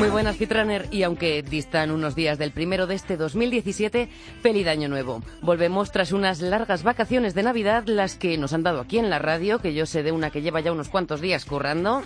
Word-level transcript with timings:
Muy 0.00 0.08
buenas, 0.08 0.38
Fitrunner, 0.38 0.88
y 0.90 1.02
aunque 1.02 1.42
distan 1.42 1.90
unos 1.90 2.14
días 2.14 2.38
del 2.38 2.52
primero 2.52 2.86
de 2.86 2.94
este 2.94 3.18
2017, 3.18 4.08
feliz 4.40 4.66
año 4.66 4.88
nuevo. 4.88 5.22
Volvemos 5.42 5.92
tras 5.92 6.12
unas 6.12 6.40
largas 6.40 6.82
vacaciones 6.82 7.34
de 7.34 7.42
Navidad, 7.42 7.84
las 7.84 8.16
que 8.16 8.38
nos 8.38 8.54
han 8.54 8.62
dado 8.62 8.80
aquí 8.80 8.98
en 8.98 9.10
la 9.10 9.18
radio, 9.18 9.58
que 9.58 9.74
yo 9.74 9.84
sé 9.84 10.02
de 10.02 10.10
una 10.10 10.30
que 10.30 10.40
lleva 10.40 10.60
ya 10.60 10.72
unos 10.72 10.88
cuantos 10.88 11.20
días 11.20 11.44
currando. 11.44 12.02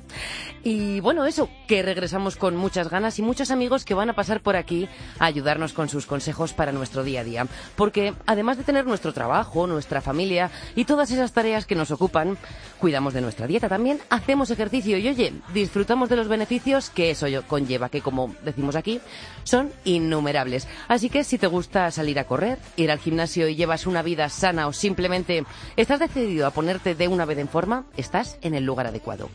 y 0.64 1.00
bueno, 1.00 1.26
eso, 1.26 1.50
que 1.68 1.82
regresamos 1.82 2.36
con 2.36 2.56
muchas 2.56 2.88
ganas 2.88 3.18
y 3.18 3.22
muchos 3.22 3.50
amigos 3.50 3.84
que 3.84 3.92
van 3.92 4.08
a 4.08 4.14
pasar 4.14 4.40
por 4.40 4.56
aquí 4.56 4.88
a 5.18 5.26
ayudarnos 5.26 5.74
con 5.74 5.90
sus 5.90 6.06
consejos 6.06 6.54
para 6.54 6.72
nuestro 6.72 7.04
día 7.04 7.20
a 7.20 7.24
día. 7.24 7.46
Porque 7.76 8.14
además 8.24 8.56
de 8.56 8.64
tener 8.64 8.86
nuestro 8.86 9.12
trabajo, 9.12 9.66
nuestra 9.66 10.00
familia 10.00 10.50
y 10.76 10.86
todas 10.86 11.10
esas 11.10 11.34
tareas 11.34 11.66
que 11.66 11.74
nos 11.74 11.90
ocupan, 11.90 12.38
cuidamos 12.78 13.12
de 13.12 13.20
nuestra 13.20 13.46
dieta 13.46 13.68
también, 13.68 14.00
hacemos 14.08 14.50
ejercicio 14.50 14.96
y 14.96 15.08
oye, 15.08 15.34
disfrutamos 15.52 16.08
de 16.08 16.16
los 16.16 16.28
beneficios 16.28 16.88
que 16.88 17.10
eso 17.10 17.33
conlleva, 17.42 17.88
que 17.88 18.00
como 18.00 18.34
decimos 18.44 18.76
aquí, 18.76 19.00
son 19.44 19.72
innumerables. 19.84 20.68
Así 20.88 21.10
que 21.10 21.24
si 21.24 21.38
te 21.38 21.46
gusta 21.46 21.90
salir 21.90 22.18
a 22.18 22.24
correr, 22.24 22.58
ir 22.76 22.90
al 22.90 22.98
gimnasio 22.98 23.48
y 23.48 23.56
llevas 23.56 23.86
una 23.86 24.02
vida 24.02 24.28
sana 24.28 24.66
o 24.66 24.72
simplemente 24.72 25.44
estás 25.76 26.00
decidido 26.00 26.46
a 26.46 26.50
ponerte 26.50 26.94
de 26.94 27.08
una 27.08 27.24
vez 27.24 27.38
en 27.38 27.48
forma, 27.48 27.84
estás 27.96 28.38
en 28.42 28.54
el 28.54 28.64
lugar 28.64 28.86
adecuado. 28.86 29.28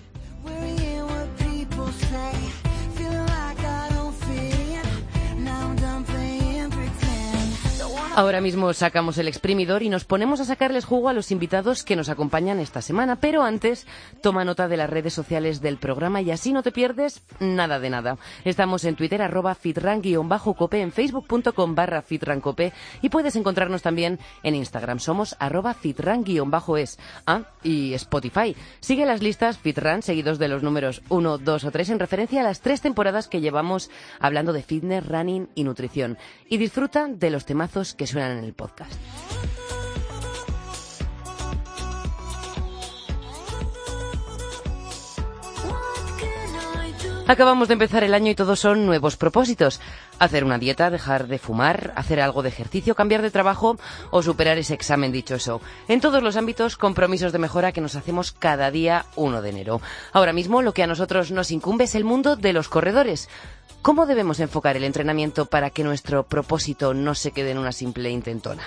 Ahora 8.20 8.42
mismo 8.42 8.74
sacamos 8.74 9.18
el 9.18 9.30
exprimidor 9.30 9.82
y 9.82 9.88
nos 9.88 10.04
ponemos 10.04 10.42
a 10.42 10.44
sacarles 10.44 10.84
jugo 10.84 11.08
a 11.08 11.14
los 11.14 11.32
invitados 11.32 11.86
que 11.86 11.96
nos 11.96 12.10
acompañan 12.10 12.60
esta 12.60 12.82
semana. 12.82 13.16
Pero 13.16 13.44
antes, 13.44 13.88
toma 14.22 14.44
nota 14.44 14.68
de 14.68 14.76
las 14.76 14.90
redes 14.90 15.14
sociales 15.14 15.62
del 15.62 15.78
programa 15.78 16.20
y 16.20 16.30
así 16.30 16.52
no 16.52 16.62
te 16.62 16.74
pierdes 16.74 17.22
nada 17.40 17.80
de 17.80 17.90
nada. 17.90 18.18
Estamos 18.44 18.84
en 18.84 18.98
Twitter, 18.98 19.22
arroba 19.22 19.56
fitran-cope, 19.56 20.82
en 20.82 20.92
facebook.com 20.92 21.76
barra 21.76 22.02
fitrancope 22.02 22.74
y 23.02 23.08
puedes 23.08 23.38
encontrarnos 23.38 23.84
también 23.84 24.20
en 24.44 24.54
Instagram. 24.54 25.00
Somos 25.00 25.38
arroba 25.40 25.74
fitran-es. 25.74 27.00
Ah, 27.26 27.44
y 27.64 27.94
Spotify. 27.94 28.54
Sigue 28.82 29.06
las 29.06 29.22
listas 29.22 29.60
Fitran, 29.60 30.02
seguidos 30.02 30.40
de 30.40 30.50
los 30.50 30.62
números 30.62 31.04
1, 31.08 31.38
2 31.38 31.64
o 31.64 31.72
3, 31.72 31.92
en 31.92 32.00
referencia 32.00 32.42
a 32.42 32.44
las 32.44 32.60
tres 32.60 32.82
temporadas 32.82 33.30
que 33.30 33.40
llevamos 33.40 33.90
hablando 34.20 34.52
de 34.52 34.62
fitness, 34.62 35.08
running 35.08 35.48
y 35.56 35.64
nutrición. 35.64 36.18
Y 36.50 36.58
disfruta 36.58 37.08
de 37.08 37.30
los 37.30 37.46
temazos 37.46 37.94
que 37.94 38.09
suenan 38.10 38.40
en 38.40 38.44
el 38.44 38.54
podcast. 38.54 38.94
Acabamos 47.30 47.68
de 47.68 47.74
empezar 47.74 48.04
el 48.04 48.16
año 48.16 48.32
y 48.32 48.36
todos 48.36 48.60
son 48.60 48.88
nuevos 48.88 49.16
propósitos. 49.16 49.80
Hacer 50.18 50.44
una 50.44 50.58
dieta, 50.58 50.90
dejar 50.90 51.28
de 51.28 51.38
fumar, 51.38 51.94
hacer 51.96 52.20
algo 52.22 52.42
de 52.42 52.50
ejercicio, 52.50 52.96
cambiar 52.96 53.22
de 53.22 53.30
trabajo 53.30 53.78
o 54.10 54.24
superar 54.24 54.58
ese 54.58 54.74
examen 54.74 55.12
dicho 55.12 55.36
eso. 55.36 55.62
En 55.88 56.02
todos 56.02 56.24
los 56.24 56.38
ámbitos, 56.38 56.76
compromisos 56.76 57.32
de 57.32 57.38
mejora 57.38 57.72
que 57.72 57.82
nos 57.82 57.94
hacemos 57.94 58.32
cada 58.32 58.72
día 58.72 59.06
1 59.16 59.44
de 59.44 59.50
enero. 59.52 59.80
Ahora 60.12 60.34
mismo 60.34 60.64
lo 60.64 60.74
que 60.74 60.82
a 60.82 60.88
nosotros 60.88 61.30
nos 61.30 61.52
incumbe 61.52 61.84
es 61.84 61.94
el 61.94 62.04
mundo 62.04 62.36
de 62.36 62.52
los 62.52 62.68
corredores. 62.68 63.30
¿Cómo 63.82 64.06
debemos 64.06 64.42
enfocar 64.42 64.76
el 64.76 64.84
entrenamiento 64.84 65.46
para 65.46 65.70
que 65.70 65.86
nuestro 65.86 66.24
propósito 66.24 66.94
no 66.94 67.16
se 67.16 67.32
quede 67.32 67.52
en 67.52 67.58
una 67.58 67.72
simple 67.72 68.10
intentona? 68.10 68.64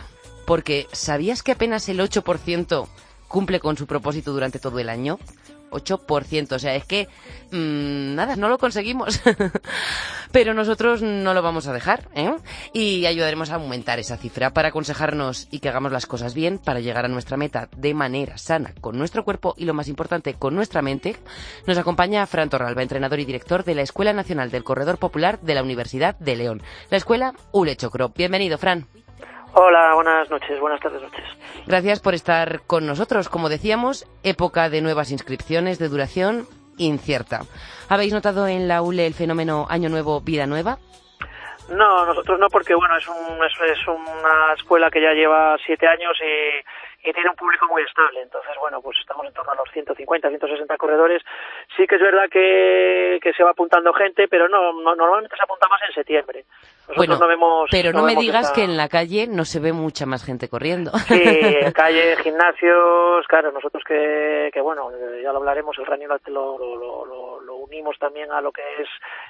Porque 0.46 0.88
¿sabías 0.92 1.42
que 1.42 1.52
apenas 1.52 1.86
el 1.90 2.00
8% 2.00 2.88
cumple 3.28 3.60
con 3.60 3.76
su 3.76 3.86
propósito 3.86 4.32
durante 4.32 4.58
todo 4.58 4.78
el 4.78 4.88
año? 4.88 5.18
8%. 5.72 6.52
O 6.52 6.58
sea, 6.58 6.74
es 6.74 6.84
que 6.84 7.08
mmm, 7.50 8.14
nada, 8.14 8.36
no 8.36 8.48
lo 8.48 8.58
conseguimos. 8.58 9.20
Pero 10.32 10.54
nosotros 10.54 11.02
no 11.02 11.34
lo 11.34 11.42
vamos 11.42 11.66
a 11.66 11.72
dejar, 11.72 12.08
¿eh? 12.14 12.32
Y 12.72 13.06
ayudaremos 13.06 13.50
a 13.50 13.56
aumentar 13.56 13.98
esa 13.98 14.16
cifra 14.16 14.52
para 14.54 14.68
aconsejarnos 14.68 15.48
y 15.50 15.58
que 15.58 15.68
hagamos 15.68 15.92
las 15.92 16.06
cosas 16.06 16.34
bien 16.34 16.58
para 16.58 16.80
llegar 16.80 17.04
a 17.04 17.08
nuestra 17.08 17.36
meta 17.36 17.68
de 17.76 17.92
manera 17.92 18.38
sana 18.38 18.72
con 18.80 18.96
nuestro 18.96 19.24
cuerpo 19.24 19.54
y 19.58 19.66
lo 19.66 19.74
más 19.74 19.88
importante 19.88 20.34
con 20.34 20.54
nuestra 20.54 20.80
mente. 20.80 21.16
Nos 21.66 21.78
acompaña 21.78 22.26
Fran 22.26 22.48
Torralba, 22.48 22.82
entrenador 22.82 23.20
y 23.20 23.24
director 23.24 23.64
de 23.64 23.74
la 23.74 23.82
Escuela 23.82 24.12
Nacional 24.12 24.50
del 24.50 24.64
Corredor 24.64 24.98
Popular 24.98 25.40
de 25.40 25.54
la 25.54 25.62
Universidad 25.62 26.18
de 26.18 26.36
León. 26.36 26.62
La 26.90 26.96
escuela 26.96 27.34
Ule 27.52 27.76
Chocro. 27.76 28.10
Bienvenido, 28.10 28.58
Fran. 28.58 28.86
Hola, 29.54 29.94
buenas 29.94 30.30
noches, 30.30 30.58
buenas 30.60 30.80
tardes, 30.80 31.02
noches. 31.02 31.24
Gracias 31.66 32.00
por 32.00 32.14
estar 32.14 32.62
con 32.66 32.86
nosotros. 32.86 33.28
Como 33.28 33.50
decíamos, 33.50 34.06
época 34.22 34.70
de 34.70 34.80
nuevas 34.80 35.10
inscripciones 35.10 35.78
de 35.78 35.88
duración 35.88 36.46
incierta. 36.78 37.40
¿Habéis 37.90 38.14
notado 38.14 38.48
en 38.48 38.66
la 38.66 38.80
ULE 38.80 39.06
el 39.06 39.12
fenómeno 39.12 39.66
Año 39.68 39.90
Nuevo, 39.90 40.22
Vida 40.22 40.46
Nueva? 40.46 40.78
No, 41.68 42.06
nosotros 42.06 42.38
no, 42.40 42.48
porque 42.48 42.74
bueno, 42.74 42.96
es, 42.96 43.06
un, 43.06 43.44
es, 43.44 43.52
es 43.70 43.86
una 43.86 44.54
escuela 44.56 44.90
que 44.90 45.02
ya 45.02 45.12
lleva 45.12 45.56
siete 45.64 45.86
años 45.86 46.16
y 46.20 46.64
y 47.04 47.12
tiene 47.12 47.30
un 47.30 47.36
público 47.36 47.66
muy 47.68 47.82
estable. 47.82 48.22
Entonces, 48.22 48.52
bueno, 48.60 48.80
pues 48.80 48.96
estamos 49.00 49.26
en 49.26 49.32
torno 49.32 49.52
a 49.52 49.56
los 49.56 49.70
150, 49.72 50.28
160 50.28 50.76
corredores. 50.76 51.22
Sí 51.76 51.86
que 51.86 51.96
es 51.96 52.00
verdad 52.00 52.28
que, 52.30 53.18
que 53.22 53.32
se 53.32 53.42
va 53.42 53.50
apuntando 53.50 53.92
gente, 53.92 54.28
pero 54.28 54.48
no, 54.48 54.72
normalmente 54.94 55.36
se 55.36 55.42
apunta 55.42 55.68
más 55.68 55.80
en 55.88 55.94
septiembre. 55.94 56.44
bueno, 56.96 57.18
pero 57.70 57.92
no, 57.92 58.02
me 58.04 58.14
digas 58.14 58.52
que 58.52 58.62
en 58.64 58.76
la 58.76 58.88
calle 58.88 59.26
no 59.26 59.44
se 59.44 59.60
ve 59.60 59.72
mucha 59.72 60.06
más 60.06 60.24
gente 60.24 60.48
corriendo. 60.48 60.90
Sí, 61.12 61.20
en 61.22 61.72
calle, 61.72 62.16
gimnasios, 62.22 63.26
claro, 63.26 63.52
nosotros 63.52 63.82
que, 63.86 64.50
que 64.52 64.60
bueno, 64.60 64.90
ya 65.22 65.30
lo 65.32 65.38
hablaremos, 65.38 65.76
el 65.78 65.84
running 65.84 66.08
lo, 66.08 66.56
lo, 66.58 66.76
lo, 66.76 67.04
lo 67.04 67.31
unimos 67.72 67.96
también 67.98 68.30
a 68.30 68.40
lo 68.40 68.52
que 68.52 68.62
es 68.80 68.88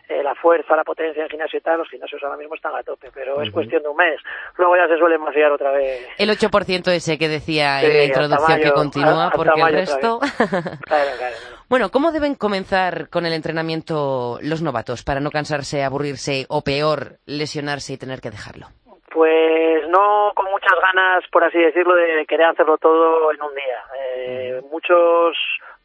eh, 0.09 0.23
la 0.23 0.35
fuerza, 0.35 0.75
la 0.75 0.83
potencia 0.83 1.23
en 1.23 1.29
gimnasio 1.29 1.61
y 1.61 1.63
tal, 1.63 1.79
los 1.79 1.89
gimnasios 1.89 2.21
ahora 2.25 2.37
mismo 2.37 2.57
están 2.57 2.75
a 2.75 2.83
tope, 2.83 3.11
pero 3.15 3.41
es 3.41 3.51
cuestión 3.51 3.83
de 3.83 3.89
un 3.89 3.97
mes. 3.97 4.21
Luego 4.59 4.77
ya 4.77 4.89
se 4.89 4.99
suelen 4.99 5.25
vaciar 5.25 5.53
otra 5.53 5.71
vez. 5.71 6.09
El 6.19 6.29
8% 6.29 6.91
ese 6.91 7.19
que 7.19 7.29
decía 7.29 7.83
en 7.83 7.97
la 7.97 8.05
introducción 8.05 8.61
que 8.61 8.73
continúa, 8.73 9.31
porque 9.35 9.61
el 9.61 9.73
resto... 9.73 10.21
Bueno, 11.69 11.89
¿cómo 11.91 12.13
deben 12.13 12.35
comenzar 12.35 13.09
con 13.09 13.25
el 13.25 13.33
entrenamiento 13.33 14.39
los 14.43 14.61
novatos 14.61 15.03
para 15.05 15.21
no 15.21 15.31
cansarse, 15.31 15.83
aburrirse 15.83 16.45
o 16.51 16.61
peor, 16.61 17.17
lesionarse 17.25 17.95
y 17.95 17.97
tener 17.97 18.21
que 18.21 18.31
dejarlo? 18.31 18.67
Pues 19.11 19.89
no 19.89 20.33
con 20.35 20.51
muchas 20.51 20.79
ganas, 20.83 21.25
por 21.33 21.45
así 21.45 21.59
decirlo, 21.59 21.95
de 21.95 22.27
querer 22.27 22.49
hacerlo 22.49 22.77
todo 22.77 23.33
en 23.33 23.41
un 23.41 23.55
día. 23.55 23.81
Eh, 23.97 24.61
muchos 24.71 25.35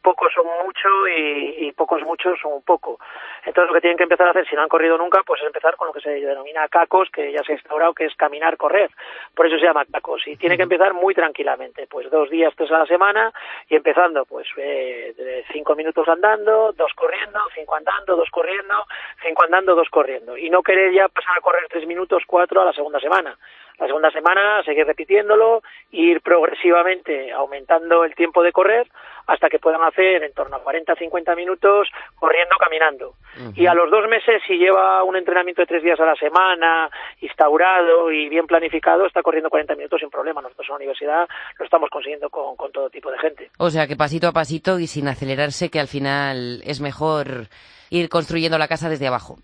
pocos 0.02 0.32
son 0.34 0.46
mucho 0.64 0.88
y, 1.08 1.72
pocos 1.72 2.02
muchos 2.02 2.38
son 2.40 2.62
poco. 2.62 2.98
Entonces 3.44 3.68
lo 3.68 3.74
que 3.74 3.80
tienen 3.80 3.96
que 3.96 4.04
empezar 4.04 4.26
a 4.26 4.30
hacer, 4.30 4.46
si 4.48 4.56
no 4.56 4.62
han 4.62 4.68
corrido 4.68 4.98
nunca, 4.98 5.22
pues 5.24 5.40
es 5.40 5.46
empezar 5.46 5.76
con 5.76 5.88
lo 5.88 5.92
que 5.92 6.00
se 6.00 6.10
denomina 6.10 6.68
cacos, 6.68 7.08
que 7.10 7.32
ya 7.32 7.42
se 7.44 7.52
ha 7.52 7.54
instaurado, 7.54 7.94
que 7.94 8.06
es 8.06 8.14
caminar, 8.16 8.56
correr. 8.56 8.90
Por 9.34 9.46
eso 9.46 9.58
se 9.58 9.64
llama 9.64 9.84
cacos. 9.84 10.26
Y 10.26 10.36
tiene 10.36 10.56
que 10.56 10.64
empezar 10.64 10.94
muy 10.94 11.14
tranquilamente, 11.14 11.86
pues 11.86 12.10
dos 12.10 12.30
días, 12.30 12.52
tres 12.56 12.70
a 12.72 12.78
la 12.78 12.86
semana, 12.86 13.32
y 13.68 13.76
empezando 13.76 14.24
pues 14.24 14.48
eh, 14.56 15.14
de 15.16 15.44
cinco 15.52 15.74
minutos 15.76 16.08
andando, 16.08 16.72
dos 16.72 16.92
corriendo, 16.94 17.40
cinco 17.54 17.76
andando, 17.76 18.16
dos 18.16 18.30
corriendo, 18.30 18.74
cinco 19.22 19.44
andando, 19.44 19.74
dos 19.74 19.88
corriendo. 19.90 20.36
Y 20.36 20.50
no 20.50 20.62
querer 20.62 20.92
ya 20.92 21.08
pasar 21.08 21.38
a 21.38 21.40
correr 21.40 21.66
tres 21.68 21.86
minutos, 21.86 22.22
cuatro 22.26 22.60
a 22.60 22.64
la 22.64 22.72
segunda 22.72 23.00
semana 23.00 23.36
la 23.78 23.86
segunda 23.86 24.10
semana 24.10 24.62
seguir 24.64 24.86
repitiéndolo, 24.86 25.62
ir 25.92 26.20
progresivamente 26.20 27.32
aumentando 27.32 28.04
el 28.04 28.14
tiempo 28.14 28.42
de 28.42 28.52
correr 28.52 28.88
hasta 29.26 29.48
que 29.48 29.58
puedan 29.58 29.82
hacer 29.82 30.24
en 30.24 30.32
torno 30.32 30.56
a 30.56 30.62
40 30.62 30.94
50 30.96 31.36
minutos 31.36 31.88
corriendo, 32.16 32.56
caminando. 32.58 33.14
Y 33.54 33.66
a 33.66 33.74
los 33.74 33.90
dos 33.90 34.08
meses, 34.08 34.42
si 34.46 34.56
lleva 34.56 35.04
un 35.04 35.16
entrenamiento 35.16 35.62
de 35.62 35.66
tres 35.66 35.82
días 35.82 36.00
a 36.00 36.06
la 36.06 36.16
semana, 36.16 36.90
instaurado 37.20 38.10
y 38.10 38.28
bien 38.28 38.46
planificado, 38.46 39.06
está 39.06 39.22
corriendo 39.22 39.50
40 39.50 39.76
minutos 39.76 40.00
sin 40.00 40.10
problema. 40.10 40.40
Nosotros 40.40 40.66
en 40.68 40.72
la 40.72 40.76
universidad 40.76 41.28
lo 41.58 41.64
estamos 41.64 41.90
consiguiendo 41.90 42.30
con, 42.30 42.56
con 42.56 42.72
todo 42.72 42.90
tipo 42.90 43.10
de 43.12 43.18
gente. 43.18 43.50
O 43.58 43.70
sea 43.70 43.86
que 43.86 43.96
pasito 43.96 44.28
a 44.28 44.32
pasito 44.32 44.78
y 44.78 44.86
sin 44.86 45.06
acelerarse, 45.06 45.70
que 45.70 45.78
al 45.78 45.88
final 45.88 46.62
es 46.64 46.80
mejor 46.80 47.48
ir 47.90 48.08
construyendo 48.08 48.58
la 48.58 48.66
casa 48.66 48.88
desde 48.88 49.06
abajo. 49.06 49.36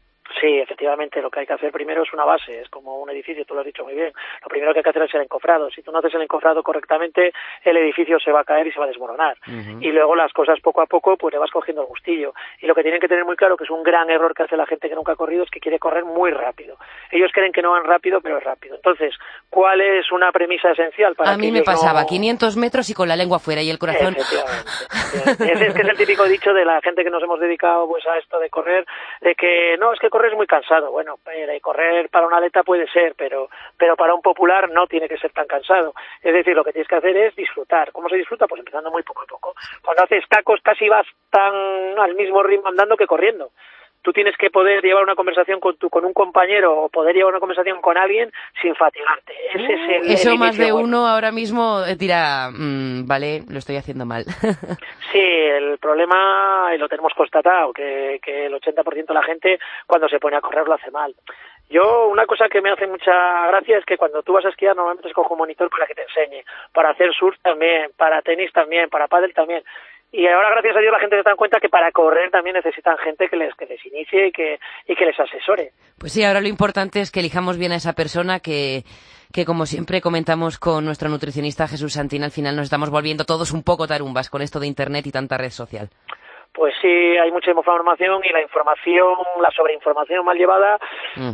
Sí, 0.44 0.58
efectivamente, 0.58 1.23
lo 1.23 1.31
que 1.31 1.41
hay 1.41 1.46
que 1.46 1.55
hacer 1.55 1.73
primero 1.73 2.02
es 2.02 2.12
una 2.12 2.26
base, 2.26 2.61
es 2.61 2.69
como 2.69 2.99
un 2.99 3.08
edificio, 3.08 3.46
tú 3.46 3.55
lo 3.55 3.61
has 3.61 3.67
dicho 3.67 3.82
muy 3.82 3.94
bien. 3.94 4.12
Lo 4.43 4.49
primero 4.49 4.75
que 4.75 4.81
hay 4.81 4.82
que 4.82 4.91
hacer 4.91 5.02
es 5.05 5.14
el 5.14 5.23
encofrado. 5.23 5.70
Si 5.70 5.81
tú 5.81 5.91
no 5.91 6.00
haces 6.00 6.12
el 6.14 6.20
encofrado 6.20 6.62
correctamente, 6.62 7.32
el 7.62 7.79
edificio 7.79 8.20
se 8.20 8.31
va 8.31 8.41
a 8.41 8.44
caer 8.44 8.67
y 8.67 8.73
se 8.73 8.79
va 8.79 8.85
a 8.85 8.88
desmoronar. 8.88 9.38
Y 9.81 9.91
luego 9.91 10.14
las 10.14 10.35
cosas 10.35 10.61
poco 10.61 10.82
a 10.82 10.87
poco, 10.87 11.17
pues 11.17 11.32
le 11.32 11.38
vas 11.38 11.50
cogiendo 11.50 11.81
el 11.81 11.88
gustillo. 11.88 12.35
Y 12.61 12.67
lo 12.67 12.75
que 12.75 12.82
tienen 12.82 13.00
que 13.00 13.08
tener 13.08 13.25
muy 13.25 13.37
claro, 13.37 13.56
que 13.56 13.64
es 13.64 13.70
un 13.70 13.82
gran 13.82 14.11
error 14.11 14.35
que 14.35 14.43
hace 14.43 14.55
la 14.55 14.67
gente 14.67 14.87
que 14.87 14.94
nunca 14.94 15.12
ha 15.12 15.17
corrido, 15.17 15.44
es 15.44 15.50
que 15.50 15.61
quiere 15.61 15.79
correr 15.79 16.05
muy 16.05 16.31
rápido. 16.31 16.76
Ellos 17.11 17.31
creen 17.32 17.50
que 17.50 17.62
no 17.62 17.70
van 17.70 17.85
rápido, 17.85 18.20
pero 18.20 18.37
es 18.37 18.44
rápido. 18.44 18.76
Entonces, 18.76 19.14
¿cuál 19.49 19.81
es 19.81 20.12
una 20.12 20.31
premisa 20.31 20.73
esencial 20.73 21.14
para 21.14 21.32
A 21.32 21.38
mí 21.38 21.50
me 21.50 21.62
pasaba 21.62 22.05
500 22.05 22.58
metros 22.58 22.91
y 22.91 22.94
con 22.94 23.08
la 23.08 23.17
lengua 23.17 23.38
fuera 23.38 23.62
y 23.62 23.70
el 23.70 23.79
corazón... 23.79 24.14
Efectivamente. 24.14 25.52
Ese 25.52 25.67
es 25.69 25.75
que 25.75 25.81
es 25.81 25.88
el 25.88 25.96
típico 26.05 26.25
dicho 26.25 26.52
de 26.52 26.67
la 26.67 26.82
gente 26.82 27.02
que 27.02 27.08
nos 27.08 27.23
hemos 27.23 27.41
dedicado 27.41 27.88
pues 27.88 28.06
a 28.06 28.19
esto 28.19 28.38
de 28.38 28.50
correr, 28.50 28.85
de 29.23 29.35
que 29.35 29.76
no, 29.79 29.93
es 29.94 30.00
que 30.00 30.11
correr 30.11 30.32
es 30.32 30.33
muy 30.34 30.46
cansado. 30.46 30.90
Bueno, 30.90 31.19
correr 31.60 32.08
para 32.10 32.26
un 32.26 32.34
atleta 32.34 32.62
puede 32.62 32.86
ser, 32.88 33.14
pero, 33.16 33.48
pero 33.76 33.96
para 33.96 34.14
un 34.14 34.22
popular 34.22 34.70
no 34.70 34.86
tiene 34.86 35.08
que 35.08 35.16
ser 35.16 35.32
tan 35.32 35.46
cansado. 35.46 35.94
Es 36.22 36.32
decir, 36.32 36.54
lo 36.54 36.64
que 36.64 36.72
tienes 36.72 36.88
que 36.88 36.96
hacer 36.96 37.16
es 37.16 37.34
disfrutar. 37.34 37.90
¿Cómo 37.92 38.08
se 38.08 38.16
disfruta? 38.16 38.46
Pues 38.46 38.58
empezando 38.60 38.90
muy 38.90 39.02
poco 39.02 39.22
a 39.22 39.26
poco. 39.26 39.54
Cuando 39.82 40.04
haces 40.04 40.25
tacos 40.28 40.60
casi 40.62 40.88
vas 40.88 41.06
tan 41.31 41.54
al 41.98 42.14
mismo 42.14 42.42
ritmo 42.42 42.69
andando 42.69 42.96
que 42.96 43.06
corriendo 43.06 43.50
tú 44.04 44.12
tienes 44.12 44.36
que 44.36 44.50
poder 44.50 44.82
llevar 44.82 45.02
una 45.02 45.16
conversación 45.16 45.58
con, 45.58 45.76
tu, 45.76 45.88
con 45.88 46.04
un 46.04 46.12
compañero 46.12 46.78
o 46.78 46.88
poder 46.90 47.16
llevar 47.16 47.32
una 47.32 47.40
conversación 47.40 47.80
con 47.80 47.96
alguien 47.96 48.30
sin 48.60 48.76
fatigarte. 48.76 49.32
Ese 49.54 49.72
es 49.72 50.02
el, 50.02 50.12
Eso 50.12 50.36
más 50.36 50.58
de 50.58 50.72
uno 50.72 51.08
ahora 51.08 51.32
mismo 51.32 51.82
dirá, 51.98 52.50
mm, 52.52 53.06
vale, 53.08 53.42
lo 53.48 53.58
estoy 53.58 53.76
haciendo 53.76 54.04
mal. 54.04 54.24
sí, 55.12 55.18
el 55.18 55.78
problema, 55.78 56.70
y 56.74 56.78
lo 56.78 56.88
tenemos 56.88 57.14
constatado, 57.14 57.72
que, 57.72 58.20
que 58.22 58.46
el 58.46 58.52
80% 58.52 59.06
de 59.06 59.14
la 59.14 59.22
gente 59.22 59.58
cuando 59.86 60.06
se 60.08 60.20
pone 60.20 60.36
a 60.36 60.42
correr 60.42 60.68
lo 60.68 60.74
hace 60.74 60.90
mal. 60.90 61.14
Yo, 61.70 62.08
una 62.08 62.26
cosa 62.26 62.48
que 62.48 62.60
me 62.60 62.70
hace 62.70 62.86
mucha 62.86 63.46
gracia 63.46 63.78
es 63.78 63.86
que 63.86 63.96
cuando 63.96 64.22
tú 64.22 64.34
vas 64.34 64.44
a 64.44 64.50
esquiar 64.50 64.76
normalmente 64.76 65.08
escojo 65.08 65.32
un 65.32 65.38
monitor 65.38 65.70
para 65.70 65.86
que 65.86 65.94
te 65.94 66.02
enseñe, 66.02 66.44
para 66.72 66.90
hacer 66.90 67.12
surf 67.14 67.36
también, 67.40 67.90
para 67.96 68.20
tenis 68.20 68.52
también, 68.52 68.90
para 68.90 69.08
pádel 69.08 69.32
también. 69.32 69.64
Y 70.16 70.28
ahora, 70.28 70.50
gracias 70.50 70.76
a 70.76 70.78
Dios, 70.78 70.93
la 70.93 71.00
gente 71.00 71.16
se 71.16 71.28
da 71.28 71.34
cuenta 71.34 71.58
que 71.58 71.69
para 71.69 71.90
correr 71.90 72.31
también 72.31 72.55
necesitan 72.55 72.96
gente 72.99 73.28
que 73.28 73.34
les, 73.34 73.52
que 73.56 73.66
les 73.66 73.84
inicie 73.84 74.28
y 74.28 74.31
que, 74.31 74.61
y 74.87 74.94
que 74.94 75.06
les 75.06 75.19
asesore. 75.19 75.72
Pues 75.99 76.12
sí, 76.12 76.22
ahora 76.22 76.40
lo 76.40 76.46
importante 76.46 77.00
es 77.00 77.11
que 77.11 77.19
elijamos 77.19 77.58
bien 77.58 77.72
a 77.72 77.76
esa 77.76 77.94
persona 77.94 78.38
que, 78.38 78.84
que 79.32 79.44
como 79.44 79.66
siempre 79.66 80.00
comentamos 80.00 80.56
con 80.61 80.84
nuestro 80.84 81.08
nutricionista 81.08 81.66
Jesús 81.66 81.94
Santín, 81.94 82.22
al 82.22 82.31
final 82.31 82.55
nos 82.55 82.66
estamos 82.66 82.90
volviendo 82.90 83.25
todos 83.25 83.50
un 83.50 83.64
poco 83.64 83.88
tarumbas 83.88 84.31
con 84.31 84.40
esto 84.40 84.61
de 84.61 84.69
Internet 84.69 85.05
y 85.08 85.11
tanta 85.11 85.37
red 85.37 85.50
social 85.50 85.90
pues 86.54 86.72
sí 86.80 86.88
hay 86.88 87.30
mucha 87.32 87.50
información 87.50 88.22
y 88.24 88.32
la 88.32 88.40
información, 88.40 89.16
la 89.42 89.50
sobreinformación 89.50 90.24
mal 90.24 90.38
llevada, 90.38 90.78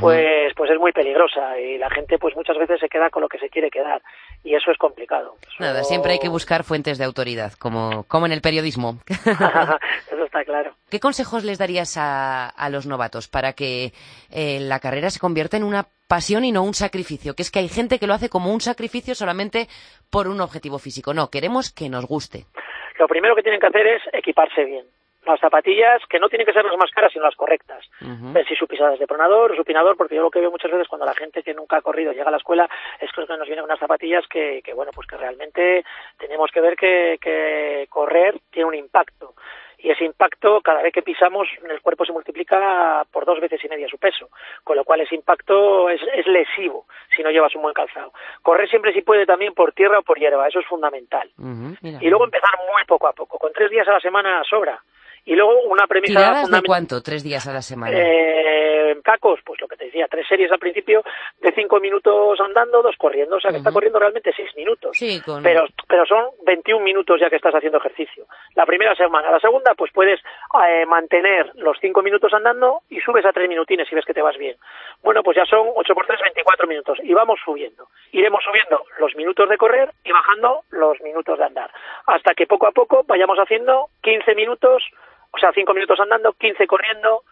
pues 0.01 0.53
pues 0.57 0.71
es 0.71 0.79
muy 0.79 0.93
peligrosa 0.93 1.59
y 1.61 1.77
la 1.77 1.91
gente 1.91 2.19
pues 2.19 2.35
muchas 2.35 2.57
veces 2.57 2.81
se 2.81 2.89
queda 2.89 3.11
con 3.11 3.23
lo 3.23 3.29
que 3.29 3.39
se 3.39 3.51
quiere 3.51 3.71
quedar 3.71 4.01
y 4.43 4.55
eso 4.55 4.71
es 4.71 4.79
complicado. 4.79 5.37
Nada, 5.59 5.85
siempre 5.85 6.13
hay 6.13 6.19
que 6.19 6.31
buscar 6.31 6.65
fuentes 6.65 6.97
de 6.97 7.05
autoridad, 7.05 7.53
como, 7.53 8.05
como 8.05 8.25
en 8.27 8.33
el 8.33 8.41
periodismo. 8.41 8.95
eso 10.11 10.25
está 10.25 10.43
claro. 10.45 10.73
¿Qué 10.91 11.01
consejos 11.01 11.45
les 11.45 11.59
darías 11.59 11.99
a, 11.99 12.49
a 12.49 12.71
los 12.71 12.87
novatos 12.87 13.29
para 13.29 13.53
que 13.53 13.93
eh, 14.31 14.59
la 14.61 14.81
carrera 14.81 15.11
se 15.11 15.21
convierta 15.21 15.59
en 15.59 15.65
una 15.65 15.85
pasión 16.09 16.47
y 16.47 16.53
no 16.53 16.63
un 16.63 16.75
sacrificio? 16.75 17.35
Que 17.35 17.43
es 17.43 17.51
que 17.51 17.59
hay 17.59 17.69
gente 17.69 17.99
que 17.99 18.07
lo 18.07 18.15
hace 18.15 18.31
como 18.31 18.53
un 18.55 18.63
sacrificio 18.63 19.15
solamente 19.15 19.69
por 20.11 20.29
un 20.29 20.41
objetivo 20.41 20.79
físico. 20.79 21.13
No, 21.13 21.29
queremos 21.29 21.71
que 21.71 21.91
nos 21.91 22.07
guste. 22.07 22.47
Lo 22.99 23.07
primero 23.07 23.35
que 23.35 23.43
tienen 23.43 23.61
que 23.61 23.67
hacer 23.67 23.87
es 23.87 24.03
equiparse 24.13 24.65
bien 24.65 24.87
las 25.31 25.41
zapatillas 25.41 26.03
que 26.09 26.19
no 26.19 26.29
tienen 26.29 26.47
que 26.47 26.53
ser 26.53 26.65
las 26.65 26.77
más 26.77 26.91
caras 26.91 27.13
sino 27.13 27.25
las 27.25 27.37
correctas. 27.37 27.85
Ver 28.01 28.47
si 28.47 28.55
su 28.55 28.67
pisada 28.67 28.95
es 28.95 29.01
de 29.01 29.07
pronador 29.07 29.53
o 29.53 29.57
supinador, 29.57 29.97
porque 29.97 30.15
yo 30.15 30.23
lo 30.23 30.31
que 30.31 30.41
veo 30.41 30.51
muchas 30.51 30.71
veces 30.71 30.89
cuando 30.89 31.07
la 31.07 31.15
gente 31.15 31.43
que 31.43 31.55
nunca 31.55 31.79
ha 31.79 31.83
corrido 31.83 32.13
llega 32.13 32.29
a 32.29 32.31
la 32.31 32.37
escuela 32.37 32.69
es 33.01 33.11
que 33.13 33.21
nos 33.21 33.47
vienen 33.47 33.65
unas 33.65 33.79
zapatillas 33.79 34.27
que, 34.29 34.61
que 34.65 34.75
bueno, 34.75 34.93
pues 34.95 35.07
que 35.07 35.17
realmente 35.17 35.85
tenemos 36.19 36.51
que 36.51 36.61
ver 36.61 36.77
que, 36.77 37.19
que 37.21 37.87
correr 37.91 38.39
tiene 38.51 38.69
un 38.69 38.75
impacto 38.75 39.35
y 39.83 39.91
ese 39.91 40.05
impacto 40.05 40.61
cada 40.61 40.83
vez 40.83 40.93
que 40.93 41.03
pisamos 41.03 41.49
en 41.63 41.71
el 41.71 41.81
cuerpo 41.81 42.05
se 42.05 42.13
multiplica 42.13 43.05
por 43.11 43.25
dos 43.25 43.41
veces 43.41 43.65
y 43.65 43.69
media 43.69 43.89
su 43.89 43.99
peso, 43.99 44.29
con 44.63 44.77
lo 44.77 44.85
cual 44.85 45.01
ese 45.01 45.15
impacto 45.15 45.89
es, 45.89 46.01
es 46.15 46.27
lesivo 46.27 46.87
si 47.15 47.23
no 47.23 47.31
llevas 47.31 47.55
un 47.55 47.63
buen 47.63 47.75
calzado. 47.75 48.13
Correr 48.43 48.69
siempre 48.69 48.93
si 48.93 49.03
puede 49.03 49.27
también 49.27 49.55
por 49.55 49.73
tierra 49.73 49.99
o 49.99 50.03
por 50.03 50.19
hierba, 50.19 50.49
eso 50.49 50.61
es 50.61 50.67
fundamental. 50.67 51.31
y 51.83 52.09
luego 52.09 52.25
empezar 52.25 52.51
muy 52.71 52.85
poco 52.87 53.07
a 53.09 53.13
poco, 53.13 53.39
con 53.39 53.53
tres 53.53 53.71
días 53.71 53.89
a 53.89 53.93
la 53.93 54.01
semana 54.01 54.43
sobra. 54.49 54.81
Y 55.25 55.35
luego 55.35 55.63
una 55.65 55.87
premisa 55.87 56.19
¿Tiradas 56.19 56.51
de 56.51 56.63
cuánto? 56.63 57.03
¿Tres 57.03 57.23
días 57.23 57.47
a 57.47 57.53
la 57.53 57.63
semana? 57.63 57.97
Eh, 57.97 58.97
cacos, 59.03 59.41
pues 59.45 59.61
lo 59.61 59.69
que 59.69 59.77
te 59.77 59.87
decía, 59.87 60.07
tres 60.09 60.27
series 60.29 60.51
al 60.53 60.59
principio 60.59 61.03
de 61.41 61.53
cinco 61.53 61.81
minutos 61.81 62.39
andando, 62.41 62.83
dos 62.83 62.97
corriendo. 62.97 63.37
O 63.37 63.41
sea, 63.41 63.51
que 63.51 63.59
está 63.59 63.73
corriendo 63.73 63.99
realmente 63.99 64.33
seis 64.35 64.51
minutos. 64.57 64.97
Sí, 64.97 65.21
pero, 65.43 65.67
pero 65.89 66.07
son 66.07 66.27
21 66.45 66.85
minutos 66.85 67.21
ya 67.21 67.31
que 67.31 67.37
estás 67.37 67.55
haciendo 67.55 67.79
ejercicio. 67.79 68.27
La 68.55 68.67
primera 68.67 68.95
semana. 68.95 69.31
La 69.31 69.41
segunda, 69.41 69.75
pues 69.75 69.93
puedes 69.93 70.21
eh, 70.21 70.87
mantener 70.87 71.53
los 71.57 71.77
cinco 71.81 72.03
minutos 72.03 72.33
andando 72.33 72.83
y 72.89 73.01
subes 73.01 73.25
a 73.25 73.33
tres 73.33 73.49
minutines 73.49 73.89
si 73.89 73.95
ves 73.95 74.05
que 74.05 74.15
te 74.15 74.23
vas 74.23 74.37
bien. 74.37 74.57
Bueno, 75.03 75.23
pues 75.23 75.37
ya 75.37 75.45
son 75.45 75.69
8 75.75 75.95
por 75.95 76.07
3, 76.07 76.21
24 76.23 76.67
minutos. 76.67 76.99
Y 77.03 77.15
vamos 77.15 77.41
subiendo. 77.45 77.89
Iremos 78.13 78.43
subiendo 78.45 78.85
los 78.99 79.15
minutos 79.17 79.49
de 79.49 79.57
correr 79.57 79.91
y 80.05 80.13
bajando 80.13 80.63
los 80.71 81.01
minutos 81.01 81.39
de 81.39 81.45
andar. 81.45 81.71
Hasta 82.07 82.35
que 82.35 82.47
poco 82.47 82.67
a 82.67 82.73
poco 82.73 83.03
vayamos 83.07 83.39
haciendo 83.39 83.87
15 84.03 84.35
minutos 84.35 84.83
o 85.33 85.39
sea, 85.39 85.53
cinco 85.53 85.73
minutos 85.75 85.99
andando, 86.01 86.33
15 86.33 86.67
corriendo, 86.67 87.23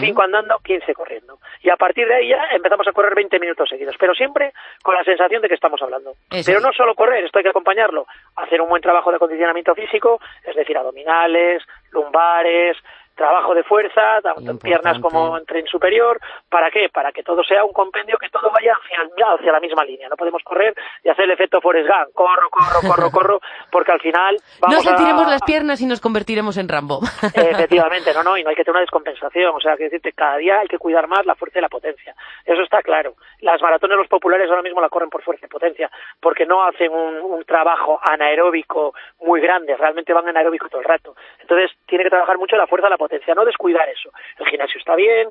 cinco 0.00 0.22
andando, 0.22 0.58
15 0.58 0.92
corriendo. 0.94 1.38
Y 1.62 1.70
a 1.70 1.76
partir 1.76 2.06
de 2.06 2.14
ahí 2.14 2.28
ya 2.28 2.42
empezamos 2.52 2.86
a 2.88 2.92
correr 2.92 3.14
20 3.14 3.38
minutos 3.38 3.68
seguidos, 3.68 3.94
pero 3.98 4.12
siempre 4.14 4.52
con 4.82 4.94
la 4.94 5.04
sensación 5.04 5.40
de 5.40 5.48
que 5.48 5.54
estamos 5.54 5.80
hablando. 5.80 6.14
Pero 6.44 6.60
no 6.60 6.72
solo 6.72 6.94
correr, 6.94 7.24
esto 7.24 7.38
hay 7.38 7.44
que 7.44 7.50
acompañarlo, 7.50 8.06
hacer 8.36 8.60
un 8.60 8.68
buen 8.68 8.82
trabajo 8.82 9.10
de 9.10 9.16
acondicionamiento 9.16 9.74
físico, 9.74 10.20
es 10.44 10.56
decir, 10.56 10.76
abdominales, 10.76 11.62
lumbares, 11.92 12.76
trabajo 13.14 13.54
de 13.54 13.62
fuerza, 13.62 14.20
tanto 14.22 14.58
piernas 14.58 14.98
como 15.00 15.36
en 15.38 15.44
tren 15.44 15.66
superior. 15.66 16.20
¿Para 16.48 16.70
qué? 16.70 16.88
Para 16.92 17.12
que 17.12 17.22
todo 17.22 17.42
sea 17.44 17.64
un 17.64 17.72
compendio, 17.72 18.16
que 18.18 18.28
todo 18.28 18.50
vaya 18.50 18.72
hacia, 18.74 19.34
hacia 19.34 19.52
la 19.52 19.60
misma 19.60 19.84
línea. 19.84 20.08
No 20.08 20.16
podemos 20.16 20.42
correr 20.42 20.74
y 21.02 21.08
hacer 21.08 21.24
el 21.24 21.32
efecto 21.32 21.60
Forrest 21.60 21.88
Gump. 21.88 22.14
Corro, 22.14 22.48
corro, 22.50 22.80
corro, 22.88 23.10
corro, 23.10 23.40
porque 23.70 23.92
al 23.92 24.00
final 24.00 24.36
vamos 24.60 24.76
No 24.76 24.82
sentiremos 24.82 25.28
las 25.28 25.42
piernas 25.42 25.80
y 25.80 25.86
nos 25.86 26.00
convertiremos 26.00 26.56
en 26.56 26.68
Rambo. 26.68 27.00
Efectivamente, 27.34 28.12
no, 28.14 28.22
no, 28.22 28.36
y 28.36 28.42
no 28.42 28.50
hay 28.50 28.56
que 28.56 28.64
tener 28.64 28.76
una 28.76 28.80
descompensación. 28.80 29.54
O 29.54 29.60
sea, 29.60 29.76
que 29.76 29.84
decirte, 29.84 30.12
cada 30.12 30.36
día 30.36 30.60
hay 30.60 30.68
que 30.68 30.78
cuidar 30.78 31.06
más 31.08 31.24
la 31.26 31.34
fuerza 31.34 31.58
y 31.58 31.62
la 31.62 31.68
potencia. 31.68 32.14
Eso 32.44 32.62
está 32.62 32.82
claro. 32.82 33.14
Las 33.40 33.60
maratones 33.62 33.98
los 33.98 34.08
populares 34.08 34.48
ahora 34.48 34.62
mismo 34.62 34.80
la 34.80 34.88
corren 34.88 35.10
por 35.10 35.22
fuerza 35.22 35.46
y 35.46 35.48
potencia, 35.48 35.90
porque 36.20 36.46
no 36.46 36.64
hacen 36.64 36.92
un, 36.92 37.16
un 37.20 37.44
trabajo 37.44 38.00
anaeróbico 38.02 38.94
muy 39.20 39.40
grande, 39.40 39.76
realmente 39.76 40.12
van 40.12 40.28
anaeróbico 40.28 40.68
todo 40.68 40.80
el 40.80 40.86
rato. 40.86 41.14
Entonces, 41.40 41.70
tiene 41.86 42.04
que 42.04 42.10
trabajar 42.10 42.38
mucho 42.38 42.56
la 42.56 42.66
fuerza 42.66 42.88
y 42.88 42.90
la 42.90 42.96
potencia, 42.96 43.03
no 43.34 43.44
descuidar 43.44 43.88
eso. 43.88 44.10
El 44.38 44.46
gimnasio 44.46 44.78
está 44.78 44.94
bien 44.96 45.28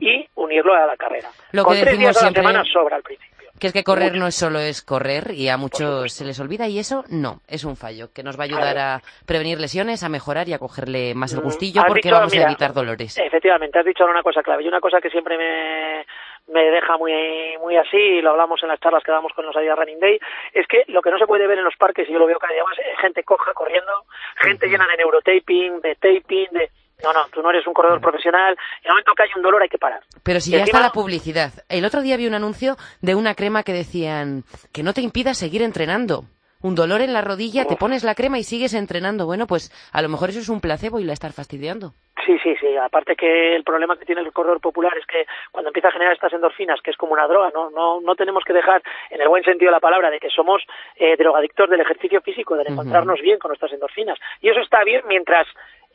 y 0.00 0.26
unirlo 0.34 0.74
a 0.74 0.86
la 0.86 0.96
carrera. 0.96 1.28
Lo 1.52 1.64
Con 1.64 1.74
que 1.74 1.82
tres 1.82 1.98
días 1.98 2.16
a 2.16 2.20
la 2.20 2.20
siempre, 2.20 2.42
semana 2.42 2.64
sobra 2.64 2.96
al 2.96 3.02
principio. 3.02 3.36
Que 3.58 3.68
es 3.68 3.72
que 3.72 3.84
correr 3.84 4.14
no 4.16 4.26
es 4.26 4.34
solo 4.34 4.58
es 4.58 4.82
correr 4.82 5.30
y 5.32 5.48
a 5.48 5.56
muchos 5.56 6.12
se 6.12 6.26
les 6.26 6.38
olvida 6.40 6.68
y 6.68 6.78
eso 6.78 7.04
no, 7.08 7.40
es 7.48 7.64
un 7.64 7.76
fallo 7.76 8.08
que 8.14 8.22
nos 8.22 8.38
va 8.38 8.42
a 8.42 8.44
ayudar 8.44 8.76
a 8.78 9.00
prevenir 9.24 9.58
lesiones, 9.58 10.02
a 10.02 10.10
mejorar 10.10 10.46
y 10.46 10.52
a 10.52 10.58
cogerle 10.58 11.14
más 11.14 11.32
el 11.32 11.40
gustillo 11.40 11.80
Has 11.80 11.86
porque 11.86 12.08
dicho, 12.08 12.14
vamos 12.14 12.32
mira, 12.32 12.44
a 12.44 12.50
evitar 12.50 12.74
dolores. 12.74 13.16
Efectivamente, 13.16 13.78
has 13.78 13.86
dicho 13.86 14.02
ahora 14.02 14.12
una 14.12 14.22
cosa 14.22 14.42
clave 14.42 14.62
y 14.62 14.68
una 14.68 14.80
cosa 14.80 15.00
que 15.00 15.08
siempre 15.08 15.38
me, 15.38 16.04
me 16.52 16.70
deja 16.70 16.98
muy 16.98 17.12
muy 17.60 17.76
así, 17.76 17.96
y 17.96 18.20
lo 18.20 18.30
hablamos 18.30 18.62
en 18.62 18.68
las 18.68 18.80
charlas 18.80 19.02
que 19.02 19.10
damos 19.10 19.32
con 19.32 19.46
los 19.46 19.56
Adidas 19.56 19.78
Running 19.78 20.00
Day, 20.00 20.18
es 20.52 20.66
que 20.66 20.84
lo 20.88 21.00
que 21.00 21.10
no 21.10 21.18
se 21.18 21.26
puede 21.26 21.46
ver 21.46 21.58
en 21.58 21.64
los 21.64 21.76
parques, 21.76 22.08
y 22.08 22.12
yo 22.12 22.18
lo 22.18 22.26
veo 22.26 22.38
cada 22.38 22.52
día 22.52 22.64
más, 22.64 22.78
es 22.78 22.98
gente 23.00 23.24
coja 23.24 23.52
corriendo, 23.54 23.90
gente 24.36 24.68
llena 24.68 24.86
de 24.86 24.98
neurotaping, 24.98 25.80
de 25.80 25.94
taping, 25.94 26.48
de... 26.52 26.70
No, 27.02 27.12
no, 27.12 27.26
tú 27.32 27.42
no 27.42 27.50
eres 27.50 27.66
un 27.66 27.74
corredor 27.74 28.00
profesional, 28.00 28.52
en 28.82 28.86
el 28.86 28.90
momento 28.90 29.12
que 29.16 29.22
hay 29.24 29.28
un 29.36 29.42
dolor 29.42 29.62
hay 29.62 29.68
que 29.68 29.78
parar. 29.78 30.00
Pero 30.22 30.40
si 30.40 30.50
Y 30.50 30.52
ya 30.54 30.60
encima- 30.60 30.78
está 30.78 30.88
la 30.88 30.92
publicidad. 30.92 31.52
El 31.68 31.84
otro 31.84 32.00
día 32.00 32.16
vi 32.16 32.26
un 32.26 32.34
anuncio 32.34 32.76
de 33.02 33.14
una 33.14 33.34
crema 33.34 33.62
que 33.62 33.72
decían 33.72 34.44
que 34.72 34.82
no 34.82 34.92
te 34.94 35.02
impida 35.02 35.34
seguir 35.34 35.62
entrenando. 35.62 36.24
Un 36.62 36.74
dolor 36.74 37.02
en 37.02 37.12
la 37.12 37.20
rodilla, 37.20 37.66
te 37.66 37.76
pones 37.76 38.02
la 38.02 38.14
crema 38.14 38.38
y 38.38 38.42
sigues 38.42 38.72
entrenando. 38.72 39.26
Bueno, 39.26 39.46
pues 39.46 39.70
a 39.92 40.00
lo 40.00 40.08
mejor 40.08 40.30
eso 40.30 40.38
es 40.40 40.48
un 40.48 40.60
placebo 40.62 40.98
y 40.98 41.04
la 41.04 41.12
estás 41.12 41.34
fastidiando. 41.34 41.92
Sí, 42.24 42.36
sí, 42.42 42.56
sí. 42.58 42.74
Aparte 42.76 43.14
que 43.14 43.54
el 43.54 43.62
problema 43.62 43.96
que 43.96 44.06
tiene 44.06 44.22
el 44.22 44.32
corredor 44.32 44.58
popular 44.60 44.92
es 44.98 45.06
que 45.06 45.26
cuando 45.52 45.68
empieza 45.68 45.88
a 45.88 45.92
generar 45.92 46.14
estas 46.14 46.32
endorfinas, 46.32 46.80
que 46.82 46.90
es 46.90 46.96
como 46.96 47.12
una 47.12 47.28
droga, 47.28 47.50
no, 47.54 47.70
no, 47.70 48.00
no 48.00 48.14
tenemos 48.16 48.42
que 48.44 48.54
dejar, 48.54 48.82
en 49.10 49.20
el 49.20 49.28
buen 49.28 49.44
sentido 49.44 49.68
de 49.70 49.76
la 49.76 49.80
palabra, 49.80 50.10
de 50.10 50.18
que 50.18 50.30
somos 50.30 50.62
eh, 50.96 51.14
drogadictos 51.16 51.68
del 51.70 51.82
ejercicio 51.82 52.20
físico, 52.22 52.56
del 52.56 52.72
encontrarnos 52.72 53.20
bien 53.20 53.38
con 53.38 53.50
nuestras 53.50 53.72
endorfinas. 53.72 54.18
Y 54.40 54.48
eso 54.48 54.60
está 54.60 54.82
bien 54.82 55.02
mientras 55.06 55.46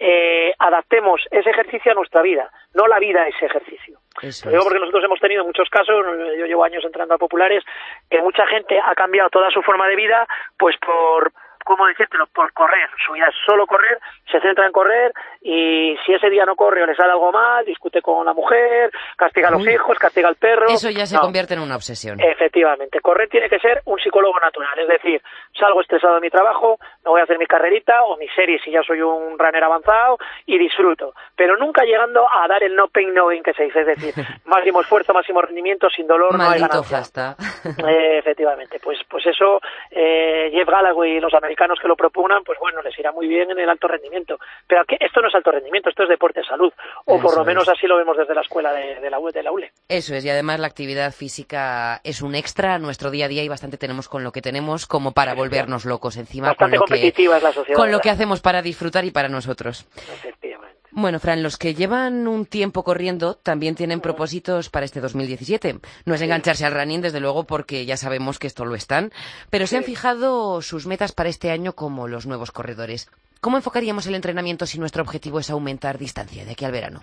eh, 0.04 0.52
adaptemos 0.58 1.22
ese 1.30 1.52
ejercicio 1.52 1.92
a 1.92 1.96
nuestra 1.96 2.24
vida, 2.24 2.50
no 2.74 2.88
la 2.88 2.98
vida 2.98 3.22
a 3.22 3.28
ese 3.28 3.46
ejercicio. 3.46 4.00
Eso 4.20 4.46
Lo 4.46 4.52
digo 4.52 4.64
porque 4.64 4.80
nosotros 4.80 5.04
hemos 5.04 5.20
tenido 5.20 5.46
muchos 5.46 5.70
casos, 5.70 6.04
yo 6.40 6.46
llevo 6.48 6.64
años 6.64 6.84
entrando 6.84 7.14
a 7.14 7.20
populares, 7.20 7.64
que 8.10 8.20
mucha 8.20 8.48
gente 8.48 8.80
ha 8.84 8.96
cambiado 8.96 9.30
toda 9.30 9.52
su 9.52 9.62
forma 9.62 9.88
de 9.88 9.96
vida, 9.96 10.28
pues 10.58 10.76
por 10.78 11.32
¿cómo 11.72 11.88
decírtelo? 11.88 12.28
Por 12.28 12.52
correr. 12.52 12.90
Su 13.06 13.14
vida 13.14 13.28
es 13.30 13.36
solo 13.46 13.66
correr, 13.66 13.98
se 14.30 14.42
centra 14.42 14.66
en 14.66 14.74
correr 14.74 15.14
y 15.42 15.96
si 16.06 16.14
ese 16.14 16.30
día 16.30 16.46
no 16.46 16.56
corre 16.56 16.84
o 16.84 16.86
le 16.86 16.96
sale 16.96 17.12
algo 17.12 17.32
mal, 17.32 17.66
discute 17.66 18.02
con 18.02 18.26
la 18.26 18.34
mujer, 18.34 18.92
castiga 19.16 19.48
a 19.48 19.52
los 19.52 19.66
hijos, 19.66 19.98
castiga 19.98 20.28
al 20.28 20.36
perro. 20.36 20.68
Eso 20.68 20.90
ya 20.90 21.06
se 21.06 21.18
convierte 21.18 21.54
en 21.54 21.62
una 21.62 21.76
obsesión. 21.76 22.20
Efectivamente. 22.20 23.00
Correr 23.00 23.30
tiene 23.30 23.48
que 23.48 23.60
ser 23.60 23.82
un 23.86 23.98
psicólogo 24.00 24.38
natural. 24.40 24.78
Es 24.80 24.88
decir, 24.88 25.22
salgo 25.58 25.82
estresado 25.82 26.16
de 26.16 26.22
mi 26.22 26.30
trabajo, 26.30 26.78
me 27.06 27.12
voy 27.12 27.22
a 27.22 27.24
hacer 27.24 27.40
mi 27.40 27.46
carrerita 27.46 28.04
o 28.04 28.18
mi 28.18 28.28
serie 28.30 28.60
si 28.64 28.72
ya 28.72 28.84
soy 28.84 29.02
un 29.02 29.40
runner 29.40 29.64
avanzado 29.64 30.18
y 30.46 30.58
disfruto. 30.58 31.14
Pero 31.38 31.56
nunca 31.58 31.84
llegando 31.84 32.28
a 32.30 32.48
dar 32.50 32.64
el 32.64 32.76
no 32.76 32.90
pain, 32.90 33.14
no 33.14 33.28
gain 33.28 33.44
que 33.44 33.54
se 33.54 33.64
dice. 33.64 33.82
Es 33.82 33.88
decir, 33.88 34.14
máximo 34.46 34.82
esfuerzo, 34.82 35.14
máximo 35.14 35.42
rendimiento, 35.42 35.90
sin 35.90 36.06
dolor, 36.06 36.38
no 36.38 36.50
hay 36.50 36.60
ganancia. 36.60 37.36
Eh, 37.88 38.18
efectivamente. 38.18 38.80
Pues, 38.84 39.00
pues 39.10 39.26
eso, 39.26 39.62
eh, 39.90 40.50
Jeff 40.52 40.68
Gallagher 40.68 41.08
y 41.08 41.20
los 41.20 41.34
americanos 41.34 41.61
que 41.82 41.88
lo 41.88 41.96
proponan, 41.96 42.44
pues 42.44 42.58
bueno, 42.60 42.82
les 42.82 42.98
irá 42.98 43.12
muy 43.12 43.28
bien 43.28 43.52
en 43.52 43.60
el 43.60 43.70
alto 43.70 43.88
rendimiento. 43.88 44.38
Pero 44.68 44.82
aquí, 44.82 44.96
esto 45.00 45.22
no 45.22 45.28
es 45.28 45.36
alto 45.36 45.52
rendimiento, 45.52 45.90
esto 45.90 46.04
es 46.04 46.10
deporte 46.10 46.42
salud. 46.44 46.72
O 47.06 47.20
por 47.20 47.36
lo 47.36 47.46
menos 47.46 47.68
así 47.70 47.88
lo 47.88 47.98
vemos 47.98 48.18
desde 48.18 48.34
la 48.34 48.42
escuela 48.42 48.74
de, 48.74 49.10
la, 49.10 49.20
de 49.20 49.44
la 49.44 49.52
ULE. 49.52 49.72
Eso 49.88 50.16
es, 50.16 50.26
y 50.26 50.30
además 50.30 50.60
la 50.60 50.68
actividad 50.68 51.12
física 51.12 52.02
es 52.04 52.22
un 52.22 52.36
extra 52.36 52.76
a 52.76 52.80
nuestro 52.80 53.12
día 53.12 53.26
a 53.26 53.28
día 53.30 53.44
y 53.44 53.50
bastante 53.50 53.78
tenemos 53.78 54.10
con 54.10 54.24
lo 54.24 54.32
que 54.32 54.42
tenemos 54.42 54.86
como 54.86 55.12
para 55.12 55.34
volvernos 55.34 55.86
locos 55.86 56.18
encima 56.18 56.56
con 56.56 56.72
lo, 56.72 56.86
que, 56.86 57.08
es 57.08 57.44
la 57.44 57.52
sociedad, 57.52 57.78
con 57.78 57.92
lo 57.92 58.00
que 58.00 58.10
hacemos 58.10 58.42
para 58.42 58.62
disfrutar 58.62 59.06
y 59.06 59.12
para 59.12 59.30
nosotros. 59.30 59.88
Bueno, 60.94 61.20
Fran, 61.20 61.42
los 61.42 61.58
que 61.58 61.74
llevan 61.74 62.28
un 62.28 62.46
tiempo 62.46 62.84
corriendo 62.84 63.36
también 63.36 63.76
tienen 63.76 64.02
propósitos 64.02 64.70
para 64.70 64.86
este 64.86 65.00
2017. 65.00 65.76
No 66.06 66.14
es 66.16 66.22
engancharse 66.22 66.66
al 66.66 66.74
running, 66.74 67.02
desde 67.02 67.22
luego, 67.22 67.46
porque 67.46 67.86
ya 67.86 67.96
sabemos 67.96 68.40
que 68.40 68.48
esto 68.48 68.66
lo 68.66 68.76
están, 68.76 69.12
pero 69.50 69.68
se 69.68 69.78
han 69.78 69.84
fijado 69.84 70.62
sus 70.62 70.88
metas 70.88 71.14
para 71.14 71.30
este 71.30 71.50
año 71.50 71.74
como 71.74 72.10
los 72.10 72.28
nuevos 72.28 72.52
corredores. 72.52 73.10
¿Cómo 73.40 73.56
enfocaríamos 73.56 74.06
el 74.08 74.16
entrenamiento 74.16 74.66
si 74.66 74.80
nuestro 74.80 75.02
objetivo 75.02 75.40
es 75.40 75.50
aumentar 75.50 75.98
distancia 75.98 76.44
de 76.44 76.52
aquí 76.52 76.66
al 76.66 76.74
verano? 76.74 77.00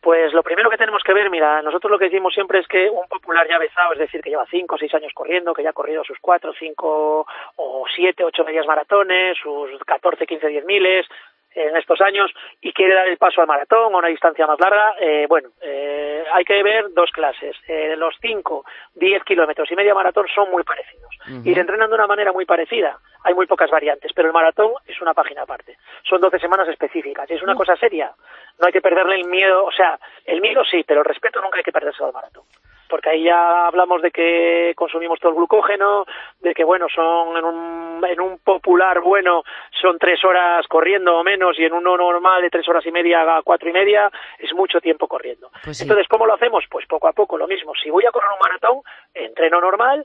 Pues 0.00 0.32
lo 0.32 0.42
primero 0.42 0.70
que 0.70 0.78
tenemos 0.78 1.02
que 1.04 1.12
ver, 1.12 1.28
mira, 1.28 1.60
nosotros 1.60 1.90
lo 1.90 1.98
que 1.98 2.06
decimos 2.06 2.32
siempre 2.32 2.60
es 2.60 2.66
que 2.66 2.88
un 2.88 3.06
popular 3.06 3.46
ya 3.46 3.58
besado, 3.58 3.92
es 3.92 3.98
decir, 3.98 4.22
que 4.22 4.30
lleva 4.30 4.46
cinco 4.50 4.76
o 4.76 4.78
seis 4.78 4.94
años 4.94 5.12
corriendo, 5.12 5.52
que 5.52 5.62
ya 5.62 5.70
ha 5.70 5.74
corrido 5.74 6.02
sus 6.04 6.18
cuatro, 6.20 6.54
cinco 6.58 7.26
o 7.56 7.84
siete, 7.94 8.24
ocho 8.24 8.42
medias 8.42 8.66
maratones, 8.66 9.36
sus 9.36 9.78
catorce, 9.84 10.26
quince, 10.26 10.48
diez 10.48 10.64
miles, 10.64 11.06
en 11.54 11.76
estos 11.76 12.00
años 12.00 12.30
y 12.60 12.72
quiere 12.72 12.94
dar 12.94 13.08
el 13.08 13.16
paso 13.16 13.40
al 13.40 13.46
maratón 13.46 13.94
a 13.94 13.98
una 13.98 14.08
distancia 14.08 14.46
más 14.46 14.58
larga, 14.60 14.94
eh, 15.00 15.26
bueno, 15.28 15.50
eh, 15.60 16.24
hay 16.32 16.44
que 16.44 16.62
ver 16.62 16.92
dos 16.92 17.10
clases. 17.10 17.56
Eh, 17.66 17.94
los 17.96 18.14
5, 18.20 18.64
10 18.94 19.24
kilómetros 19.24 19.70
y 19.70 19.76
media 19.76 19.94
maratón 19.94 20.26
son 20.34 20.50
muy 20.50 20.62
parecidos 20.62 21.10
y 21.44 21.54
se 21.54 21.60
entrenan 21.60 21.88
de 21.88 21.94
una 21.94 22.06
manera 22.06 22.32
muy 22.32 22.44
parecida. 22.44 22.98
Hay 23.24 23.34
muy 23.34 23.46
pocas 23.46 23.70
variantes, 23.70 24.12
pero 24.14 24.28
el 24.28 24.34
maratón 24.34 24.72
es 24.86 25.00
una 25.00 25.14
página 25.14 25.42
aparte. 25.42 25.76
Son 26.08 26.20
12 26.20 26.38
semanas 26.38 26.68
específicas 26.68 27.30
y 27.30 27.34
es 27.34 27.42
una 27.42 27.54
cosa 27.54 27.76
seria. 27.76 28.12
No 28.58 28.66
hay 28.66 28.72
que 28.72 28.80
perderle 28.80 29.16
el 29.16 29.26
miedo, 29.26 29.64
o 29.64 29.72
sea, 29.72 29.98
el 30.24 30.40
miedo 30.40 30.64
sí, 30.64 30.84
pero 30.86 31.00
el 31.00 31.06
respeto 31.06 31.40
nunca 31.40 31.58
hay 31.58 31.64
que 31.64 31.72
perderse 31.72 32.02
al 32.04 32.12
maratón 32.12 32.44
porque 32.90 33.10
ahí 33.10 33.24
ya 33.24 33.66
hablamos 33.66 34.02
de 34.02 34.10
que 34.10 34.72
consumimos 34.76 35.18
todo 35.20 35.30
el 35.30 35.36
glucógeno, 35.36 36.04
de 36.40 36.52
que 36.52 36.64
bueno, 36.64 36.86
son 36.94 37.36
en 37.36 37.44
un, 37.44 38.04
en 38.04 38.20
un 38.20 38.38
popular 38.38 39.00
bueno 39.00 39.42
son 39.80 39.98
tres 39.98 40.22
horas 40.24 40.66
corriendo 40.68 41.16
o 41.16 41.24
menos 41.24 41.58
y 41.58 41.64
en 41.64 41.72
uno 41.72 41.96
normal 41.96 42.42
de 42.42 42.50
tres 42.50 42.68
horas 42.68 42.84
y 42.84 42.92
media 42.92 43.36
a 43.36 43.42
cuatro 43.42 43.68
y 43.68 43.72
media 43.72 44.10
es 44.38 44.52
mucho 44.52 44.80
tiempo 44.80 45.08
corriendo. 45.08 45.50
Pues 45.64 45.80
Entonces, 45.80 46.06
¿cómo 46.08 46.26
lo 46.26 46.34
hacemos? 46.34 46.64
Pues 46.70 46.86
poco 46.86 47.08
a 47.08 47.12
poco 47.12 47.38
lo 47.38 47.46
mismo. 47.46 47.72
Si 47.82 47.88
voy 47.90 48.04
a 48.06 48.10
correr 48.10 48.30
un 48.32 48.40
maratón, 48.40 48.80
entreno 49.14 49.60
normal 49.60 50.04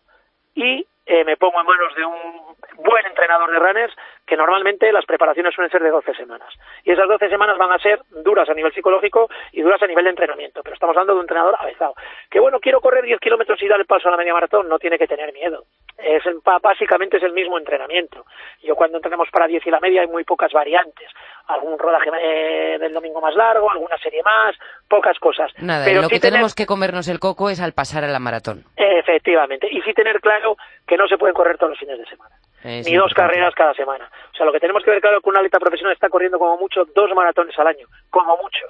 y 0.54 0.86
eh, 1.05 1.24
me 1.24 1.38
pongo 1.38 1.59
en 1.59 1.67
manos 1.67 1.95
de 1.95 2.05
un 2.05 2.55
buen 2.77 3.05
entrenador 3.05 3.51
de 3.51 3.59
runners 3.59 3.93
que 4.25 4.35
normalmente 4.35 4.91
las 4.91 5.05
preparaciones 5.05 5.53
suelen 5.53 5.71
ser 5.71 5.83
de 5.83 5.89
12 5.89 6.13
semanas. 6.15 6.51
Y 6.83 6.91
esas 6.91 7.07
12 7.07 7.29
semanas 7.29 7.57
van 7.57 7.71
a 7.71 7.79
ser 7.79 8.01
duras 8.24 8.50
a 8.50 8.53
nivel 8.53 8.74
psicológico 8.74 9.29
y 9.51 9.62
duras 9.62 9.81
a 9.83 9.88
nivel 9.88 10.05
de 10.05 10.09
entrenamiento. 10.09 10.62
Pero 10.63 10.74
estamos 10.74 10.95
hablando 10.95 11.13
de 11.13 11.19
un 11.19 11.24
entrenador 11.24 11.55
avezado. 11.59 11.93
Que 12.29 12.39
bueno, 12.39 12.59
quiero 12.59 12.81
correr 12.81 13.05
10 13.05 13.19
kilómetros 13.19 13.62
y 13.62 13.67
dar 13.67 13.79
el 13.79 13.85
paso 13.85 14.07
a 14.07 14.12
la 14.12 14.17
media 14.17 14.33
maratón, 14.33 14.67
no 14.67 14.79
tiene 14.79 14.97
que 14.97 15.07
tener 15.07 15.31
miedo. 15.31 15.65
Es 15.97 16.24
básicamente 16.62 17.17
es 17.17 17.24
el 17.24 17.33
mismo 17.33 17.57
entrenamiento. 17.57 18.25
Yo 18.63 18.75
cuando 18.75 18.97
entrenamos 18.97 19.29
para 19.31 19.47
10 19.47 19.65
y 19.65 19.69
la 19.69 19.79
media 19.79 20.01
hay 20.01 20.07
muy 20.07 20.24
pocas 20.24 20.51
variantes. 20.51 21.09
Algún 21.47 21.77
rodaje 21.77 22.09
eh, 22.19 22.77
del 22.79 22.93
domingo 22.93 23.21
más 23.21 23.35
largo, 23.35 23.69
alguna 23.69 23.97
serie 23.97 24.24
más, 24.24 24.55
pocas 24.89 25.17
cosas. 25.19 25.51
Nada, 25.59 25.85
Pero 25.85 26.01
lo 26.01 26.09
que 26.09 26.19
tenemos 26.19 26.55
que 26.55 26.65
comernos 26.65 27.07
el 27.07 27.19
coco 27.19 27.50
es 27.50 27.62
al 27.62 27.74
pasar 27.74 28.03
a 28.03 28.07
la 28.07 28.19
maratón. 28.19 28.63
Efectivamente. 28.75 29.67
Y 29.69 29.81
sí 29.81 29.93
tener 29.93 30.19
claro 30.19 30.57
que 30.88 30.94
no 30.97 31.07
se 31.07 31.17
pueden 31.17 31.35
correr 31.35 31.57
todos 31.57 31.71
los 31.71 31.79
fines 31.79 31.97
de 31.97 32.05
semana 32.05 32.35
ni 32.65 32.95
dos 32.95 33.13
carreras 33.13 33.53
cada 33.53 33.73
semana. 33.73 34.09
O 34.33 34.35
sea, 34.35 34.45
lo 34.45 34.51
que 34.51 34.59
tenemos 34.59 34.83
que 34.83 34.89
ver 34.89 35.01
claro 35.01 35.17
es 35.17 35.23
que 35.23 35.29
un 35.29 35.37
atleta 35.37 35.59
profesional 35.59 35.93
está 35.93 36.09
corriendo 36.09 36.39
como 36.39 36.57
mucho 36.57 36.83
dos 36.95 37.13
maratones 37.15 37.57
al 37.59 37.67
año, 37.67 37.87
como 38.09 38.37
mucho. 38.37 38.65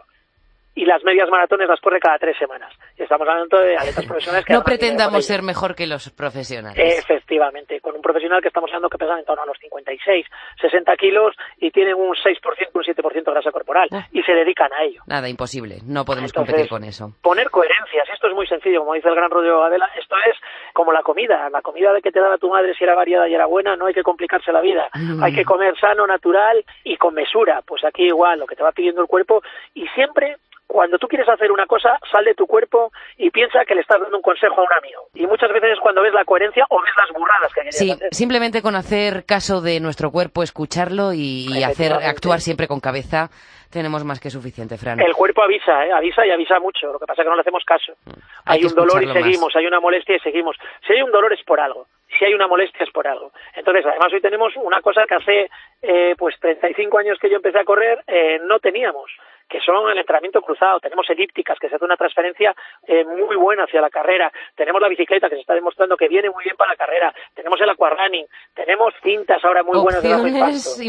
Y 0.75 0.86
las 0.86 1.03
medias 1.03 1.29
maratones 1.29 1.67
las 1.67 1.79
corre 1.79 2.00
cada 2.00 2.17
tres 2.17 2.38
semanas. 2.38 2.72
Estamos 2.98 3.27
hablando 3.27 3.58
de 3.60 3.77
atletas 3.77 4.05
profesionales 4.08 4.46
que... 4.46 4.53
no 4.53 4.63
pretendamos 4.63 5.25
ser 5.25 5.41
mejor 5.41 5.74
que 5.74 5.88
los 5.88 6.10
profesionales. 6.12 7.00
Efectivamente, 7.00 7.79
con 7.79 7.96
un 7.96 8.01
profesional 8.01 8.41
que 8.41 8.50
estamos 8.50 8.70
hablando 8.70 8.89
que 8.89 8.98
pesa 8.98 9.17
en 9.17 9.25
torno 9.25 9.44
a 9.44 9.46
los 9.46 9.58
56, 9.60 10.25
60 10.62 10.98
kilos 10.98 11.36
y 11.60 11.72
tienen 11.72 11.96
un 11.96 12.13
6%, 12.13 12.70
un 12.74 12.84
7% 12.84 13.13
de 13.13 13.32
grasa 13.32 13.51
corporal. 13.51 13.88
Ah. 13.91 14.05
Y 14.12 14.22
se 14.24 14.34
dedican 14.34 14.72
a 14.74 14.84
ello. 14.84 15.01
Nada, 15.08 15.29
imposible. 15.29 15.77
No 15.86 16.03
podemos 16.03 16.34
competir 16.34 16.67
con 16.67 16.84
eso. 16.84 17.12
Poner 17.22 17.50
coherencias. 17.50 18.08
Esto 18.13 18.27
es 18.27 18.34
muy 18.34 18.48
sencillo. 18.48 18.79
Como 18.79 18.94
dice 18.94 19.08
el 19.08 19.15
gran 19.15 19.32
Rodrigo 19.32 19.63
Adela, 19.63 19.89
esto 19.98 20.15
es 20.29 20.36
como 20.74 20.91
la 20.91 21.03
comida. 21.03 21.50
La 21.50 21.62
comida 21.62 21.94
de 21.94 22.01
que 22.01 22.12
te 22.12 22.20
daba 22.20 22.38
tu 22.38 22.50
madre 22.50 22.74
si 22.75 22.84
era 22.84 22.96
variada 22.96 23.27
y 23.27 23.34
era 23.34 23.46
buena, 23.46 23.75
no 23.75 23.86
hay 23.86 23.94
que 23.94 24.03
complicarse 24.03 24.51
la 24.51 24.62
vida. 24.62 24.89
Mm. 24.94 25.24
Hay 25.24 25.34
que 25.34 25.46
comer 25.46 25.77
sano, 25.79 26.05
natural 26.05 26.63
y 26.84 26.98
con 26.98 27.13
mesura. 27.13 27.62
Pues 27.65 27.84
aquí 27.84 28.03
igual, 28.03 28.39
lo 28.39 28.48
que 28.48 28.55
te 28.55 28.63
va 28.63 28.72
pidiendo 28.72 29.01
el 29.01 29.08
cuerpo 29.08 29.41
y 29.74 29.88
siempre 29.89 30.38
cuando 30.68 30.98
tú 30.98 31.08
quieres 31.08 31.28
hacer 31.30 31.52
una 31.52 31.66
cosa, 31.66 32.00
sal 32.12 32.26
de 32.26 32.34
tu 32.34 32.48
cuerpo 32.48 32.92
y 33.18 33.30
piensa 33.30 33.66
que 33.66 33.76
le 33.76 33.82
estás 33.82 34.00
dando 34.02 34.18
un 34.18 34.24
consejo 34.24 34.62
a 34.62 34.64
un 34.64 34.74
amigo. 34.78 35.08
Y 35.14 35.28
muchas 35.28 35.52
veces 35.52 35.72
es 35.74 35.80
cuando 35.80 36.02
ves 36.02 36.14
la 36.14 36.26
coherencia 36.26 36.66
o 36.70 36.82
ves 36.82 36.92
las 36.98 37.10
burradas 37.18 37.54
que 37.54 37.62
quieres 37.62 37.78
sí, 37.78 37.94
simplemente 38.12 38.62
con 38.62 38.76
hacer 38.76 39.26
caso 39.26 39.62
de 39.62 39.80
nuestro 39.80 40.12
cuerpo, 40.12 40.44
escucharlo 40.44 41.14
y 41.14 41.64
hacer 41.64 41.94
actuar 41.94 42.42
siempre 42.42 42.68
con 42.68 42.80
cabeza, 42.80 43.30
tenemos 43.76 44.06
más 44.06 44.22
que 44.22 44.30
suficiente, 44.30 44.78
Fran. 44.78 45.02
El 45.02 45.14
cuerpo 45.14 45.44
avisa, 45.44 45.86
¿eh? 45.86 45.92
avisa 45.92 46.26
y 46.26 46.32
avisa 46.32 46.60
mucho. 46.60 46.94
Lo 46.94 47.00
que 47.00 47.06
pasa 47.06 47.22
es 47.22 47.26
que 47.26 47.30
no 47.30 47.36
le 47.36 47.42
hacemos 47.42 47.64
caso. 47.66 47.92
Mm. 48.06 48.12
Hay, 48.46 48.64
un 48.64 48.74
dolor 48.74 49.04
y 49.04 49.12
seguimos, 49.12 49.54
hay 49.54 49.66
una 49.66 49.82
molestia 49.82 50.16
y 50.16 50.20
seguimos. 50.20 50.56
Si 50.88 50.94
hay 50.94 51.02
un 51.02 51.12
dolor 51.12 51.34
es 51.34 51.44
por 51.44 51.60
algo. 51.60 51.86
Si 52.18 52.26
hay 52.26 52.34
una 52.34 52.48
molestia 52.48 52.84
es 52.84 52.92
por 52.92 53.08
algo. 53.08 53.32
Entonces, 53.56 53.86
además 53.86 54.14
hoy 54.14 54.22
tenemos 54.22 54.54
una 54.58 54.82
cosa 54.82 55.06
que 55.08 55.16
hace 55.16 55.50
eh, 55.82 56.16
pues 56.18 56.40
35 56.40 56.98
años 56.98 57.18
que 57.20 57.30
yo 57.30 57.38
empecé 57.38 57.60
a 57.60 57.66
correr 57.66 58.04
eh, 58.08 58.40
no 58.44 58.60
teníamos 58.60 59.12
que 59.50 59.60
son 59.62 59.90
el 59.90 59.98
entrenamiento 59.98 60.42
cruzado, 60.42 60.80
tenemos 60.80 61.10
elípticas, 61.10 61.58
que 61.60 61.70
se 61.70 61.76
hace 61.76 61.86
una 61.86 61.98
transferencia 61.98 62.56
eh, 62.88 63.04
muy 63.06 63.36
buena 63.36 63.64
hacia 63.64 63.82
la 63.82 63.90
carrera, 63.90 64.32
tenemos 64.56 64.82
la 64.82 64.88
bicicleta, 64.88 65.30
que 65.30 65.36
se 65.36 65.42
está 65.42 65.54
demostrando 65.54 65.96
que 65.98 66.08
viene 66.08 66.30
muy 66.30 66.44
bien 66.44 66.56
para 66.56 66.72
la 66.72 66.78
carrera, 66.78 67.14
tenemos 67.34 67.60
el 67.62 67.70
aquarunning, 67.70 68.26
tenemos 68.54 68.94
cintas 69.04 69.44
ahora 69.44 69.64
muy 69.64 69.80
buenas 69.80 70.02
de 70.02 70.10
bajo 70.10 70.28
infinitas. 70.28 70.80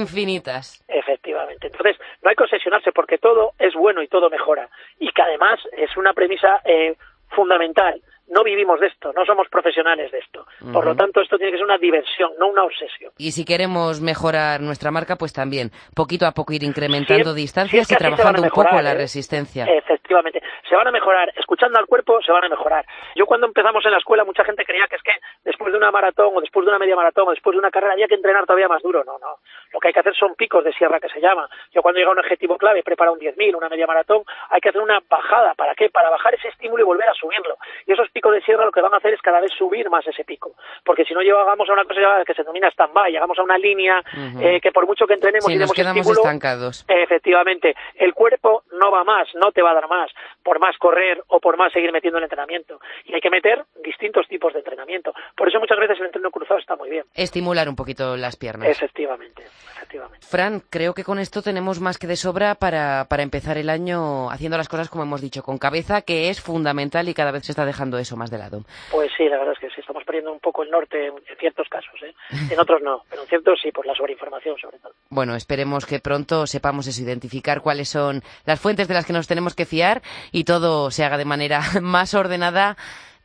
Efectivamente. 0.88 1.66
Entonces, 1.66 1.96
no 2.22 2.30
hay 2.30 2.36
que 2.36 2.44
obsesionarse 2.44 2.92
porque 2.92 3.18
todo 3.18 3.52
es 3.58 3.74
bueno 3.74 4.02
y 4.02 4.08
todo 4.08 4.30
mejora. 4.30 4.68
Y 4.98 5.10
que 5.10 5.22
además 5.22 5.60
es 5.76 5.96
una 5.96 6.14
premisa 6.14 6.60
eh, 6.64 6.96
fundamental 7.28 8.00
no 8.28 8.42
vivimos 8.42 8.80
de 8.80 8.88
esto, 8.88 9.12
no 9.12 9.24
somos 9.24 9.48
profesionales 9.48 10.10
de 10.10 10.18
esto. 10.18 10.46
Por 10.72 10.84
lo 10.84 10.94
tanto, 10.94 11.20
esto 11.20 11.36
tiene 11.36 11.52
que 11.52 11.58
ser 11.58 11.64
una 11.64 11.78
diversión, 11.78 12.32
no 12.38 12.48
una 12.48 12.64
obsesión. 12.64 13.12
Y 13.18 13.32
si 13.32 13.44
queremos 13.44 14.00
mejorar 14.00 14.60
nuestra 14.60 14.90
marca, 14.90 15.16
pues 15.16 15.32
también 15.32 15.70
poquito 15.94 16.26
a 16.26 16.32
poco 16.32 16.52
ir 16.52 16.62
incrementando 16.62 17.34
distancias 17.34 17.90
y 17.90 17.96
trabajando 17.96 18.42
un 18.42 18.50
poco 18.50 18.80
la 18.80 18.92
¿eh? 18.92 18.94
resistencia. 18.94 19.64
Efectivamente, 19.64 20.42
se 20.68 20.74
van 20.74 20.86
a 20.88 20.90
mejorar, 20.90 21.32
escuchando 21.36 21.78
al 21.78 21.86
cuerpo 21.86 22.20
se 22.22 22.32
van 22.32 22.44
a 22.44 22.48
mejorar. 22.48 22.84
Yo 23.14 23.26
cuando 23.26 23.46
empezamos 23.46 23.84
en 23.84 23.92
la 23.92 23.98
escuela 23.98 24.24
mucha 24.24 24.44
gente 24.44 24.64
creía 24.64 24.86
que 24.88 24.96
es 24.96 25.02
que 25.02 25.12
después 25.44 25.72
de 25.72 25.78
una 25.78 25.90
maratón 25.90 26.32
o 26.34 26.40
después 26.40 26.64
de 26.64 26.70
una 26.70 26.78
media 26.78 26.96
maratón 26.96 27.28
o 27.28 27.30
después 27.30 27.54
de 27.54 27.58
una 27.58 27.70
carrera 27.70 27.92
había 27.92 28.08
que 28.08 28.14
entrenar 28.14 28.44
todavía 28.46 28.68
más 28.68 28.82
duro. 28.82 29.04
No, 29.04 29.18
no. 29.18 29.38
Lo 29.72 29.80
que 29.80 29.88
hay 29.88 29.94
que 29.94 30.00
hacer 30.00 30.14
son 30.14 30.34
picos 30.34 30.64
de 30.64 30.72
sierra 30.72 31.00
que 31.00 31.08
se 31.08 31.20
llama. 31.20 31.48
Yo 31.72 31.82
cuando 31.82 31.98
llega 31.98 32.10
un 32.10 32.18
objetivo 32.18 32.56
clave, 32.56 32.82
prepara 32.82 33.12
un 33.12 33.18
10.000, 33.18 33.56
una 33.56 33.68
media 33.68 33.86
maratón, 33.86 34.22
hay 34.50 34.60
que 34.60 34.70
hacer 34.70 34.80
una 34.80 35.00
bajada. 35.08 35.54
¿Para 35.54 35.74
qué? 35.74 35.90
Para 35.90 36.10
bajar 36.10 36.34
ese 36.34 36.48
estímulo 36.48 36.82
y 36.82 36.86
volver 36.86 37.08
a 37.08 37.14
subirlo. 37.14 37.56
Y 37.86 37.92
esos 37.92 38.10
picos 38.16 38.32
de 38.32 38.40
sierra 38.40 38.64
lo 38.64 38.72
que 38.72 38.80
van 38.80 38.94
a 38.94 38.96
hacer 38.96 39.12
es 39.12 39.20
cada 39.20 39.40
vez 39.40 39.52
subir 39.52 39.90
más 39.90 40.06
ese 40.06 40.24
pico. 40.24 40.54
Porque 40.82 41.04
si 41.04 41.12
no 41.12 41.20
llegamos 41.20 41.68
a 41.68 41.72
una 41.74 41.84
cosa 41.84 42.24
que 42.24 42.32
se 42.32 42.40
denomina 42.40 42.70
stand-by, 42.70 43.12
llegamos 43.12 43.38
a 43.38 43.42
una 43.42 43.58
línea 43.58 44.02
eh, 44.40 44.58
que 44.62 44.72
por 44.72 44.86
mucho 44.86 45.06
que 45.06 45.12
entrenemos 45.12 45.50
y 45.50 45.56
nos 45.56 45.72
quedamos 45.72 46.08
estancados. 46.08 46.86
Efectivamente, 46.88 47.74
el 47.96 48.14
cuerpo 48.14 48.62
no 48.72 48.90
va 48.90 49.04
más, 49.04 49.28
no 49.34 49.52
te 49.52 49.60
va 49.60 49.72
a 49.72 49.74
dar 49.74 49.88
más, 49.88 50.10
por 50.42 50.58
más 50.58 50.78
correr 50.78 51.22
o 51.28 51.40
por 51.40 51.58
más 51.58 51.74
seguir 51.74 51.92
metiendo 51.92 52.16
el 52.16 52.24
entrenamiento. 52.24 52.80
Y 53.04 53.14
hay 53.14 53.20
que 53.20 53.28
meter 53.28 53.64
distintos 53.84 54.26
tipos 54.28 54.54
de 54.54 54.60
entrenamiento. 54.60 55.12
Por 55.36 55.48
eso 55.48 55.60
muchas 55.60 55.78
veces 55.78 55.98
el 56.00 56.06
entreno 56.06 56.30
cruzado 56.30 56.58
está 56.58 56.74
muy 56.74 56.88
bien. 56.88 57.04
Estimular 57.14 57.68
un 57.68 57.76
poquito 57.76 58.16
las 58.16 58.36
piernas. 58.36 58.70
Efectivamente, 58.70 59.42
efectivamente. 59.76 60.26
Fran, 60.26 60.62
creo 60.70 60.94
que 60.94 61.04
con 61.04 61.18
esto 61.18 61.42
tenemos 61.42 61.80
más 61.80 61.98
que 61.98 62.06
de 62.06 62.16
sobra 62.16 62.54
para, 62.54 63.04
para 63.10 63.22
empezar 63.22 63.58
el 63.58 63.68
año 63.68 64.30
haciendo 64.30 64.56
las 64.56 64.70
cosas 64.70 64.88
como 64.88 65.04
hemos 65.04 65.20
dicho, 65.20 65.42
con 65.42 65.58
cabeza, 65.58 66.00
que 66.00 66.30
es 66.30 66.40
fundamental 66.40 67.10
y 67.10 67.14
cada 67.14 67.30
vez 67.30 67.44
se 67.44 67.52
está 67.52 67.66
dejando 67.66 67.98
eso 67.98 68.05
eso 68.06 68.16
más 68.16 68.30
de 68.30 68.38
lado. 68.38 68.62
Pues 68.90 69.10
sí, 69.16 69.28
la 69.28 69.38
verdad 69.38 69.54
es 69.54 69.58
que 69.58 69.68
sí, 69.70 69.80
estamos 69.80 70.04
perdiendo 70.04 70.32
un 70.32 70.40
poco 70.40 70.62
el 70.62 70.70
norte 70.70 71.06
en 71.06 71.14
ciertos 71.38 71.68
casos, 71.68 72.00
¿eh? 72.02 72.14
en 72.50 72.58
otros 72.58 72.80
no, 72.82 73.02
pero 73.10 73.22
en 73.22 73.28
ciertos 73.28 73.58
sí, 73.62 73.72
por 73.72 73.86
la 73.86 73.94
sobreinformación 73.94 74.56
sobre 74.58 74.78
todo. 74.78 74.92
Bueno, 75.10 75.34
esperemos 75.34 75.84
que 75.86 75.98
pronto 75.98 76.46
sepamos 76.46 76.86
eso, 76.86 77.02
identificar 77.02 77.60
cuáles 77.60 77.88
son 77.88 78.22
las 78.44 78.60
fuentes 78.60 78.88
de 78.88 78.94
las 78.94 79.04
que 79.04 79.12
nos 79.12 79.26
tenemos 79.26 79.54
que 79.54 79.66
fiar 79.66 80.02
y 80.32 80.44
todo 80.44 80.90
se 80.90 81.04
haga 81.04 81.18
de 81.18 81.24
manera 81.24 81.60
más 81.82 82.14
ordenada 82.14 82.76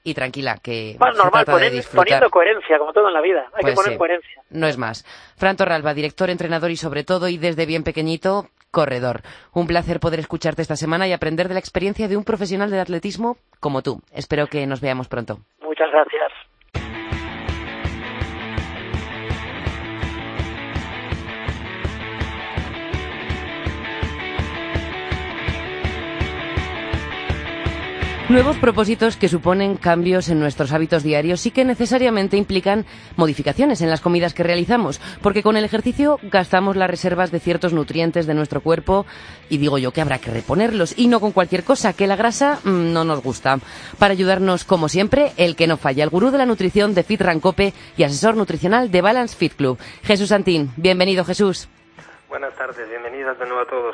y 0.03 0.15
tranquila, 0.15 0.57
que 0.57 0.95
Más 0.99 1.15
normal, 1.15 1.45
poniendo 1.45 2.29
coherencia, 2.31 2.79
como 2.79 2.91
todo 2.91 3.07
en 3.07 3.13
la 3.13 3.21
vida. 3.21 3.45
Hay 3.53 3.63
que 3.63 3.73
pues 3.73 3.75
poner 3.75 3.97
coherencia. 3.99 4.41
No 4.49 4.67
es 4.67 4.75
más. 4.77 5.05
Fran 5.37 5.55
Torralba, 5.55 5.93
director, 5.93 6.31
entrenador 6.31 6.71
y 6.71 6.75
sobre 6.75 7.03
todo, 7.03 7.27
y 7.27 7.37
desde 7.37 7.67
bien 7.67 7.83
pequeñito, 7.83 8.47
corredor. 8.71 9.21
Un 9.53 9.67
placer 9.67 9.99
poder 9.99 10.19
escucharte 10.19 10.61
esta 10.61 10.75
semana 10.75 11.07
y 11.07 11.13
aprender 11.13 11.47
de 11.47 11.53
la 11.53 11.59
experiencia 11.59 12.07
de 12.07 12.17
un 12.17 12.23
profesional 12.23 12.71
del 12.71 12.79
atletismo 12.79 13.37
como 13.59 13.81
tú. 13.81 14.01
Espero 14.13 14.47
que 14.47 14.65
nos 14.65 14.81
veamos 14.81 15.07
pronto. 15.07 15.39
Muchas 15.61 15.91
gracias. 15.91 16.31
Nuevos 28.31 28.55
propósitos 28.59 29.17
que 29.17 29.27
suponen 29.27 29.75
cambios 29.75 30.29
en 30.29 30.39
nuestros 30.39 30.71
hábitos 30.71 31.03
diarios 31.03 31.45
y 31.45 31.51
que 31.51 31.65
necesariamente 31.65 32.37
implican 32.37 32.85
modificaciones 33.17 33.81
en 33.81 33.89
las 33.89 33.99
comidas 33.99 34.33
que 34.33 34.41
realizamos, 34.41 35.01
porque 35.21 35.43
con 35.43 35.57
el 35.57 35.65
ejercicio 35.65 36.17
gastamos 36.23 36.77
las 36.77 36.89
reservas 36.89 37.31
de 37.31 37.41
ciertos 37.41 37.73
nutrientes 37.73 38.27
de 38.27 38.33
nuestro 38.33 38.61
cuerpo 38.61 39.05
y 39.49 39.57
digo 39.57 39.77
yo 39.79 39.91
que 39.91 39.99
habrá 39.99 40.19
que 40.19 40.31
reponerlos 40.31 40.93
y 40.97 41.07
no 41.07 41.19
con 41.19 41.33
cualquier 41.33 41.65
cosa, 41.65 41.91
que 41.91 42.07
la 42.07 42.15
grasa 42.15 42.61
mm, 42.63 42.93
no 42.93 43.03
nos 43.03 43.21
gusta. 43.21 43.59
Para 43.99 44.13
ayudarnos, 44.13 44.63
como 44.63 44.87
siempre, 44.87 45.33
el 45.35 45.57
que 45.57 45.67
no 45.67 45.75
falla, 45.75 46.05
el 46.05 46.09
gurú 46.09 46.31
de 46.31 46.37
la 46.37 46.45
nutrición 46.45 46.93
de 46.93 47.03
Fit 47.03 47.19
Rancope 47.19 47.73
y 47.97 48.03
asesor 48.03 48.37
nutricional 48.37 48.91
de 48.91 49.01
Balance 49.01 49.35
Fit 49.35 49.55
Club. 49.55 49.77
Jesús 50.03 50.31
Antín, 50.31 50.71
bienvenido 50.77 51.25
Jesús. 51.25 51.67
Buenas 52.31 52.55
tardes, 52.55 52.87
bienvenidas 52.87 53.37
de 53.37 53.45
nuevo 53.45 53.61
a 53.61 53.65
todos. 53.65 53.93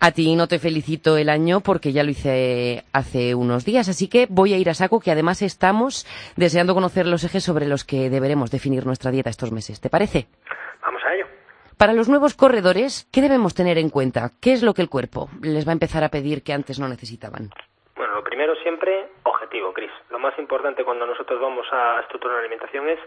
A 0.00 0.10
ti 0.10 0.34
no 0.34 0.48
te 0.48 0.58
felicito 0.58 1.18
el 1.18 1.28
año 1.28 1.60
porque 1.60 1.92
ya 1.92 2.04
lo 2.04 2.10
hice 2.10 2.84
hace 2.94 3.34
unos 3.34 3.66
días, 3.66 3.90
así 3.90 4.08
que 4.08 4.26
voy 4.30 4.54
a 4.54 4.56
ir 4.56 4.70
a 4.70 4.74
saco 4.74 4.98
que 4.98 5.10
además 5.10 5.42
estamos 5.42 6.06
deseando 6.36 6.72
conocer 6.72 7.06
los 7.06 7.22
ejes 7.24 7.44
sobre 7.44 7.66
los 7.66 7.84
que 7.84 8.08
deberemos 8.08 8.50
definir 8.50 8.86
nuestra 8.86 9.10
dieta 9.10 9.28
estos 9.28 9.52
meses. 9.52 9.78
¿Te 9.82 9.90
parece? 9.90 10.26
Vamos 10.80 11.02
a 11.04 11.14
ello. 11.16 11.26
Para 11.76 11.92
los 11.92 12.08
nuevos 12.08 12.34
corredores, 12.34 13.10
¿qué 13.12 13.20
debemos 13.20 13.54
tener 13.54 13.76
en 13.76 13.90
cuenta? 13.90 14.30
¿Qué 14.40 14.54
es 14.54 14.62
lo 14.62 14.72
que 14.72 14.80
el 14.80 14.88
cuerpo 14.88 15.28
les 15.42 15.66
va 15.66 15.72
a 15.72 15.74
empezar 15.74 16.02
a 16.02 16.08
pedir 16.08 16.42
que 16.42 16.54
antes 16.54 16.80
no 16.80 16.88
necesitaban? 16.88 17.50
Bueno, 17.94 18.14
lo 18.14 18.24
primero 18.24 18.54
siempre, 18.62 19.10
objetivo, 19.22 19.74
Cris. 19.74 19.92
Lo 20.08 20.18
más 20.18 20.32
importante 20.38 20.82
cuando 20.82 21.04
nosotros 21.04 21.38
vamos 21.38 21.66
a 21.70 22.00
estructurar 22.00 22.36
la 22.36 22.40
alimentación 22.40 22.88
es 22.88 23.00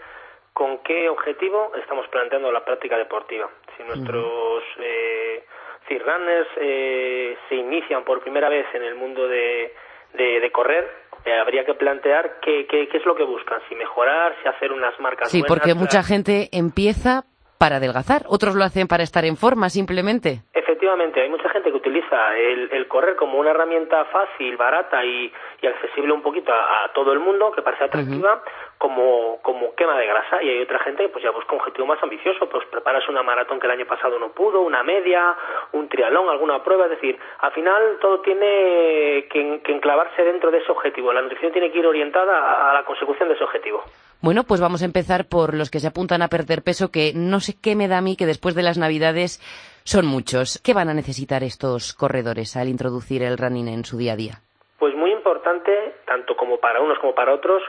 con 0.60 0.80
qué 0.80 1.08
objetivo 1.08 1.72
estamos 1.82 2.06
planteando 2.10 2.52
la 2.52 2.66
práctica 2.66 2.98
deportiva. 2.98 3.50
Si 3.78 3.84
nuestros 3.84 4.62
eh, 4.84 5.46
runners 5.88 6.50
eh, 6.58 7.38
se 7.48 7.56
inician 7.56 8.04
por 8.04 8.20
primera 8.20 8.50
vez 8.50 8.66
en 8.74 8.84
el 8.84 8.96
mundo 8.96 9.26
de, 9.26 9.74
de, 10.16 10.52
correr, 10.52 10.86
eh, 11.24 11.34
habría 11.40 11.64
que 11.64 11.76
plantear 11.76 12.42
qué, 12.42 12.68
qué, 12.68 12.90
qué, 12.90 12.98
es 12.98 13.06
lo 13.06 13.16
que 13.16 13.24
buscan, 13.24 13.62
si 13.70 13.76
mejorar, 13.76 14.36
si 14.42 14.50
hacer 14.50 14.74
unas 14.74 15.00
marcas. 15.00 15.32
Sí, 15.32 15.44
porque 15.48 15.74
mucha 15.76 16.04
gente 16.04 16.50
empieza 16.52 17.24
para 17.60 17.76
adelgazar, 17.76 18.24
otros 18.28 18.56
lo 18.56 18.64
hacen 18.64 18.88
para 18.88 19.04
estar 19.04 19.26
en 19.26 19.36
forma 19.36 19.70
simplemente. 19.70 20.40
Efectivamente, 20.54 21.22
hay 21.22 21.30
mucha 21.30 21.50
gente 21.50 21.70
que 21.70 21.78
utiliza 21.78 22.38
el, 22.38 22.88
correr 22.88 23.18
como 23.18 23.38
una 23.38 23.52
herramienta 23.52 24.06
fácil, 24.06 24.56
barata 24.56 25.04
y, 25.04 25.32
accesible 25.62 26.14
un 26.14 26.22
poquito 26.22 26.52
a, 26.54 26.90
todo 26.94 27.12
el 27.12 27.20
mundo, 27.20 27.52
que 27.52 27.62
parece 27.62 27.84
atractiva, 27.84 28.42
como, 28.78 29.40
como 29.42 29.76
quema 29.76 29.98
de 30.00 30.08
grasa. 30.08 30.42
Y 30.42 30.50
hay 30.50 30.62
otra 30.62 30.80
gente 30.80 31.04
que 31.04 31.10
pues 31.10 31.24
ya 31.24 31.32
busca 31.32 31.54
un 31.54 31.60
objetivo 31.60 31.86
más 31.86 32.02
ambicioso, 32.02 32.50
pues 32.50 32.66
preparas 32.68 33.08
una 33.10 33.24
maratón 33.24 33.60
que 33.60 33.68
el 33.68 33.74
año 33.74 33.86
pasado 33.86 34.18
no 34.18 34.30
pudo, 34.30 34.62
una 34.62 34.82
media, 34.82 35.36
un 35.74 35.90
trialón, 35.90 36.30
alguna 36.30 36.64
prueba. 36.64 36.86
Es 36.86 36.92
decir, 36.92 37.20
al 37.40 37.52
final 37.52 37.98
todo 38.00 38.22
tiene 38.22 39.28
que, 39.30 39.62
enclavarse 39.66 40.24
dentro 40.24 40.50
de 40.50 40.60
ese 40.60 40.72
objetivo. 40.72 41.12
La 41.12 41.22
nutrición 41.22 41.52
tiene 41.52 41.72
que 41.72 41.80
ir 41.80 41.86
orientada 41.86 42.72
a 42.72 42.74
la 42.74 42.84
consecución 42.86 43.28
de 43.28 43.36
ese 43.36 43.44
objetivo. 43.44 43.84
Bueno, 44.22 44.44
pues 44.44 44.60
vamos 44.60 44.82
a 44.82 44.86
empezar 44.86 45.30
por 45.30 45.54
los 45.54 45.72
que 45.72 45.80
se 45.80 45.88
apuntan 45.88 46.22
a 46.22 46.28
perder 46.28 46.62
peso, 46.62 46.92
que 46.92 47.14
no 47.16 47.40
sé 47.40 47.54
qué 47.64 47.76
me 47.76 47.88
da 47.88 48.00
a 48.00 48.02
mí 48.02 48.18
que 48.18 48.26
después 48.26 48.54
de 48.54 48.64
las 48.64 48.78
Navidades 48.78 49.40
son 49.86 50.06
muchos. 50.06 50.60
¿Qué 50.60 50.74
van 50.74 50.90
a 50.90 50.94
necesitar 50.94 51.42
estos 51.42 51.94
corredores 51.94 52.58
al 52.58 52.68
introducir 52.68 53.24
el 53.24 53.38
running 53.38 53.70
en 53.70 53.86
su 53.86 53.98
día 53.98 54.14
a 54.14 54.16
día? 54.18 54.34
Pues 54.78 54.94
muy 54.94 55.12
importante, 55.12 55.72
tanto 56.06 56.36
como 56.36 56.58
para 56.58 56.82
unos 56.82 57.00
como 57.00 57.16
para 57.16 57.34
otros, 57.34 57.64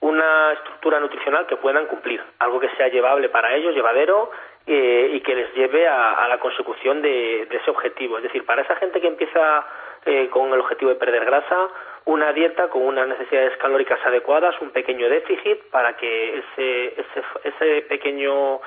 una 0.00 0.52
estructura 0.52 1.00
nutricional 1.00 1.46
que 1.46 1.56
puedan 1.56 1.86
cumplir, 1.86 2.22
algo 2.40 2.60
que 2.60 2.68
sea 2.76 2.88
llevable 2.88 3.30
para 3.30 3.54
ellos, 3.56 3.74
llevadero 3.74 4.30
eh, 4.66 5.12
y 5.14 5.20
que 5.20 5.34
les 5.34 5.54
lleve 5.54 5.88
a, 5.88 6.28
la 6.28 6.38
consecución 6.38 7.00
de, 7.00 7.42
ese 7.42 7.70
objetivo. 7.70 8.18
Es 8.18 8.24
decir, 8.24 8.44
para 8.44 8.62
esa 8.62 8.76
gente 8.76 9.00
que 9.00 9.08
empieza 9.08 9.64
eh, 10.06 10.28
con 10.30 10.52
el 10.52 10.60
objetivo 10.60 10.90
de 10.90 10.96
perder 10.96 11.24
grasa, 11.24 11.68
una 12.06 12.32
dieta 12.32 12.68
con 12.68 12.82
unas 12.82 13.08
necesidades 13.08 13.56
calóricas 13.58 13.98
adecuadas, 14.04 14.54
un 14.60 14.70
pequeño 14.70 15.08
déficit 15.08 15.60
para 15.70 15.96
que 15.96 16.38
ese, 16.38 17.00
ese, 17.00 17.22
ese 17.44 17.82
pequeño 17.82 18.60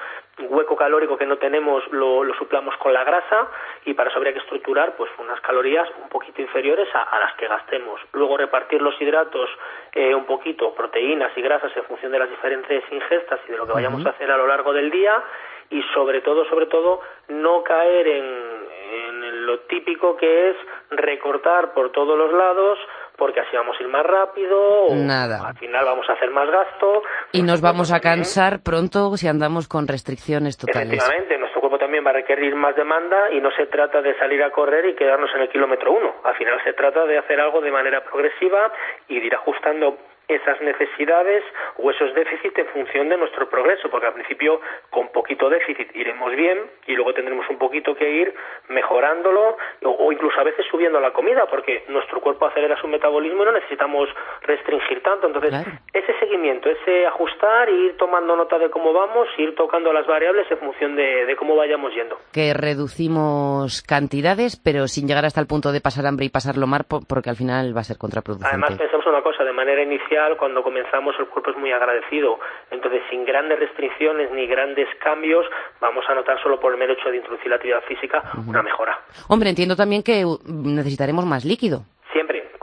hueco 0.47 0.75
calórico 0.75 1.17
que 1.17 1.25
no 1.25 1.37
tenemos 1.37 1.83
lo, 1.91 2.23
lo, 2.23 2.33
suplamos 2.35 2.75
con 2.77 2.93
la 2.93 3.03
grasa 3.03 3.47
y 3.85 3.93
para 3.93 4.09
eso 4.09 4.17
habría 4.17 4.33
que 4.33 4.39
estructurar 4.39 4.95
pues 4.95 5.09
unas 5.19 5.39
calorías 5.41 5.87
un 6.01 6.09
poquito 6.09 6.41
inferiores 6.41 6.87
a, 6.93 7.19
las 7.19 7.33
que 7.35 7.47
gastemos. 7.47 7.99
Luego 8.13 8.37
repartir 8.37 8.81
los 8.81 8.99
hidratos 9.01 9.49
eh, 9.93 10.13
un 10.13 10.25
poquito, 10.25 10.73
proteínas 10.73 11.31
y 11.37 11.41
grasas 11.41 11.75
en 11.75 11.83
función 11.83 12.11
de 12.11 12.19
las 12.19 12.29
diferentes 12.29 12.83
ingestas 12.91 13.39
y 13.47 13.51
de 13.51 13.57
lo 13.57 13.65
que 13.65 13.73
vayamos 13.73 14.05
a 14.05 14.09
hacer 14.09 14.31
a 14.31 14.37
lo 14.37 14.47
largo 14.47 14.73
del 14.73 14.91
día 14.91 15.23
y 15.69 15.81
sobre 15.93 16.21
todo, 16.21 16.45
sobre 16.45 16.65
todo, 16.67 17.01
no 17.27 17.63
caer 17.63 18.07
en, 18.07 18.25
en 18.25 19.45
lo 19.45 19.59
típico 19.61 20.17
que 20.17 20.49
es 20.49 20.55
recortar 20.91 21.73
por 21.73 21.91
todos 21.91 22.17
los 22.17 22.31
lados 22.33 22.79
porque 23.19 23.41
así 23.41 23.55
vamos 23.55 23.75
a 23.77 23.83
ir 23.83 23.89
más 23.89 24.05
rápido, 24.05 24.85
o 24.85 24.95
Nada. 24.95 25.49
al 25.49 25.57
final 25.57 25.85
vamos 25.85 26.09
a 26.09 26.13
hacer 26.13 26.31
más 26.31 26.49
gasto. 26.49 27.03
Y 27.33 27.43
nos 27.43 27.61
vamos 27.61 27.91
a 27.91 27.99
cansar 27.99 28.63
pronto 28.63 29.15
si 29.17 29.27
andamos 29.27 29.67
con 29.67 29.87
restricciones 29.87 30.57
totales. 30.57 30.93
Efectivamente, 30.93 31.37
nuestro 31.37 31.59
cuerpo 31.59 31.77
también 31.77 32.03
va 32.05 32.11
a 32.11 32.13
requerir 32.13 32.55
más 32.55 32.75
demanda 32.75 33.29
y 33.31 33.41
no 33.41 33.51
se 33.51 33.67
trata 33.67 34.01
de 34.01 34.17
salir 34.17 34.41
a 34.41 34.51
correr 34.51 34.85
y 34.85 34.95
quedarnos 34.95 35.29
en 35.35 35.41
el 35.41 35.49
kilómetro 35.49 35.91
uno. 35.91 36.15
Al 36.23 36.35
final 36.35 36.63
se 36.63 36.73
trata 36.73 37.05
de 37.05 37.17
hacer 37.17 37.39
algo 37.41 37.59
de 37.59 37.71
manera 37.71 38.03
progresiva 38.03 38.71
y 39.09 39.19
de 39.19 39.25
ir 39.27 39.35
ajustando 39.35 39.97
esas 40.29 40.61
necesidades 40.61 41.43
o 41.77 41.89
esos 41.89 42.13
déficits 42.13 42.57
en 42.57 42.67
función 42.67 43.09
de 43.09 43.17
nuestro 43.17 43.49
progreso, 43.49 43.89
porque 43.89 44.07
al 44.07 44.13
principio 44.13 44.61
con 44.89 45.09
poquito 45.09 45.49
déficit 45.49 45.89
iremos 45.95 46.35
bien 46.35 46.59
y 46.87 46.93
luego 46.93 47.13
tendremos 47.13 47.49
un 47.49 47.57
poquito 47.57 47.95
que 47.95 48.09
ir 48.09 48.33
mejorándolo 48.69 49.57
o, 49.83 50.11
incluso 50.11 50.39
a 50.39 50.43
veces 50.43 50.65
subiendo 50.69 50.99
la 50.99 51.11
comida, 51.11 51.45
porque 51.49 51.83
nuestro 51.87 52.21
cuerpo 52.21 52.45
acelera 52.45 52.79
su 52.79 52.87
metabolismo 52.87 53.43
y 53.43 53.45
no 53.47 53.51
necesitamos 53.53 54.07
restringir 54.43 55.01
tanto. 55.01 55.27
Entonces, 55.27 55.53
ese 55.93 56.19
seguimiento, 56.19 56.69
ese 56.69 57.07
ajustar, 57.07 57.69
ir 57.69 57.97
tomando 57.97 58.35
nota 58.35 58.59
de 58.59 58.69
cómo 58.69 58.93
vamos, 58.93 59.27
ir 59.37 59.55
tocando 59.55 59.91
las 59.91 60.05
variables 60.05 60.49
en 60.51 60.59
función 60.59 60.95
de, 60.95 61.25
de 61.25 61.35
cómo 61.35 61.55
vayamos 61.55 61.93
yendo. 61.93 62.17
Que 62.31 62.53
reducimos 62.53 63.81
cantidades, 63.81 64.61
pero 64.63 64.87
sin 64.87 65.07
llegar 65.07 65.25
hasta 65.25 65.41
el 65.41 65.47
punto 65.47 65.71
de 65.71 65.81
pasar 65.81 66.05
hambre 66.05 66.25
y 66.25 66.29
pasarlo 66.29 66.67
mal, 66.67 66.85
porque 66.85 67.29
al 67.29 67.35
final 67.35 67.75
va 67.75 67.81
a 67.81 67.83
ser 67.83 67.97
contraproducente. 67.97 68.49
Además, 68.49 68.77
pensamos 68.77 69.05
una 69.07 69.21
cosa, 69.21 69.43
de 69.43 69.53
manera 69.53 69.81
inicial, 69.81 70.18
cuando 70.37 70.63
comenzamos 70.63 71.15
el 71.19 71.27
cuerpo 71.27 71.51
es 71.51 71.57
muy 71.57 71.71
agradecido. 71.71 72.39
Entonces, 72.71 73.01
sin 73.09 73.25
grandes 73.25 73.59
restricciones 73.59 74.31
ni 74.31 74.47
grandes 74.47 74.87
cambios, 75.01 75.45
vamos 75.79 76.05
a 76.09 76.15
notar 76.15 76.41
solo 76.41 76.59
por 76.59 76.73
el 76.73 76.79
mero 76.79 76.93
hecho 76.93 77.09
de 77.09 77.17
introducir 77.17 77.49
la 77.49 77.55
actividad 77.55 77.81
física 77.83 78.23
una 78.47 78.61
mejora. 78.61 78.99
Hombre, 79.27 79.49
entiendo 79.49 79.75
también 79.75 80.03
que 80.03 80.25
necesitaremos 80.45 81.25
más 81.25 81.45
líquido. 81.45 81.83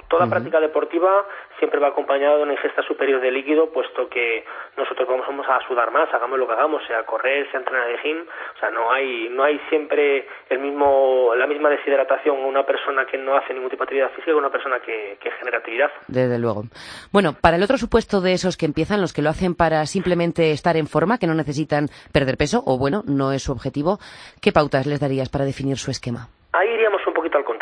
Toda 0.08 0.28
práctica 0.28 0.60
deportiva 0.60 1.26
siempre 1.58 1.80
va 1.80 1.88
acompañado 1.88 2.38
de 2.38 2.42
una 2.44 2.52
ingesta 2.52 2.82
superior 2.82 3.20
de 3.20 3.30
líquido, 3.30 3.70
puesto 3.70 4.08
que 4.08 4.44
nosotros 4.76 5.08
vamos, 5.08 5.46
a 5.48 5.66
sudar 5.66 5.90
más, 5.90 6.12
hagamos 6.12 6.38
lo 6.38 6.46
que 6.46 6.52
hagamos, 6.52 6.82
sea 6.86 7.04
correr, 7.04 7.50
sea 7.50 7.60
entrenar 7.60 7.88
de 7.88 7.98
gym, 7.98 8.18
o 8.20 8.58
sea, 8.58 8.70
no 8.70 8.92
hay, 8.92 9.28
no 9.30 9.42
hay 9.44 9.58
siempre 9.68 10.26
el 10.48 10.58
mismo, 10.58 11.34
la 11.34 11.46
misma 11.46 11.70
deshidratación 11.70 12.36
una 12.38 12.64
persona 12.64 13.06
que 13.06 13.18
no 13.18 13.36
hace 13.36 13.52
ningún 13.52 13.70
tipo 13.70 13.82
de 13.82 13.84
actividad 13.84 14.10
física 14.10 14.32
que 14.32 14.34
una 14.34 14.50
persona 14.50 14.80
que, 14.80 15.18
que 15.20 15.30
genera 15.32 15.58
actividad. 15.58 15.90
Desde 16.08 16.38
luego. 16.38 16.64
Bueno, 17.12 17.34
para 17.40 17.56
el 17.56 17.62
otro 17.62 17.78
supuesto 17.78 18.20
de 18.20 18.32
esos 18.32 18.56
que 18.56 18.66
empiezan, 18.66 19.00
los 19.00 19.12
que 19.12 19.22
lo 19.22 19.30
hacen 19.30 19.54
para 19.54 19.86
simplemente 19.86 20.52
estar 20.52 20.76
en 20.76 20.86
forma, 20.86 21.18
que 21.18 21.26
no 21.26 21.34
necesitan 21.34 21.88
perder 22.12 22.36
peso, 22.36 22.62
o 22.66 22.78
bueno, 22.78 23.02
no 23.06 23.32
es 23.32 23.42
su 23.42 23.52
objetivo, 23.52 23.98
¿qué 24.40 24.52
pautas 24.52 24.86
les 24.86 25.00
darías 25.00 25.28
para 25.28 25.44
definir 25.44 25.76
su 25.76 25.90
esquema? 25.90 26.28
Ahí 26.52 26.70
iríamos 26.70 27.06
un 27.06 27.12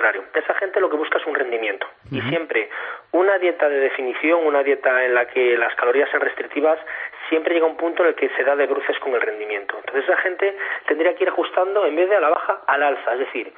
contrario. 0.05 0.25
Esa 0.35 0.55
gente 0.55 0.81
lo 0.81 0.91
que 0.91 0.97
busca 0.97 1.19
es 1.19 1.27
un 1.27 1.35
rendimiento. 1.35 1.87
Y 2.11 2.21
siempre 2.23 2.69
una 3.13 3.39
dieta 3.39 3.69
de 3.69 3.81
definición, 3.81 4.45
una 4.47 4.63
dieta 4.63 5.05
en 5.05 5.15
la 5.15 5.27
que 5.27 5.57
las 5.57 5.75
calorías 5.77 6.11
sean 6.11 6.21
restrictivas, 6.21 6.79
siempre 7.31 7.55
llega 7.55 7.67
un 7.67 7.77
punto 7.77 8.03
en 8.03 8.11
el 8.11 8.15
que 8.15 8.29
se 8.37 8.45
da 8.45 8.55
de 8.55 8.67
bruces 8.67 8.99
con 8.99 9.15
el 9.15 9.21
rendimiento. 9.21 9.77
Entonces 9.79 10.05
esa 10.05 10.19
gente 10.19 10.57
tendría 10.87 11.15
que 11.15 11.25
ir 11.25 11.31
ajustando 11.31 11.87
en 11.87 11.97
vez 11.97 12.11
de 12.11 12.17
a 12.17 12.21
la 12.21 12.29
baja 12.29 12.61
al 12.67 12.83
alza, 12.83 13.15
es 13.15 13.21
decir, 13.21 13.53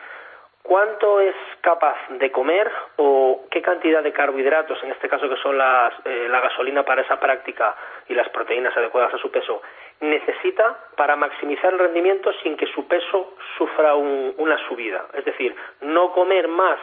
cuánto 0.63 1.21
es 1.21 1.35
capaz 1.63 1.97
de 2.11 2.31
comer 2.31 2.71
o 2.97 3.47
qué 3.51 3.61
cantidad 3.61 4.03
de 4.03 4.13
carbohidratos, 4.13 4.83
en 4.85 4.93
este 4.93 5.09
caso 5.09 5.29
que 5.29 5.37
son 5.37 5.59
las, 5.59 5.95
eh, 6.05 6.29
la 6.29 6.41
gasolina 6.41 6.85
para 6.85 7.03
esa 7.03 7.19
práctica 7.19 7.75
y 8.09 8.15
las 8.15 8.29
proteínas 8.29 8.77
adecuadas 8.77 9.15
a 9.15 9.19
su 9.19 9.31
peso, 9.31 9.63
necesita 10.01 10.79
para 10.97 11.17
maximizar 11.17 11.73
el 11.73 11.79
rendimiento 11.79 12.31
sin 12.43 12.57
que 12.57 12.67
su 12.67 12.87
peso 12.87 13.35
sufra 13.57 13.95
una 13.95 14.57
subida. 14.69 15.07
Es 15.15 15.25
decir, 15.25 15.55
no 15.81 16.13
comer 16.13 16.49
más 16.49 16.79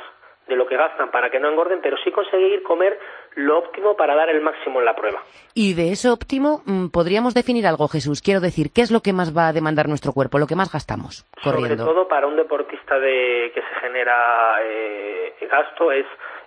de 0.47 0.55
lo 0.55 0.67
que 0.67 0.75
gastan 0.75 1.09
para 1.09 1.29
que 1.29 1.39
no 1.39 1.49
engorden, 1.49 1.79
pero 1.81 1.95
sí 2.03 2.11
conseguir 2.11 2.63
comer 2.63 2.99
lo 3.35 3.59
óptimo 3.59 3.95
para 3.95 4.13
dar 4.15 4.29
el 4.29 4.41
máximo 4.41 4.79
en 4.79 4.85
la 4.85 4.95
prueba. 4.95 5.21
Y 5.53 5.73
de 5.73 5.91
eso 5.91 6.11
óptimo, 6.11 6.61
mm, 6.65 6.87
podríamos 6.89 7.33
definir 7.33 7.65
algo, 7.65 7.87
Jesús. 7.87 8.21
Quiero 8.21 8.41
decir, 8.41 8.67
¿qué 8.73 8.81
es 8.81 8.91
lo 8.91 8.99
que 8.99 9.13
más 9.13 9.35
va 9.35 9.47
a 9.47 9.53
demandar 9.53 9.87
nuestro 9.87 10.11
cuerpo, 10.11 10.39
lo 10.39 10.47
que 10.47 10.55
más 10.55 10.71
gastamos 10.71 11.25
corriendo? 11.41 11.85
Sobre 11.85 11.93
todo 11.93 12.07
para 12.07 12.27
un 12.27 12.35
deportista 12.35 12.99
de 12.99 13.51
que 13.55 13.61
se 13.61 13.75
genera 13.81 14.57
eh, 14.63 15.33
gasto 15.49 15.91
es 15.91 16.05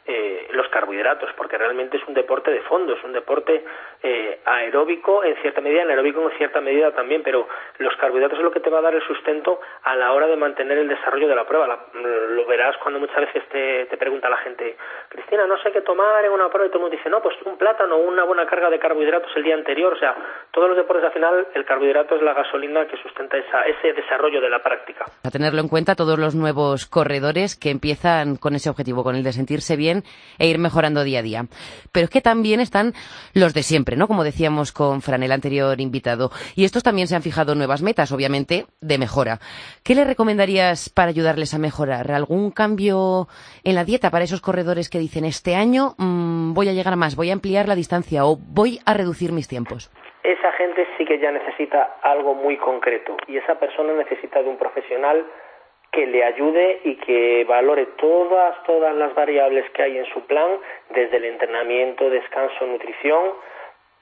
eh, 0.09 0.47
los 0.53 0.69
carbohidratos, 0.69 1.31
porque 1.37 1.59
realmente 1.59 1.97
es 1.97 2.07
un 2.07 2.14
deporte 2.14 2.51
de 2.51 2.61
fondo, 2.62 2.95
es 2.95 3.03
un 3.03 3.12
deporte 3.12 3.64
eh, 4.03 4.40
aeróbico 4.45 5.25
en 5.25 5.35
cierta 5.42 5.61
medida, 5.61 5.83
anaeróbico 5.83 6.23
en 6.31 6.37
cierta 6.38 6.61
medida 6.61 6.92
también, 6.92 7.23
pero 7.25 7.49
los 7.79 7.97
carbohidratos 7.97 8.38
es 8.38 8.45
lo 8.45 8.53
que 8.53 8.61
te 8.61 8.71
va 8.71 8.79
a 8.79 8.83
dar 8.83 8.95
el 8.95 9.03
sustento 9.03 9.61
a 9.83 9.97
la 9.97 10.12
hora 10.12 10.29
de 10.29 10.37
mantener 10.37 10.79
el 10.79 10.88
desarrollo 10.88 11.27
de 11.27 11.35
la 11.35 11.45
prueba. 11.45 11.88
lo 11.92 12.47
verás 12.47 12.77
cuando 12.79 13.01
muchas 13.01 13.16
veces 13.16 13.42
te, 13.51 13.87
te, 13.87 13.97
pregunta 13.97 14.31
la 14.31 14.37
gente, 14.37 14.77
Cristina, 15.09 15.47
no 15.47 15.59
sé 15.59 15.73
qué 15.73 15.81
tomar 15.81 16.25
en 16.25 16.31
una 16.31 16.49
prueba, 16.51 16.66
y 16.66 16.71
todo 16.71 16.79
el 16.79 16.83
mundo 16.83 16.97
dice, 16.97 17.11
no, 17.11 17.21
pues 17.21 17.35
un 17.45 17.59
plátano, 17.59 17.97
una 17.97 18.25
buena 18.25 18.47
carga 18.47 18.71
de 18.71 18.79
carbohidratos 18.79 19.33
el 19.35 19.42
día 19.42 19.55
anterior, 19.55 19.92
o 19.92 19.99
sea, 19.99 20.14
todos 20.53 20.69
los 20.69 20.77
deportes 20.77 21.05
al 21.05 21.12
final, 21.12 21.49
el 21.53 21.64
carbohidrato 21.64 22.14
es 22.14 22.23
la 22.23 22.35
gasolina 22.35 22.87
que 22.87 22.97
sustenta 22.99 23.37
esa, 23.38 23.62
ese 23.62 23.92
desarrollo 23.92 24.40
de 24.40 24.51
la 24.51 24.62
práctica. 24.62 25.07
A 25.25 25.31
tenerlo 25.31 25.61
en 25.61 25.69
cuenta 25.69 25.97
todos 25.97 26.19
los 26.19 26.35
nuevos 26.35 26.87
corredores 26.87 27.59
que 27.59 27.71
empiezan 27.71 28.37
con 28.37 28.55
ese 28.55 28.71
objetivo, 28.71 29.03
con 29.03 29.16
el 29.16 29.25
de 29.25 29.33
sentirse 29.33 29.77
bien 29.77 29.95
e 30.38 30.46
ir 30.46 30.59
mejorando 30.59 31.04
día 31.04 31.20
a 31.20 31.22
día. 31.22 31.44
Pero 31.92 32.04
es 32.04 32.11
que 32.11 32.20
también 32.20 32.61
están 32.61 32.92
los 33.35 33.54
de 33.54 33.62
siempre, 33.62 33.96
¿no? 33.96 34.06
Como 34.09 34.24
decíamos 34.24 34.72
con 34.72 35.02
Fran, 35.02 35.22
el 35.22 35.32
anterior 35.32 35.80
invitado. 35.80 36.30
Y 36.54 36.64
estos 36.64 36.82
también 36.82 37.09
se 37.09 37.16
han 37.16 37.22
fijado 37.22 37.54
nuevas 37.54 37.82
metas, 37.82 38.12
obviamente, 38.12 38.66
de 38.80 38.98
mejora. 38.98 39.38
¿Qué 39.85 39.94
le 39.94 40.04
recomendarías 40.04 40.88
para 40.90 41.11
ayudarles 41.11 41.54
a 41.54 41.59
mejorar? 41.59 42.12
¿Algún 42.12 42.50
cambio 42.50 43.28
en 43.64 43.74
la 43.74 43.85
dieta 43.85 44.11
para 44.11 44.24
esos 44.24 44.40
corredores 44.40 44.88
que 44.90 44.98
dicen 44.98 45.24
este 45.24 45.54
año 45.54 45.94
mm, 45.98 46.54
voy 46.54 46.68
a 46.68 46.72
llegar 46.72 46.96
más, 46.96 47.16
voy 47.16 47.30
a 47.30 47.32
ampliar 47.35 47.68
la 47.68 47.74
distancia 47.74 48.24
o 48.24 48.37
voy 48.37 48.80
a 48.85 48.94
reducir 48.94 49.32
mis 49.32 49.48
tiempos? 49.48 49.90
Esa 50.22 50.52
gente 50.52 50.87
sí 50.98 51.04
que 51.04 51.20
ya 51.20 51.30
necesita 51.30 51.98
algo 52.02 52.35
muy 52.35 52.56
concreto 52.56 53.16
y 53.28 53.37
esa 53.37 53.59
persona 53.59 53.92
necesita 53.92 54.42
de 54.42 54.48
un 54.48 54.59
profesional 54.59 55.24
que 55.96 56.06
le 56.06 56.22
ayude 56.22 56.80
y 56.85 56.96
que 56.96 57.44
valore 57.44 57.87
todas, 57.96 58.62
todas 58.64 58.94
las 58.94 59.14
variables 59.14 59.64
que 59.70 59.82
hay 59.82 59.96
en 59.96 60.04
su 60.12 60.20
plan, 60.26 60.59
desde 60.90 61.16
el 61.16 61.24
entrenamiento, 61.24 62.11
descanso, 62.11 62.66
nutrición, 62.66 63.32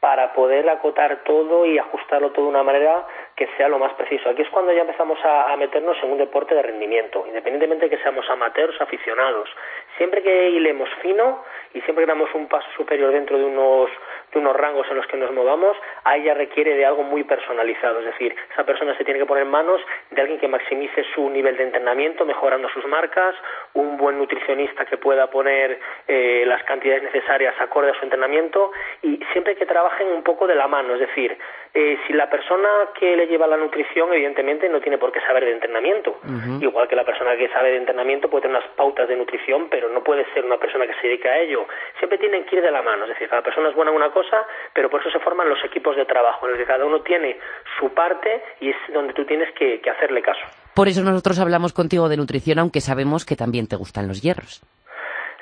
para 0.01 0.33
poder 0.33 0.69
acotar 0.69 1.23
todo 1.23 1.65
y 1.65 1.79
ajustarlo 1.79 2.33
todo 2.33 2.47
de 2.47 2.51
una 2.51 2.65
manera 2.65 3.07
que 3.37 3.49
sea 3.57 3.69
lo 3.69 3.79
más 3.79 3.93
preciso. 3.95 4.29
Aquí 4.29 4.43
es 4.43 4.49
cuando 4.51 4.73
ya 4.73 4.83
empezamos 4.83 5.19
a, 5.25 5.57
meternos 5.57 5.97
en 6.03 6.13
un 6.13 6.19
deporte 6.19 6.55
de 6.55 6.63
rendimiento, 6.63 7.25
independientemente 7.27 7.89
de 7.89 7.97
que 7.97 8.03
seamos 8.03 8.29
amateurs, 8.29 8.81
aficionados. 8.81 9.49
Siempre 9.97 10.23
que 10.23 10.51
hilemos 10.51 10.89
fino 11.01 11.43
y 11.73 11.81
siempre 11.83 12.05
que 12.05 12.11
damos 12.11 12.33
un 12.35 12.49
paso 12.49 12.69
superior 12.77 13.13
dentro 13.13 13.39
de 13.39 13.45
unos, 13.45 13.91
de 14.33 14.39
unos 14.39 14.57
rangos 14.57 14.87
en 14.91 14.97
los 14.97 15.07
que 15.07 15.17
nos 15.17 15.33
movamos, 15.33 15.77
ahí 16.05 16.25
ya 16.25 16.35
requiere 16.35 16.75
de 16.75 16.85
algo 16.85 17.03
muy 17.03 17.25
personalizado. 17.25 18.01
Es 18.01 18.07
decir, 18.07 18.35
esa 18.53 18.65
persona 18.65 18.97
se 18.97 19.05
tiene 19.05 19.21
que 19.21 19.27
poner 19.27 19.45
en 19.45 19.51
manos 19.51 19.81
de 20.11 20.21
alguien 20.21 20.39
que 20.39 20.49
maximice 20.49 21.05
su 21.15 21.29
nivel 21.31 21.57
de 21.57 21.65
entrenamiento, 21.65 22.25
mejorando 22.25 22.69
sus 22.69 22.85
marcas, 22.87 23.35
un 23.75 23.97
buen 23.97 24.19
nutricionista 24.19 24.85
que 24.85 24.97
pueda 24.97 25.29
poner 25.29 25.79
eh, 26.07 26.45
las 26.47 26.63
cantidades 26.65 27.03
necesarias 27.03 27.55
acorde 27.61 27.91
a 27.91 27.95
su 27.95 28.05
entrenamiento 28.05 28.73
y 29.03 29.21
siempre 29.33 29.57
que 29.57 29.67
trabajen 29.67 30.09
un 30.09 30.23
poco 30.23 30.47
de 30.47 30.55
la 30.55 30.69
mano. 30.69 30.95
Es 30.95 31.01
decir, 31.01 31.37
eh, 31.77 31.99
si 32.07 32.13
la 32.13 32.31
persona 32.31 32.69
que 32.97 33.17
le 33.17 33.27
lleva 33.27 33.49
la 33.49 33.57
nutrición, 33.57 34.13
evidentemente, 34.13 34.69
no 34.69 34.81
tiene 34.81 34.97
por 34.97 35.11
qué 35.11 35.21
saber 35.23 35.45
de 35.45 35.53
entrenamiento. 35.53 36.21
Igual 36.61 36.87
que 36.87 36.95
la 36.95 37.05
persona 37.05 37.37
que 37.37 37.49
sabe 37.49 37.73
de 37.73 37.79
entrenamiento 37.79 38.31
puede 38.31 38.43
tener 38.43 38.59
unas 38.59 38.71
pautas 38.77 39.09
de 39.09 39.17
nutrición, 39.17 39.69
pero 39.69 39.89
no 39.89 40.05
puede 40.05 40.25
ser 40.33 40.45
una 40.45 40.57
persona 40.57 40.87
que 40.87 40.95
se 40.95 41.09
dedica 41.09 41.31
a 41.31 41.39
ello. 41.39 41.67
Siempre 41.99 42.19
tienen 42.19 42.45
que 42.45 42.57
ir 42.57 42.63
de 42.63 42.71
la 42.71 42.81
mano. 42.81 43.03
Es 43.05 43.11
decir, 43.11 43.29
cada 43.29 43.43
persona 43.43 43.71
es 43.71 43.75
buena 43.75 43.91
en 43.91 43.97
una 43.97 44.11
cosa, 44.13 44.47
pero 44.73 44.89
por 44.89 45.01
eso 45.01 45.11
se 45.11 45.19
forman 45.19 45.49
los 45.49 45.65
equipos 45.65 45.97
de 45.97 46.05
trabajo, 46.05 46.47
en 46.47 46.53
los 46.53 46.61
que 46.61 46.67
cada 46.67 46.87
uno 46.87 47.03
tiene 47.03 47.39
su 47.81 47.93
parte 47.93 48.41
y 48.61 48.71
es 48.71 48.77
donde 48.93 49.13
tú 49.13 49.25
tienes 49.25 49.53
que 49.55 49.83
hacerle 49.91 50.23
caso. 50.23 50.47
Por 50.77 50.87
eso 50.87 51.03
nosotros 51.03 51.41
hablamos 51.41 51.73
contigo 51.73 52.09
de 52.09 52.17
nutrición, 52.17 52.61
aunque 52.61 52.81
sabemos 52.81 53.25
que 53.27 53.35
también 53.35 53.67
te 53.67 53.75
gustan 53.75 54.07
los 54.07 54.23
hierros. 54.23 54.63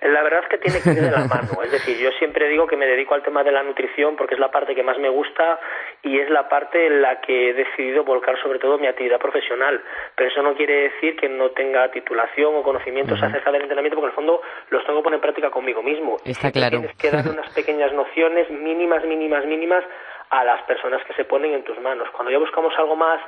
La 0.02 0.22
verdad 0.24 0.40
es 0.42 0.48
que 0.48 0.58
tiene 0.58 0.82
que 0.82 0.90
ir 0.90 1.00
de 1.00 1.10
la 1.12 1.26
mano. 1.26 1.62
Es 1.62 1.70
decir, 1.70 1.96
yo 1.96 2.10
siempre 2.18 2.48
digo 2.48 2.66
que 2.66 2.76
me 2.76 2.86
dedico 2.86 3.14
al 3.14 3.22
tema 3.22 3.44
de 3.44 3.52
la 3.52 3.62
nutrición 3.62 4.16
porque 4.16 4.34
es 4.34 4.40
la 4.40 4.50
parte 4.50 4.74
que 4.74 4.82
más 4.82 4.98
me 4.98 5.08
gusta 5.08 5.60
y 6.02 6.18
es 6.18 6.28
la 6.30 6.48
parte 6.48 6.86
en 6.86 7.00
la 7.00 7.20
que 7.20 7.50
he 7.50 7.54
decidido 7.54 8.02
volcar 8.02 8.40
sobre 8.42 8.58
todo 8.58 8.76
mi 8.76 8.88
actividad 8.88 9.20
profesional. 9.20 9.80
Pero 10.16 10.30
eso 10.30 10.42
no 10.42 10.54
quiere 10.54 10.90
decir 10.90 11.16
que 11.16 11.28
no 11.28 11.50
tenga 11.50 11.90
titulación 11.90 12.56
o 12.56 12.62
conocimientos 12.62 13.22
acerca 13.22 13.52
del 13.52 13.62
entrenamiento 13.62 13.96
porque 13.96 14.06
en 14.06 14.10
el 14.10 14.16
fondo 14.16 14.42
los 14.70 14.84
tengo 14.84 14.98
que 14.98 15.04
poner 15.04 15.18
en 15.18 15.22
práctica 15.22 15.50
conmigo 15.50 15.82
mismo. 15.82 16.16
Está 16.24 16.50
claro. 16.50 16.78
Tienes 16.78 16.96
que 16.96 17.10
dar 17.10 17.28
unas 17.28 17.48
pequeñas 17.54 17.92
nociones 17.92 18.50
mínimas, 18.50 19.04
mínimas, 19.04 19.46
mínimas 19.46 19.84
a 20.30 20.44
las 20.44 20.62
personas 20.62 21.04
que 21.04 21.14
se 21.14 21.24
ponen 21.24 21.52
en 21.52 21.62
tus 21.62 21.78
manos. 21.80 22.08
Cuando 22.10 22.32
ya 22.32 22.38
buscamos 22.38 22.72
algo 22.78 22.96
más 22.96 23.20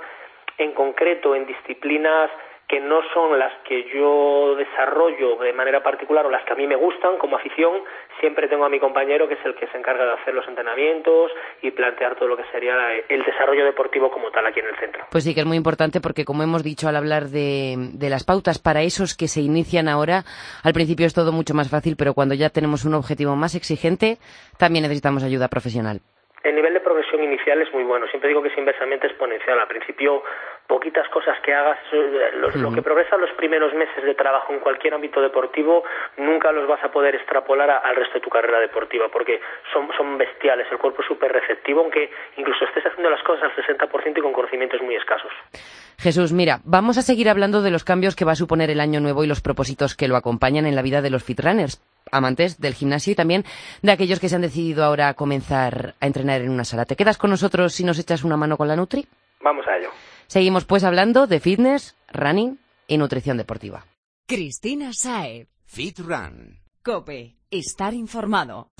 en 0.58 0.72
concreto 0.72 1.34
en 1.36 1.46
disciplinas 1.46 2.30
que 2.66 2.80
no 2.80 3.02
son 3.12 3.38
las 3.38 3.52
que 3.64 3.84
yo 3.94 4.56
desarrollo 4.56 5.36
de 5.36 5.52
manera 5.52 5.82
particular 5.82 6.24
o 6.26 6.30
las 6.30 6.44
que 6.44 6.54
a 6.54 6.56
mí 6.56 6.66
me 6.66 6.76
gustan 6.76 7.18
como 7.18 7.36
afición, 7.36 7.82
siempre 8.20 8.48
tengo 8.48 8.64
a 8.64 8.68
mi 8.68 8.80
compañero 8.80 9.28
que 9.28 9.34
es 9.34 9.44
el 9.44 9.54
que 9.54 9.66
se 9.68 9.78
encarga 9.78 10.04
de 10.04 10.12
hacer 10.12 10.34
los 10.34 10.46
entrenamientos 10.48 11.30
y 11.62 11.70
plantear 11.70 12.16
todo 12.16 12.28
lo 12.28 12.36
que 12.36 12.44
sería 12.52 12.74
el 13.08 13.24
desarrollo 13.24 13.64
deportivo 13.64 14.10
como 14.10 14.30
tal 14.30 14.46
aquí 14.46 14.60
en 14.60 14.66
el 14.66 14.76
centro. 14.76 15.04
Pues 15.10 15.24
sí 15.24 15.34
que 15.34 15.40
es 15.40 15.46
muy 15.46 15.56
importante 15.56 16.00
porque 16.00 16.24
como 16.24 16.42
hemos 16.42 16.62
dicho 16.62 16.88
al 16.88 16.96
hablar 16.96 17.24
de, 17.24 17.74
de 17.92 18.10
las 18.10 18.24
pautas 18.24 18.58
para 18.58 18.82
esos 18.82 19.16
que 19.16 19.28
se 19.28 19.40
inician 19.40 19.88
ahora, 19.88 20.24
al 20.62 20.72
principio 20.72 21.06
es 21.06 21.14
todo 21.14 21.32
mucho 21.32 21.54
más 21.54 21.70
fácil, 21.70 21.96
pero 21.98 22.14
cuando 22.14 22.34
ya 22.34 22.50
tenemos 22.50 22.84
un 22.84 22.94
objetivo 22.94 23.36
más 23.36 23.54
exigente, 23.54 24.18
también 24.58 24.82
necesitamos 24.82 25.24
ayuda 25.24 25.48
profesional 25.48 26.00
el 26.44 26.54
nivel 26.54 26.74
de 26.74 26.80
progresión 26.80 27.24
inicial 27.24 27.60
es 27.62 27.72
muy 27.72 27.84
bueno. 27.84 28.06
Siempre 28.08 28.28
digo 28.28 28.42
que 28.42 28.48
es 28.48 28.58
inversamente 28.58 29.06
exponencial. 29.06 29.58
Al 29.58 29.66
principio, 29.66 30.22
poquitas 30.66 31.08
cosas 31.10 31.38
que 31.40 31.52
hagas, 31.52 31.78
eh, 31.92 32.30
lo 32.34 32.72
que 32.72 32.82
progresa 32.82 33.16
los 33.16 33.30
primeros 33.32 33.74
meses 33.74 34.02
de 34.02 34.14
trabajo 34.14 34.52
en 34.52 34.60
cualquier 34.60 34.94
ámbito 34.94 35.20
deportivo, 35.20 35.84
nunca 36.16 36.52
los 36.52 36.66
vas 36.66 36.82
a 36.82 36.90
poder 36.90 37.14
extrapolar 37.14 37.70
al 37.70 37.96
resto 37.96 38.14
de 38.14 38.20
tu 38.20 38.30
carrera 38.30 38.60
deportiva, 38.60 39.08
porque 39.08 39.40
son, 39.72 39.88
son 39.96 40.16
bestiales. 40.16 40.66
El 40.70 40.78
cuerpo 40.78 41.02
es 41.02 41.08
súper 41.08 41.32
receptivo, 41.32 41.80
aunque 41.80 42.10
incluso 42.36 42.64
estés 42.64 42.86
haciendo 42.86 43.10
las 43.10 43.22
cosas 43.22 43.44
al 43.44 43.64
60% 43.64 44.18
y 44.18 44.20
con 44.20 44.32
conocimientos 44.32 44.80
muy 44.82 44.96
escasos. 44.96 45.30
Jesús, 45.98 46.32
mira, 46.32 46.58
vamos 46.64 46.98
a 46.98 47.02
seguir 47.02 47.28
hablando 47.28 47.62
de 47.62 47.70
los 47.70 47.84
cambios 47.84 48.16
que 48.16 48.24
va 48.24 48.32
a 48.32 48.36
suponer 48.36 48.70
el 48.70 48.80
año 48.80 49.00
nuevo 49.00 49.22
y 49.24 49.26
los 49.26 49.40
propósitos 49.40 49.94
que 49.94 50.08
lo 50.08 50.16
acompañan 50.16 50.66
en 50.66 50.74
la 50.74 50.82
vida 50.82 51.02
de 51.02 51.10
los 51.10 51.24
fitrunners 51.24 51.82
amantes 52.12 52.60
del 52.60 52.74
gimnasio 52.74 53.12
y 53.12 53.16
también 53.16 53.44
de 53.82 53.92
aquellos 53.92 54.20
que 54.20 54.28
se 54.28 54.36
han 54.36 54.42
decidido 54.42 54.84
ahora 54.84 55.08
a 55.08 55.14
comenzar 55.14 55.94
a 56.00 56.06
entrenar 56.06 56.40
en 56.42 56.50
una 56.50 56.64
sala. 56.64 56.84
¿Te 56.84 56.96
quedas 56.96 57.18
con 57.18 57.30
nosotros 57.30 57.72
si 57.72 57.84
nos 57.84 57.98
echas 57.98 58.24
una 58.24 58.36
mano 58.36 58.56
con 58.56 58.68
la 58.68 58.76
Nutri? 58.76 59.06
Vamos 59.40 59.66
a 59.66 59.76
ello. 59.76 59.90
Seguimos 60.26 60.64
pues 60.64 60.84
hablando 60.84 61.26
de 61.26 61.40
fitness, 61.40 61.94
running 62.12 62.58
y 62.86 62.98
nutrición 62.98 63.36
deportiva. 63.36 63.86
Cristina 64.26 64.92
Sae. 64.92 65.48
Fit 65.64 65.98
Run. 65.98 66.60
Cope. 66.82 67.36
Estar 67.50 67.94
informado. 67.94 68.70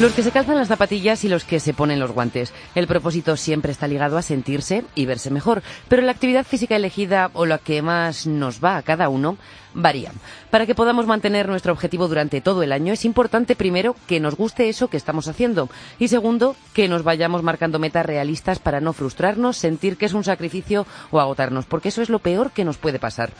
Los 0.00 0.12
que 0.12 0.22
se 0.22 0.30
calzan 0.30 0.54
las 0.54 0.68
zapatillas 0.68 1.24
y 1.24 1.28
los 1.28 1.42
que 1.42 1.58
se 1.58 1.74
ponen 1.74 1.98
los 1.98 2.12
guantes. 2.12 2.52
El 2.76 2.86
propósito 2.86 3.36
siempre 3.36 3.72
está 3.72 3.88
ligado 3.88 4.16
a 4.16 4.22
sentirse 4.22 4.84
y 4.94 5.06
verse 5.06 5.28
mejor, 5.28 5.60
pero 5.88 6.02
la 6.02 6.12
actividad 6.12 6.46
física 6.46 6.76
elegida 6.76 7.32
o 7.32 7.46
la 7.46 7.58
que 7.58 7.82
más 7.82 8.24
nos 8.24 8.62
va 8.62 8.76
a 8.76 8.82
cada 8.82 9.08
uno 9.08 9.38
varía. 9.74 10.12
Para 10.50 10.66
que 10.66 10.76
podamos 10.76 11.08
mantener 11.08 11.48
nuestro 11.48 11.72
objetivo 11.72 12.06
durante 12.06 12.40
todo 12.40 12.62
el 12.62 12.70
año 12.70 12.92
es 12.92 13.04
importante 13.04 13.56
primero 13.56 13.96
que 14.06 14.20
nos 14.20 14.36
guste 14.36 14.68
eso 14.68 14.86
que 14.86 14.96
estamos 14.96 15.26
haciendo 15.26 15.68
y 15.98 16.06
segundo 16.06 16.54
que 16.74 16.86
nos 16.86 17.02
vayamos 17.02 17.42
marcando 17.42 17.80
metas 17.80 18.06
realistas 18.06 18.60
para 18.60 18.80
no 18.80 18.92
frustrarnos, 18.92 19.56
sentir 19.56 19.96
que 19.96 20.06
es 20.06 20.12
un 20.12 20.22
sacrificio 20.22 20.86
o 21.10 21.18
agotarnos, 21.18 21.66
porque 21.66 21.88
eso 21.88 22.02
es 22.02 22.08
lo 22.08 22.20
peor 22.20 22.52
que 22.52 22.64
nos 22.64 22.78
puede 22.78 23.00
pasar. 23.00 23.32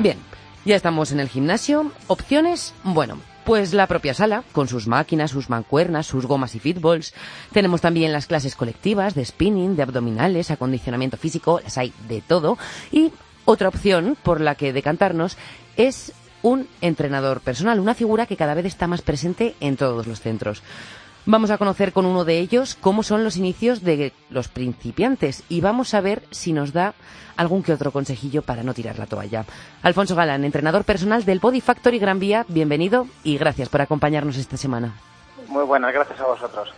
Bien, 0.00 0.18
ya 0.66 0.76
estamos 0.76 1.12
en 1.12 1.20
el 1.20 1.30
gimnasio. 1.30 1.92
Opciones, 2.08 2.74
bueno, 2.82 3.16
pues 3.44 3.74
la 3.74 3.86
propia 3.86 4.14
sala, 4.14 4.42
con 4.52 4.68
sus 4.68 4.86
máquinas, 4.86 5.30
sus 5.30 5.50
mancuernas, 5.50 6.06
sus 6.06 6.26
gomas 6.26 6.54
y 6.54 6.58
fitballs. 6.58 7.14
Tenemos 7.52 7.80
también 7.80 8.12
las 8.12 8.26
clases 8.26 8.56
colectivas 8.56 9.14
de 9.14 9.24
spinning, 9.24 9.76
de 9.76 9.82
abdominales, 9.82 10.50
acondicionamiento 10.50 11.16
físico, 11.16 11.60
las 11.62 11.78
hay 11.78 11.92
de 12.08 12.20
todo. 12.20 12.58
Y 12.90 13.12
otra 13.44 13.68
opción 13.68 14.16
por 14.22 14.40
la 14.40 14.54
que 14.54 14.72
decantarnos 14.72 15.36
es 15.76 16.12
un 16.42 16.68
entrenador 16.80 17.40
personal, 17.40 17.80
una 17.80 17.94
figura 17.94 18.26
que 18.26 18.36
cada 18.36 18.54
vez 18.54 18.66
está 18.66 18.86
más 18.86 19.02
presente 19.02 19.54
en 19.60 19.76
todos 19.76 20.06
los 20.06 20.20
centros. 20.20 20.62
Vamos 21.26 21.50
a 21.50 21.56
conocer 21.56 21.92
con 21.94 22.04
uno 22.04 22.26
de 22.26 22.38
ellos 22.38 22.76
cómo 22.78 23.02
son 23.02 23.24
los 23.24 23.38
inicios 23.38 23.82
de 23.82 24.12
los 24.28 24.48
principiantes 24.48 25.42
y 25.48 25.62
vamos 25.62 25.94
a 25.94 26.02
ver 26.02 26.22
si 26.30 26.52
nos 26.52 26.74
da 26.74 26.92
algún 27.36 27.62
que 27.62 27.72
otro 27.72 27.92
consejillo 27.92 28.42
para 28.42 28.62
no 28.62 28.74
tirar 28.74 28.98
la 28.98 29.06
toalla. 29.06 29.46
Alfonso 29.82 30.14
Galán, 30.14 30.44
entrenador 30.44 30.84
personal 30.84 31.24
del 31.24 31.38
Body 31.38 31.62
Factory 31.62 31.98
Gran 31.98 32.18
Vía, 32.18 32.44
bienvenido 32.48 33.06
y 33.22 33.38
gracias 33.38 33.70
por 33.70 33.80
acompañarnos 33.80 34.36
esta 34.36 34.58
semana. 34.58 34.94
Muy 35.48 35.64
buenas, 35.64 35.94
gracias 35.94 36.20
a 36.20 36.26
vosotros. 36.26 36.68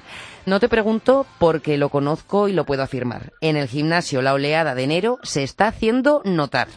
No 0.45 0.61
te 0.61 0.69
pregunto 0.69 1.27
porque 1.39 1.77
lo 1.77 1.89
conozco 1.89 2.47
y 2.47 2.53
lo 2.53 2.65
puedo 2.65 2.85
afirmar. 2.85 3.33
En 3.41 3.57
el 3.57 3.67
gimnasio 3.67 4.23
la 4.23 4.33
oleada 4.33 4.77
de 4.77 4.85
enero 4.85 5.19
se 5.25 5.43
está 5.43 5.67
haciendo 5.67 6.23
notar. 6.25 6.69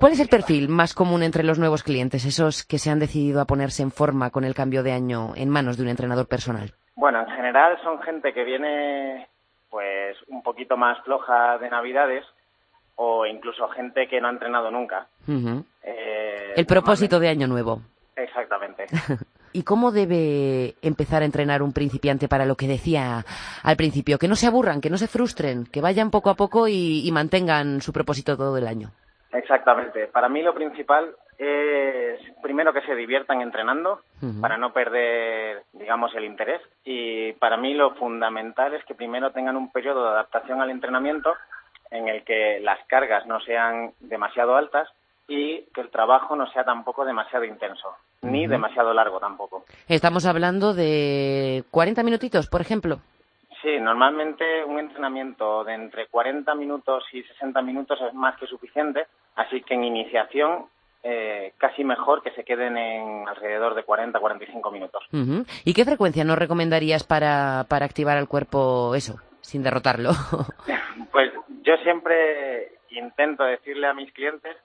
¿Cuál 0.00 0.12
es 0.12 0.20
el 0.20 0.28
perfil 0.28 0.70
más 0.70 0.94
común 0.94 1.22
entre 1.22 1.44
los 1.44 1.58
nuevos 1.58 1.82
clientes, 1.82 2.24
esos 2.24 2.64
que 2.64 2.78
se 2.78 2.88
han 2.88 2.98
decidido 2.98 3.38
a 3.38 3.44
ponerse 3.44 3.82
en 3.82 3.90
forma 3.90 4.30
con 4.30 4.44
el 4.44 4.54
cambio 4.54 4.82
de 4.82 4.92
año 4.92 5.34
en 5.36 5.50
manos 5.50 5.76
de 5.76 5.82
un 5.82 5.90
entrenador 5.90 6.26
personal? 6.26 6.72
Bueno, 6.96 7.20
en 7.20 7.26
general 7.26 7.78
son 7.82 8.00
gente 8.00 8.32
que 8.32 8.42
viene 8.42 9.28
pues 9.68 10.16
un 10.28 10.42
poquito 10.42 10.78
más 10.78 10.98
floja 11.04 11.58
de 11.58 11.68
Navidades 11.68 12.24
o 12.96 13.26
incluso 13.26 13.68
gente 13.68 14.08
que 14.08 14.22
no 14.22 14.28
ha 14.28 14.30
entrenado 14.30 14.70
nunca. 14.70 15.06
eh, 15.28 16.54
el 16.56 16.64
propósito 16.64 17.20
de 17.20 17.28
año 17.28 17.46
nuevo. 17.46 17.82
Exactamente. 18.16 18.86
¿Y 19.52 19.64
cómo 19.64 19.92
debe 19.92 20.76
empezar 20.80 21.20
a 21.20 21.26
entrenar 21.26 21.62
un 21.62 21.74
principiante 21.74 22.26
para 22.26 22.46
lo 22.46 22.56
que 22.56 22.68
decía 22.68 23.26
al 23.62 23.76
principio? 23.76 24.18
Que 24.18 24.28
no 24.28 24.34
se 24.36 24.46
aburran, 24.46 24.80
que 24.80 24.88
no 24.88 24.96
se 24.96 25.08
frustren, 25.08 25.66
que 25.66 25.82
vayan 25.82 26.10
poco 26.10 26.30
a 26.30 26.36
poco 26.36 26.68
y, 26.68 27.06
y 27.06 27.12
mantengan 27.12 27.82
su 27.82 27.92
propósito 27.92 28.38
todo 28.38 28.56
el 28.56 28.66
año. 28.66 28.92
Exactamente. 29.32 30.06
Para 30.08 30.28
mí 30.28 30.42
lo 30.42 30.54
principal 30.54 31.14
es 31.38 32.20
primero 32.42 32.72
que 32.72 32.82
se 32.82 32.94
diviertan 32.94 33.40
entrenando 33.40 34.00
uh 34.20 34.26
-huh. 34.26 34.40
para 34.40 34.58
no 34.58 34.72
perder, 34.72 35.62
digamos, 35.72 36.14
el 36.14 36.24
interés. 36.24 36.60
Y 36.84 37.32
para 37.34 37.56
mí 37.56 37.74
lo 37.74 37.94
fundamental 37.94 38.74
es 38.74 38.84
que 38.84 38.94
primero 38.94 39.30
tengan 39.30 39.56
un 39.56 39.70
periodo 39.70 40.02
de 40.04 40.10
adaptación 40.10 40.60
al 40.60 40.70
entrenamiento 40.70 41.34
en 41.90 42.08
el 42.08 42.24
que 42.24 42.60
las 42.60 42.78
cargas 42.86 43.26
no 43.26 43.40
sean 43.40 43.92
demasiado 44.00 44.56
altas 44.56 44.88
y 45.28 45.62
que 45.72 45.80
el 45.80 45.90
trabajo 45.90 46.34
no 46.36 46.50
sea 46.52 46.64
tampoco 46.64 47.04
demasiado 47.04 47.44
intenso, 47.44 47.88
uh 47.88 48.26
-huh. 48.26 48.30
ni 48.30 48.46
demasiado 48.46 48.92
largo 48.92 49.18
tampoco. 49.20 49.64
Estamos 49.88 50.26
hablando 50.26 50.74
de 50.74 51.64
40 51.70 52.02
minutitos, 52.02 52.48
por 52.48 52.60
ejemplo. 52.60 52.98
Sí, 53.62 53.78
normalmente 53.78 54.64
un 54.64 54.78
entrenamiento 54.78 55.64
de 55.64 55.74
entre 55.74 56.06
40 56.06 56.54
minutos 56.54 57.04
y 57.12 57.22
60 57.22 57.60
minutos 57.62 58.00
es 58.00 58.14
más 58.14 58.36
que 58.38 58.46
suficiente, 58.46 59.06
así 59.40 59.62
que 59.62 59.74
en 59.74 59.84
iniciación 59.84 60.66
eh, 61.02 61.54
casi 61.56 61.82
mejor 61.82 62.22
que 62.22 62.30
se 62.32 62.44
queden 62.44 62.76
en 62.76 63.26
alrededor 63.26 63.74
de 63.74 63.84
40-45 63.84 64.72
minutos. 64.72 65.02
Uh 65.12 65.16
-huh. 65.16 65.46
¿Y 65.64 65.72
qué 65.72 65.84
frecuencia 65.84 66.24
nos 66.24 66.38
recomendarías 66.38 67.04
para, 67.04 67.64
para 67.68 67.86
activar 67.86 68.18
al 68.18 68.28
cuerpo 68.28 68.94
eso, 68.94 69.16
sin 69.40 69.62
derrotarlo? 69.62 70.10
pues 71.12 71.32
yo 71.62 71.76
siempre 71.78 72.72
intento 72.90 73.44
decirle 73.44 73.86
a 73.86 73.94
mis 73.94 74.12
clientes 74.12 74.56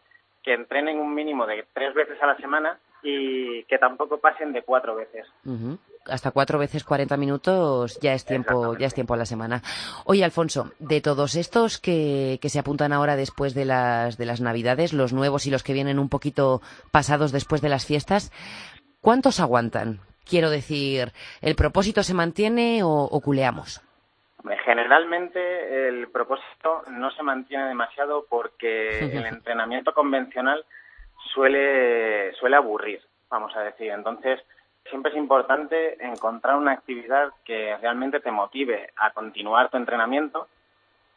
que 0.44 0.54
entrenen 0.54 1.00
un 1.00 1.14
mínimo 1.14 1.46
de 1.46 1.66
tres 1.74 1.94
veces 1.94 2.22
a 2.22 2.28
la 2.28 2.38
semana 2.38 2.78
y 3.06 3.64
que 3.66 3.78
tampoco 3.78 4.18
pasen 4.18 4.52
de 4.52 4.64
cuatro 4.64 4.96
veces. 4.96 5.28
Uh 5.46 5.52
-huh. 5.52 5.78
Hasta 6.08 6.32
cuatro 6.32 6.58
veces 6.60 6.84
40 6.84 7.16
minutos 7.18 8.00
ya 8.00 8.14
es 8.14 8.26
tiempo, 8.26 8.76
ya 8.78 8.88
es 8.88 8.94
tiempo 8.94 9.14
a 9.14 9.18
la 9.18 9.26
semana. 9.26 9.62
Oye, 10.06 10.24
Alfonso, 10.24 10.72
de 10.80 11.02
todos 11.02 11.36
estos 11.36 11.80
que, 11.80 12.40
que 12.42 12.50
se 12.50 12.60
apuntan 12.60 12.94
ahora 12.94 13.16
después 13.16 13.54
de 13.54 13.66
las, 13.66 14.18
de 14.18 14.26
las 14.26 14.42
Navidades, 14.42 14.94
los 14.94 15.14
nuevos 15.14 15.46
y 15.46 15.52
los 15.52 15.64
que 15.64 15.74
vienen 15.74 16.00
un 16.00 16.10
poquito 16.10 16.62
pasados 16.92 17.32
después 17.32 17.62
de 17.62 17.70
las 17.70 17.86
fiestas, 17.86 18.32
¿cuántos 19.02 19.40
aguantan? 19.40 20.00
Quiero 20.28 20.50
decir, 20.50 21.12
¿el 21.42 21.56
propósito 21.56 22.02
se 22.02 22.16
mantiene 22.16 22.84
o, 22.84 22.90
o 22.90 23.22
culeamos? 23.22 23.82
Generalmente 24.64 25.88
el 25.88 26.08
propósito 26.10 26.84
no 26.92 27.12
se 27.12 27.24
mantiene 27.24 27.68
demasiado 27.68 28.26
porque 28.30 29.00
el 29.18 29.26
entrenamiento 29.26 29.94
convencional 29.94 30.66
suele, 31.36 32.34
suele 32.34 32.56
aburrir, 32.56 33.02
vamos 33.30 33.56
a 33.56 33.62
decir. 33.62 33.92
Entonces, 33.92 34.42
siempre 34.90 35.12
es 35.12 35.18
importante 35.18 36.04
encontrar 36.04 36.56
una 36.56 36.72
actividad 36.72 37.30
que 37.44 37.78
realmente 37.78 38.20
te 38.20 38.32
motive 38.32 38.90
a 38.96 39.12
continuar 39.12 39.70
tu 39.70 39.78
entrenamiento 39.78 40.48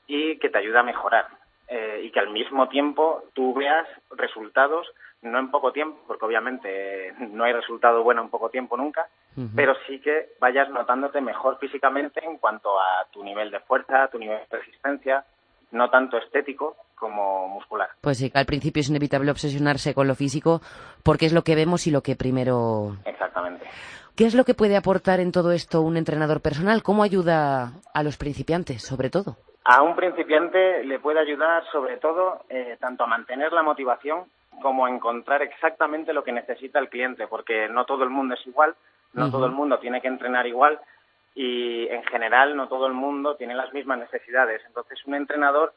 y 0.07 0.39
que 0.39 0.51
te 0.51 0.59
ayude 0.59 0.79
a 0.79 0.83
mejorar. 0.83 1.27
Eh, 1.71 2.01
y 2.05 2.11
que 2.11 2.21
al 2.21 2.31
mismo 2.31 2.69
tiempo 2.71 3.25
tú 3.35 3.53
veas 3.53 3.87
resultados, 4.13 4.87
no 5.21 5.39
en 5.39 5.51
poco 5.51 5.71
tiempo, 5.71 5.99
porque 6.07 6.25
obviamente 6.25 7.13
no 7.19 7.45
hay 7.45 7.53
resultado 7.53 8.03
bueno 8.03 8.23
en 8.23 8.31
poco 8.31 8.49
tiempo 8.49 8.75
nunca, 8.79 9.07
uh 9.37 9.41
-huh. 9.43 9.51
pero 9.55 9.77
sí 9.87 10.01
que 10.01 10.31
vayas 10.41 10.71
notándote 10.71 11.21
mejor 11.21 11.59
físicamente 11.59 12.25
en 12.25 12.39
cuanto 12.39 12.81
a 12.81 13.07
tu 13.13 13.23
nivel 13.23 13.51
de 13.51 13.61
fuerza, 13.61 14.09
tu 14.09 14.19
nivel 14.19 14.41
de 14.51 14.57
resistencia, 14.57 15.27
no 15.71 15.91
tanto 15.91 16.17
estético 16.19 16.77
como 16.95 17.49
muscular. 17.49 17.89
Pues 18.01 18.19
sí, 18.19 18.31
al 18.35 18.47
principio 18.47 18.81
es 18.81 18.89
inevitable 18.89 19.31
obsesionarse 19.31 19.95
con 19.95 20.09
lo 20.09 20.15
físico 20.15 20.61
porque 21.03 21.27
es 21.27 21.33
lo 21.33 21.43
que 21.43 21.55
vemos 21.55 21.87
y 21.87 21.91
lo 21.91 22.03
que 22.03 22.17
primero... 22.17 22.97
Exactamente. 23.05 23.67
¿Qué 24.17 24.27
es 24.27 24.35
lo 24.35 24.45
que 24.45 24.55
puede 24.55 24.77
aportar 24.77 25.21
en 25.21 25.31
todo 25.31 25.53
esto 25.53 25.81
un 25.81 25.97
entrenador 25.97 26.41
personal? 26.41 26.83
¿Cómo 26.83 27.05
ayuda 27.05 27.73
a 27.95 28.03
los 28.03 28.17
principiantes, 28.17 28.83
sobre 28.83 29.11
todo? 29.11 29.37
A 29.65 29.83
un 29.83 29.95
principiante 29.95 30.83
le 30.83 30.99
puede 30.99 31.21
ayudar, 31.21 31.63
sobre 31.71 31.99
todo, 31.99 32.45
eh, 32.49 32.77
tanto 32.81 33.05
a 33.05 33.07
mantener 33.07 33.53
la 33.53 33.63
motivación 33.63 34.25
como 34.61 34.87
a 34.87 34.91
encontrar 34.91 35.43
exactamente 35.43 36.13
lo 36.13 36.25
que 36.25 36.33
necesita 36.33 36.81
el 36.81 36.89
cliente, 36.89 37.29
porque 37.29 37.69
no 37.69 37.85
todo 37.85 38.03
el 38.03 38.11
mundo 38.11 38.35
es 38.35 38.45
igual, 38.47 38.75
no 39.13 39.27
uh 39.27 39.29
-huh. 39.29 39.31
todo 39.31 39.47
el 39.47 39.53
mundo 39.53 39.79
tiene 39.79 40.01
que 40.01 40.09
entrenar 40.09 40.47
igual 40.47 40.81
y, 41.39 41.87
en 41.89 42.03
general, 42.03 42.57
no 42.57 42.67
todo 42.67 42.89
el 42.89 42.95
mundo 42.95 43.37
tiene 43.37 43.55
las 43.55 43.73
mismas 43.73 44.01
necesidades. 44.01 44.61
Entonces, 44.67 44.99
un 45.07 45.15
entrenador 45.15 45.73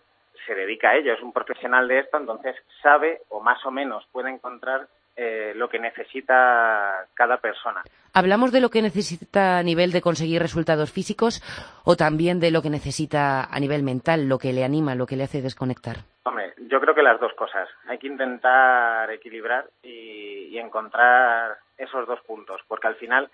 se 0.47 0.55
dedica 0.55 0.89
a 0.89 0.95
ello, 0.95 1.13
es 1.13 1.21
un 1.21 1.31
profesional 1.31 1.87
de 1.87 1.99
esto, 1.99 2.17
entonces 2.17 2.55
sabe 2.81 3.21
o 3.29 3.41
más 3.41 3.63
o 3.63 3.69
menos 3.69 4.03
puede 4.11 4.31
encontrar 4.31 4.87
eh, 5.15 5.53
lo 5.55 5.69
que 5.69 5.77
necesita 5.77 7.05
cada 7.13 7.37
persona. 7.37 7.83
¿Hablamos 8.11 8.51
de 8.51 8.59
lo 8.59 8.69
que 8.69 8.81
necesita 8.81 9.59
a 9.59 9.63
nivel 9.63 9.91
de 9.91 10.01
conseguir 10.01 10.41
resultados 10.41 10.91
físicos 10.91 11.43
o 11.85 11.95
también 11.95 12.39
de 12.39 12.49
lo 12.49 12.63
que 12.63 12.71
necesita 12.71 13.43
a 13.43 13.59
nivel 13.59 13.83
mental, 13.83 14.27
lo 14.27 14.39
que 14.39 14.53
le 14.53 14.63
anima, 14.63 14.95
lo 14.95 15.05
que 15.05 15.15
le 15.15 15.25
hace 15.25 15.43
desconectar? 15.43 15.97
Hombre, 16.23 16.53
yo 16.57 16.81
creo 16.81 16.95
que 16.95 17.03
las 17.03 17.19
dos 17.19 17.33
cosas. 17.33 17.69
Hay 17.87 17.99
que 17.99 18.07
intentar 18.07 19.11
equilibrar 19.11 19.69
y, 19.83 20.47
y 20.49 20.57
encontrar 20.57 21.57
esos 21.77 22.07
dos 22.07 22.19
puntos, 22.21 22.61
porque 22.67 22.87
al 22.87 22.95
final 22.95 23.29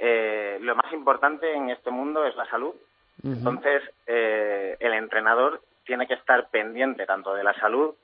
eh, 0.00 0.58
lo 0.60 0.74
más 0.74 0.92
importante 0.92 1.52
en 1.52 1.70
este 1.70 1.90
mundo 1.90 2.24
es 2.24 2.34
la 2.34 2.46
salud. 2.46 2.74
Uh 3.22 3.28
-huh. 3.28 3.36
Entonces, 3.36 3.82
eh, 4.06 4.76
el 4.80 4.94
entrenador 4.94 5.62
tiene 5.84 6.06
que 6.06 6.14
estar 6.14 6.48
pendiente 6.50 7.04
tanto 7.06 7.34
de 7.34 7.44
la 7.44 7.52
salud 7.54 7.94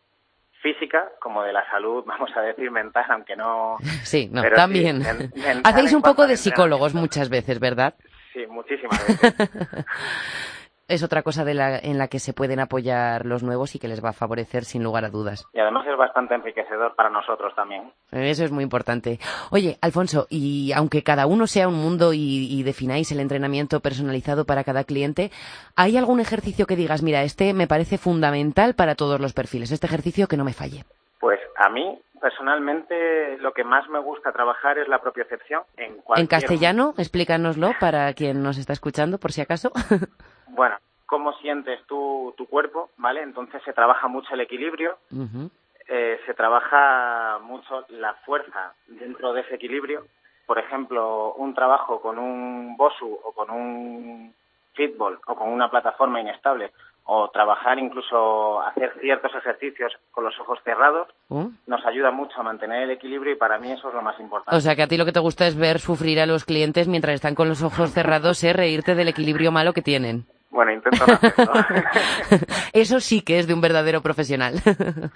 física 0.62 1.10
como 1.20 1.42
de 1.42 1.52
la 1.52 1.68
salud, 1.70 2.04
vamos 2.06 2.30
a 2.36 2.40
decir, 2.42 2.70
mental, 2.70 3.04
aunque 3.08 3.36
no... 3.36 3.76
Sí, 4.04 4.28
no, 4.32 4.42
también. 4.54 5.02
Sí, 5.02 5.40
men 5.40 5.60
Hacéis 5.64 5.92
un 5.92 6.02
poco 6.02 6.26
de 6.26 6.36
psicólogos 6.36 6.94
muchas 6.94 7.28
veces, 7.28 7.60
¿verdad? 7.60 7.94
Sí, 8.32 8.46
muchísimas 8.46 9.06
veces. 9.06 9.34
es 10.88 11.02
otra 11.02 11.22
cosa 11.22 11.44
de 11.44 11.54
la, 11.54 11.78
en 11.78 11.98
la 11.98 12.08
que 12.08 12.18
se 12.18 12.32
pueden 12.32 12.60
apoyar 12.60 13.26
los 13.26 13.42
nuevos 13.42 13.74
y 13.74 13.78
que 13.78 13.88
les 13.88 14.04
va 14.04 14.10
a 14.10 14.12
favorecer 14.12 14.64
sin 14.64 14.84
lugar 14.84 15.04
a 15.04 15.10
dudas. 15.10 15.46
Y 15.52 15.58
además 15.58 15.86
es 15.86 15.96
bastante 15.96 16.34
enriquecedor 16.34 16.94
para 16.94 17.10
nosotros 17.10 17.54
también. 17.54 17.92
Eso 18.12 18.44
es 18.44 18.52
muy 18.52 18.62
importante. 18.62 19.18
Oye, 19.50 19.78
Alfonso, 19.80 20.26
y 20.30 20.72
aunque 20.74 21.02
cada 21.02 21.26
uno 21.26 21.46
sea 21.46 21.68
un 21.68 21.74
mundo 21.74 22.12
y, 22.12 22.48
y 22.50 22.62
defináis 22.62 23.10
el 23.10 23.20
entrenamiento 23.20 23.80
personalizado 23.80 24.44
para 24.44 24.64
cada 24.64 24.84
cliente, 24.84 25.30
¿hay 25.74 25.96
algún 25.96 26.20
ejercicio 26.20 26.66
que 26.66 26.76
digas, 26.76 27.02
mira, 27.02 27.22
este 27.22 27.52
me 27.52 27.66
parece 27.66 27.98
fundamental 27.98 28.74
para 28.74 28.94
todos 28.94 29.20
los 29.20 29.32
perfiles, 29.32 29.72
este 29.72 29.86
ejercicio 29.86 30.28
que 30.28 30.36
no 30.36 30.44
me 30.44 30.52
falle? 30.52 30.84
Pues 31.18 31.40
a 31.56 31.68
mí 31.68 32.00
personalmente 32.20 33.38
lo 33.38 33.52
que 33.52 33.64
más 33.64 33.88
me 33.88 33.98
gusta 33.98 34.32
trabajar 34.32 34.78
es 34.78 34.88
la 34.88 35.00
propiocepción 35.00 35.62
en 35.76 35.96
cualquier... 35.96 36.24
¿En 36.24 36.26
castellano? 36.26 36.94
Explícanoslo 36.96 37.72
para 37.78 38.12
quien 38.14 38.42
nos 38.42 38.58
está 38.58 38.72
escuchando, 38.72 39.18
por 39.18 39.32
si 39.32 39.40
acaso. 39.40 39.72
bueno, 40.56 40.76
cómo 41.06 41.32
sientes 41.34 41.80
tu, 41.86 42.34
tu 42.36 42.46
cuerpo, 42.46 42.90
¿vale? 42.96 43.22
Entonces 43.22 43.62
se 43.64 43.72
trabaja 43.72 44.08
mucho 44.08 44.34
el 44.34 44.40
equilibrio, 44.40 44.98
uh 45.12 45.24
-huh. 45.24 45.50
eh, 45.88 46.20
se 46.26 46.34
trabaja 46.34 47.38
mucho 47.42 47.84
la 47.90 48.14
fuerza 48.26 48.74
dentro 48.88 49.32
de 49.32 49.42
ese 49.42 49.54
equilibrio. 49.54 50.06
Por 50.46 50.58
ejemplo, 50.58 51.34
un 51.34 51.54
trabajo 51.54 52.00
con 52.00 52.18
un 52.18 52.76
Bosu 52.76 53.18
o 53.24 53.32
con 53.32 53.50
un 53.50 54.34
fitball 54.74 55.18
o 55.26 55.34
con 55.34 55.48
una 55.48 55.70
plataforma 55.70 56.20
inestable 56.20 56.70
o 57.08 57.30
trabajar 57.30 57.78
incluso 57.78 58.60
hacer 58.62 58.92
ciertos 59.00 59.32
ejercicios 59.34 59.92
con 60.10 60.24
los 60.24 60.38
ojos 60.40 60.58
cerrados 60.64 61.08
uh. 61.28 61.48
nos 61.66 61.84
ayuda 61.86 62.10
mucho 62.10 62.38
a 62.40 62.42
mantener 62.42 62.82
el 62.82 62.90
equilibrio 62.90 63.32
y 63.32 63.36
para 63.36 63.58
mí 63.58 63.70
eso 63.70 63.88
es 63.88 63.94
lo 63.94 64.02
más 64.02 64.18
importante. 64.18 64.56
O 64.56 64.60
sea 64.60 64.74
que 64.74 64.82
a 64.82 64.88
ti 64.88 64.96
lo 64.96 65.04
que 65.04 65.12
te 65.12 65.20
gusta 65.20 65.46
es 65.46 65.56
ver 65.56 65.78
sufrir 65.78 66.20
a 66.20 66.26
los 66.26 66.44
clientes 66.44 66.88
mientras 66.88 67.14
están 67.14 67.36
con 67.36 67.48
los 67.48 67.62
ojos 67.62 67.92
cerrados, 67.92 68.42
¿eh? 68.42 68.52
reírte 68.52 68.96
del 68.96 69.08
equilibrio 69.08 69.52
malo 69.52 69.72
que 69.72 69.82
tienen. 69.82 70.26
Bueno, 70.56 70.72
intento 70.72 71.06
no 71.06 71.12
hacerlo. 71.12 71.52
Eso 72.72 72.98
sí 72.98 73.20
que 73.20 73.38
es 73.38 73.46
de 73.46 73.52
un 73.52 73.60
verdadero 73.60 74.00
profesional. 74.00 74.54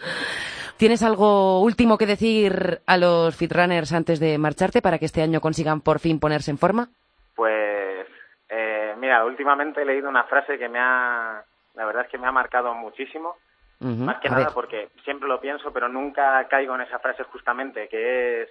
¿Tienes 0.76 1.02
algo 1.02 1.62
último 1.62 1.96
que 1.96 2.04
decir 2.04 2.82
a 2.86 2.98
los 2.98 3.34
fitrunners 3.34 3.94
antes 3.94 4.20
de 4.20 4.36
marcharte 4.36 4.82
para 4.82 4.98
que 4.98 5.06
este 5.06 5.22
año 5.22 5.40
consigan 5.40 5.80
por 5.80 5.98
fin 5.98 6.20
ponerse 6.20 6.50
en 6.50 6.58
forma? 6.58 6.90
Pues, 7.34 8.06
eh, 8.50 8.94
mira, 8.98 9.24
últimamente 9.24 9.80
he 9.80 9.86
leído 9.86 10.10
una 10.10 10.24
frase 10.24 10.58
que 10.58 10.68
me 10.68 10.78
ha, 10.78 11.42
la 11.74 11.84
verdad 11.86 12.04
es 12.04 12.10
que 12.10 12.18
me 12.18 12.26
ha 12.26 12.32
marcado 12.32 12.74
muchísimo. 12.74 13.36
Más 13.80 14.20
que 14.20 14.28
nada 14.28 14.50
porque 14.52 14.90
siempre 15.04 15.26
lo 15.26 15.40
pienso, 15.40 15.72
pero 15.72 15.88
nunca 15.88 16.46
caigo 16.48 16.74
en 16.74 16.82
esa 16.82 16.98
frase 16.98 17.24
justamente, 17.24 17.88
que 17.88 18.42
es 18.42 18.48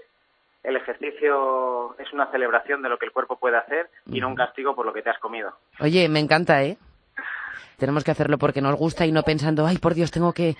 el 0.63 0.75
ejercicio 0.75 1.97
es 1.99 2.11
una 2.13 2.29
celebración 2.31 2.81
de 2.81 2.89
lo 2.89 2.97
que 2.97 3.05
el 3.05 3.11
cuerpo 3.11 3.37
puede 3.37 3.57
hacer 3.57 3.89
y 4.07 4.19
no 4.19 4.27
un 4.27 4.35
castigo 4.35 4.75
por 4.75 4.85
lo 4.85 4.93
que 4.93 5.01
te 5.01 5.09
has 5.09 5.19
comido. 5.19 5.53
Oye, 5.79 6.07
me 6.09 6.19
encanta, 6.19 6.63
¿eh? 6.63 6.77
Tenemos 7.77 8.03
que 8.03 8.11
hacerlo 8.11 8.37
porque 8.37 8.61
nos 8.61 8.75
gusta 8.75 9.05
y 9.05 9.11
no 9.11 9.23
pensando, 9.23 9.65
ay, 9.65 9.77
por 9.77 9.93
Dios, 9.93 10.11
tengo 10.11 10.33
que, 10.33 10.55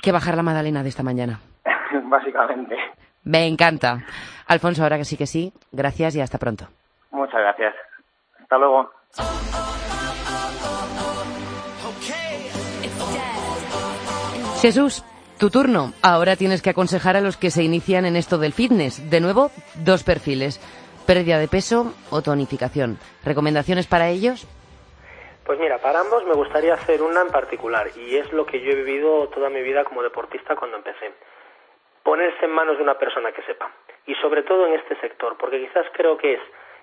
que 0.00 0.12
bajar 0.12 0.36
la 0.36 0.42
magdalena 0.42 0.82
de 0.82 0.88
esta 0.88 1.02
mañana. 1.02 1.40
Básicamente. 2.04 2.76
Me 3.24 3.46
encanta. 3.46 4.04
Alfonso, 4.46 4.82
ahora 4.82 4.98
que 4.98 5.04
sí 5.04 5.16
que 5.16 5.26
sí, 5.26 5.52
gracias 5.72 6.14
y 6.16 6.20
hasta 6.20 6.38
pronto. 6.38 6.68
Muchas 7.10 7.40
gracias. 7.40 7.74
Hasta 8.40 8.58
luego. 8.58 8.90
Jesús, 14.60 15.04
tu 15.42 15.50
turno. 15.50 15.90
Ahora 16.04 16.36
tienes 16.36 16.62
que 16.62 16.70
aconsejar 16.70 17.16
a 17.16 17.20
los 17.20 17.36
que 17.36 17.50
se 17.50 17.64
inician 17.64 18.04
en 18.04 18.14
esto 18.14 18.38
del 18.38 18.52
fitness. 18.52 19.10
De 19.10 19.20
nuevo, 19.20 19.50
dos 19.74 20.04
perfiles. 20.04 20.62
Pérdida 21.04 21.40
de 21.40 21.48
peso 21.48 21.92
o 22.12 22.22
tonificación. 22.22 22.96
¿Recomendaciones 23.24 23.88
para 23.88 24.08
ellos? 24.08 24.46
Pues 25.44 25.58
mira, 25.58 25.78
para 25.78 25.98
ambos 25.98 26.24
me 26.26 26.34
gustaría 26.34 26.74
hacer 26.74 27.02
una 27.02 27.22
en 27.22 27.30
particular 27.30 27.88
y 27.96 28.18
es 28.18 28.32
lo 28.32 28.46
que 28.46 28.60
yo 28.60 28.70
he 28.70 28.76
vivido 28.76 29.30
toda 29.30 29.50
mi 29.50 29.62
vida 29.62 29.82
como 29.82 30.04
deportista 30.04 30.54
cuando 30.54 30.76
empecé. 30.76 31.10
Ponerse 32.04 32.44
en 32.44 32.52
manos 32.52 32.76
de 32.76 32.84
una 32.84 32.96
persona 32.96 33.32
que 33.32 33.42
sepa. 33.42 33.68
Y 34.06 34.14
sobre 34.22 34.44
todo 34.44 34.68
en 34.68 34.74
este 34.74 34.94
sector, 35.00 35.36
porque 35.38 35.58
quizás 35.58 35.86
creo 35.92 36.16
que 36.18 36.34
es 36.34 36.40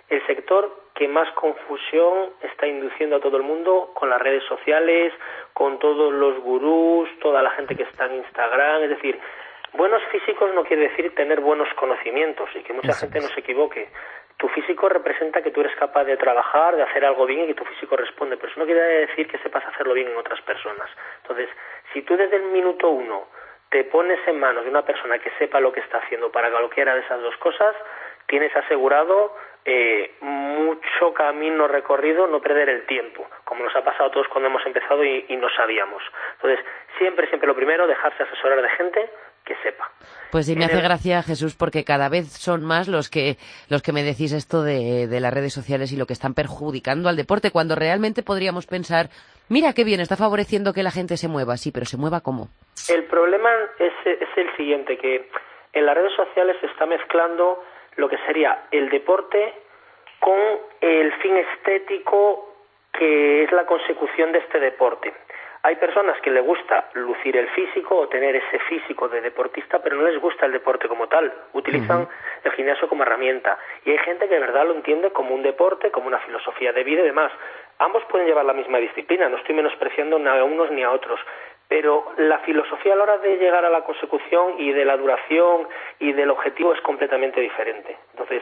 el 0.10 0.26
sector 0.26 0.90
que 0.96 1.08
más 1.08 1.32
confusión 1.34 2.32
está 2.42 2.68
induciendo 2.68 3.18
a 3.18 3.20
todo 3.20 3.38
el 3.38 3.44
mundo 3.44 3.92
con 3.94 4.10
las 4.10 4.22
redes 4.22 4.44
sociales, 4.46 5.14
con 5.54 5.80
todos 5.80 6.14
los 6.14 6.40
gurús, 6.40 7.08
toda 7.22 7.42
la 7.42 7.52
gente 7.52 7.76
que 7.76 7.84
está 7.84 8.06
en 8.06 8.16
Instagram, 8.16 8.84
es 8.84 8.90
decir, 8.90 9.20
buenos 9.74 10.02
físicos 10.12 10.54
no 10.54 10.64
quiere 10.64 10.90
decir 10.90 11.14
tener 11.16 11.42
buenos 11.42 11.70
conocimientos 11.76 12.50
y 12.56 12.64
que 12.64 12.74
mucha 12.74 12.94
gente 12.94 13.22
no 13.22 13.28
se 13.28 13.40
equivoque. 13.40 13.90
Tu 14.38 14.48
físico 14.50 14.90
representa 14.90 15.42
que 15.42 15.52
tú 15.52 15.62
eres 15.62 15.76
capaz 15.76 16.06
de 16.06 16.18
trabajar, 16.18 16.76
de 16.76 16.84
hacer 16.84 17.06
algo 17.06 17.26
bien 17.26 17.44
y 17.44 17.48
que 17.48 17.56
tu 17.56 17.66
físico 17.66 17.96
responde, 17.96 18.38
pero 18.38 18.50
eso 18.50 18.60
no 18.60 18.66
quiere 18.66 18.82
decir 19.06 19.28
que 19.28 19.38
sepas 19.40 19.66
hacerlo 19.66 19.94
bien 19.94 20.08
en 20.10 20.18
otras 20.18 20.42
personas. 20.42 20.90
Entonces, 21.22 21.50
si 21.94 22.02
tú 22.02 22.16
desde 22.16 22.38
el 22.38 22.44
minuto 22.44 22.90
uno 22.90 23.28
te 23.70 23.84
pones 23.84 24.20
en 24.28 24.40
manos 24.40 24.64
de 24.64 24.70
una 24.70 24.84
persona 24.84 25.20
que 25.20 25.30
sepa 25.38 25.60
lo 25.60 25.72
que 25.72 25.82
está 25.82 26.00
haciendo 26.00 26.32
para 26.32 26.50
cualquiera 26.50 26.96
de 26.96 27.02
esas 27.02 27.22
dos 27.22 27.36
cosas, 27.38 27.76
tienes 28.30 28.56
asegurado 28.56 29.36
eh, 29.66 30.12
mucho 30.22 31.14
camino 31.14 31.68
recorrido, 31.68 32.28
no 32.28 32.40
perder 32.40 32.70
el 32.70 32.86
tiempo, 32.86 33.28
como 33.44 33.64
nos 33.64 33.76
ha 33.76 33.84
pasado 33.84 34.06
a 34.06 34.12
todos 34.12 34.28
cuando 34.30 34.50
hemos 34.50 34.66
empezado 34.66 35.04
y, 35.04 35.36
no 35.36 35.50
sabíamos. 35.50 36.02
Entonces, 36.36 36.66
siempre, 36.98 37.28
siempre 37.28 37.48
lo 37.48 37.56
primero, 37.56 37.88
dejarse 37.88 38.24
asesorar 38.24 38.62
de 38.62 38.70
gente 38.70 39.10
que 39.44 39.56
sepa. 39.64 39.90
Pues 40.32 40.46
sí, 40.46 40.56
me 40.56 40.66
hace 40.66 40.82
gracia, 40.82 41.24
Jesús, 41.24 41.56
porque 41.58 41.84
cada 41.84 42.08
vez 42.08 42.32
son 42.32 42.64
más 42.64 42.88
los 42.88 43.10
que, 43.10 43.38
los 43.70 43.82
que 43.82 43.92
me 43.92 44.04
decís 44.04 44.32
esto 44.32 44.64
de, 44.64 45.08
de, 45.08 45.20
las 45.20 45.34
redes 45.34 45.54
sociales 45.54 45.92
y 45.92 45.98
lo 45.98 46.06
que 46.06 46.14
están 46.14 46.36
perjudicando 46.36 47.10
al 47.10 47.16
deporte, 47.16 47.52
cuando 47.52 47.76
realmente 47.76 48.22
podríamos 48.22 48.68
pensar, 48.68 49.08
mira 49.50 49.74
qué 49.74 49.84
bien, 49.84 50.02
está 50.02 50.18
favoreciendo 50.18 50.74
que 50.74 50.84
la 50.84 50.92
gente 50.92 51.18
se 51.18 51.28
mueva, 51.28 51.58
sí, 51.58 51.72
pero 51.72 51.86
se 51.86 51.98
mueva 51.98 52.22
cómo. 52.22 52.50
El 52.90 53.06
problema 53.06 53.50
es, 53.80 53.94
es 54.06 54.38
el 54.38 54.56
siguiente, 54.56 54.98
que 54.98 55.30
en 55.74 55.86
las 55.86 55.96
redes 55.96 56.14
sociales 56.16 56.58
se 56.62 56.68
está 56.68 56.86
mezclando 56.86 57.64
lo 57.96 58.10
que 58.10 58.18
sería 58.20 58.66
el 58.72 58.90
deporte 58.90 59.54
con 60.20 60.40
el 60.82 61.14
fin 61.14 61.38
estético 61.38 62.50
que 62.92 63.44
es 63.44 63.52
la 63.52 63.66
consecución 63.66 64.32
de 64.32 64.40
este 64.40 64.60
deporte. 64.60 65.14
Hay 65.62 65.76
personas 65.76 66.20
que 66.22 66.32
les 66.32 66.44
gusta 66.44 66.90
lucir 66.94 67.36
el 67.36 67.50
físico 67.50 67.98
o 67.98 68.08
tener 68.08 68.36
ese 68.36 68.60
físico 68.60 69.10
de 69.10 69.20
deportista, 69.20 69.80
pero 69.80 69.98
no 69.98 70.04
les 70.04 70.20
gusta 70.22 70.46
el 70.46 70.54
deporte 70.54 70.88
como 70.88 71.08
tal. 71.08 71.34
Utilizan 71.52 72.08
el 72.46 72.52
gimnasio 72.54 72.88
como 72.88 73.04
herramienta. 73.04 73.58
Y 73.84 73.92
hay 73.92 73.98
gente 74.00 74.30
que 74.30 74.36
de 74.36 74.40
verdad 74.40 74.66
lo 74.66 74.74
entiende 74.74 75.12
como 75.12 75.36
un 75.36 75.44
deporte, 75.44 75.92
como 75.92 76.08
una 76.08 76.20
filosofía 76.20 76.72
de 76.72 76.84
vida 76.86 77.02
y 77.02 77.06
demás. 77.06 77.34
Ambos 77.78 78.04
pueden 78.06 78.28
llevar 78.28 78.46
la 78.46 78.54
misma 78.54 78.78
disciplina, 78.78 79.28
no 79.28 79.36
estoy 79.36 79.56
menospreciando 79.56 80.18
ni 80.18 80.28
a 80.30 80.44
unos 80.46 80.72
ni 80.72 80.84
a 80.84 80.92
otros, 80.92 81.20
pero 81.70 82.14
la 82.18 82.40
filosofía 82.40 82.94
a 82.94 82.96
la 82.96 83.04
hora 83.04 83.18
de 83.20 83.38
llegar 83.38 83.64
a 83.64 83.70
la 83.70 83.84
consecución 83.84 84.56
y 84.58 84.74
de 84.74 84.84
la 84.84 84.98
duración 84.98 85.68
y 86.00 86.12
del 86.14 86.32
objetivo 86.32 86.74
es 86.74 86.82
completamente 86.82 87.40
diferente. 87.40 87.96
Entonces, 88.12 88.42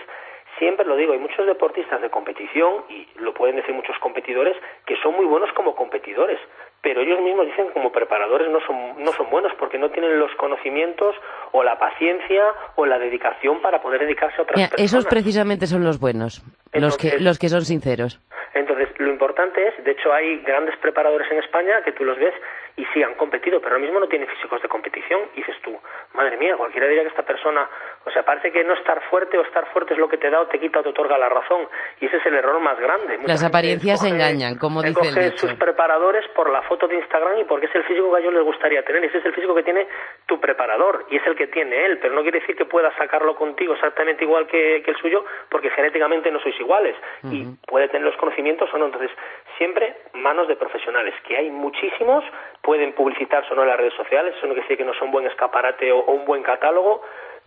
siempre 0.57 0.85
lo 0.85 0.95
digo, 0.95 1.11
hay 1.11 1.19
muchos 1.19 1.45
deportistas 1.45 2.01
de 2.01 2.09
competición, 2.09 2.85
y 2.89 3.05
lo 3.19 3.33
pueden 3.33 3.57
decir 3.57 3.75
muchos 3.75 3.97
competidores, 3.99 4.55
que 4.85 4.95
son 5.03 5.13
muy 5.13 5.25
buenos 5.25 5.51
como 5.53 5.75
competidores, 5.75 6.39
pero 6.81 7.01
ellos 7.01 7.19
mismos 7.19 7.47
dicen 7.47 7.67
que 7.67 7.73
como 7.73 7.91
preparadores 7.91 8.49
no 8.49 8.61
son, 8.61 9.03
no 9.03 9.11
son 9.11 9.29
buenos 9.29 9.51
porque 9.59 9.77
no 9.77 9.89
tienen 9.91 10.19
los 10.19 10.33
conocimientos 10.35 11.13
o 11.51 11.63
la 11.63 11.77
paciencia 11.77 12.45
o 12.75 12.85
la 12.85 12.97
dedicación 12.97 13.61
para 13.61 13.81
poder 13.81 14.01
dedicarse 14.01 14.39
a 14.39 14.43
otras 14.43 14.69
personas. 14.69 14.81
Esos 14.81 15.05
precisamente 15.05 15.67
son 15.67 15.83
los 15.83 15.99
buenos, 15.99 16.43
los, 16.71 16.97
que, 16.97 17.19
los 17.19 17.39
que 17.39 17.49
son 17.49 17.63
sinceros. 17.63 18.21
Entonces, 18.53 18.87
lo 18.99 19.09
importante 19.09 19.67
es, 19.67 19.83
de 19.83 19.91
hecho 19.91 20.13
hay 20.13 20.39
grandes 20.39 20.77
preparadores 20.77 21.29
en 21.31 21.39
España 21.39 21.81
que 21.83 21.91
tú 21.91 22.05
los 22.05 22.17
ves 22.17 22.33
y 22.77 22.85
sí 22.93 23.03
han 23.03 23.15
competido, 23.15 23.59
pero 23.59 23.75
ahora 23.75 23.83
mismo 23.83 23.99
no 23.99 24.07
tienen 24.07 24.29
físicos 24.29 24.61
de 24.61 24.69
competición. 24.69 25.21
Y 25.33 25.37
dices 25.37 25.55
tú, 25.63 25.77
madre 26.13 26.37
mía, 26.37 26.55
cualquiera 26.55 26.87
diría 26.87 27.03
que 27.03 27.09
esta 27.09 27.23
persona, 27.23 27.67
o 28.07 28.11
sea, 28.11 28.23
parece 28.23 28.51
que 28.51 28.63
no 28.63 28.73
estar 28.73 29.01
fuerte 29.09 29.37
o 29.37 29.41
estar 29.41 29.65
fuerte 29.73 29.93
es 29.93 29.99
lo 29.99 30.07
que 30.07 30.17
te 30.17 30.29
da 30.29 30.39
o 30.39 30.47
te 30.47 30.59
quita 30.59 30.79
o 30.79 30.83
te 30.83 30.89
otorga 30.89 31.17
la 31.17 31.27
razón. 31.27 31.67
Y 31.99 32.05
ese 32.05 32.17
es 32.17 32.25
el 32.25 32.35
error 32.35 32.59
más 32.61 32.79
grande. 32.79 33.19
Las 33.25 33.43
apariencias 33.43 34.03
engañan, 34.05 34.57
como 34.57 34.81
dice 34.81 35.09
el 35.09 35.31
dicho. 35.31 35.47
sus 35.47 35.53
preparadores 35.55 36.25
por 36.29 36.49
la 36.49 36.61
foto 36.63 36.87
de 36.87 36.95
Instagram 36.95 37.39
y 37.39 37.43
porque 37.43 37.65
es 37.65 37.75
el 37.75 37.83
físico 37.83 38.09
que 38.11 38.17
a 38.17 38.19
ellos 38.21 38.33
les 38.33 38.43
gustaría 38.43 38.83
tener. 38.83 39.03
Y 39.03 39.07
ese 39.07 39.17
es 39.17 39.25
el 39.25 39.33
físico 39.33 39.53
que 39.53 39.63
tiene 39.63 39.87
tu 40.25 40.39
preparador 40.39 41.05
y 41.09 41.17
es 41.17 41.27
el 41.27 41.35
que 41.35 41.47
tiene 41.47 41.85
él, 41.85 41.99
pero 41.99 42.15
no 42.15 42.21
quiere 42.21 42.39
decir 42.39 42.55
que 42.55 42.65
pueda 42.65 42.95
sacarlo 42.95 43.35
contigo 43.35 43.73
exactamente 43.73 44.23
igual 44.23 44.47
que, 44.47 44.77
el 44.77 44.95
suyo, 44.97 45.25
porque 45.49 45.69
genéticamente 45.71 46.31
no 46.31 46.39
sois 46.39 46.57
iguales. 46.59 46.95
Y 47.23 47.45
puede 47.67 47.89
tener 47.89 48.07
los 48.07 48.15
conocimientos 48.15 48.69
o 48.73 48.77
no. 48.77 48.85
Entonces, 48.85 49.11
siempre 49.57 49.97
manos 50.13 50.47
de 50.47 50.55
profesionales, 50.55 51.13
que 51.27 51.35
hay 51.35 51.49
muchísimos 51.49 52.23
pueden 52.61 52.93
publicitarse 52.93 53.53
o 53.53 53.55
no 53.55 53.63
en 53.63 53.69
las 53.69 53.77
redes 53.77 53.93
sociales, 53.93 54.35
eso 54.35 54.45
no 54.45 54.53
quiere 54.53 54.67
decir 54.67 54.77
que 54.77 54.83
no 54.83 54.93
son 54.95 55.11
buen 55.11 55.25
escaparate 55.25 55.91
o, 55.91 56.03
un 56.03 56.25
buen 56.25 56.43
catálogo, 56.43 57.01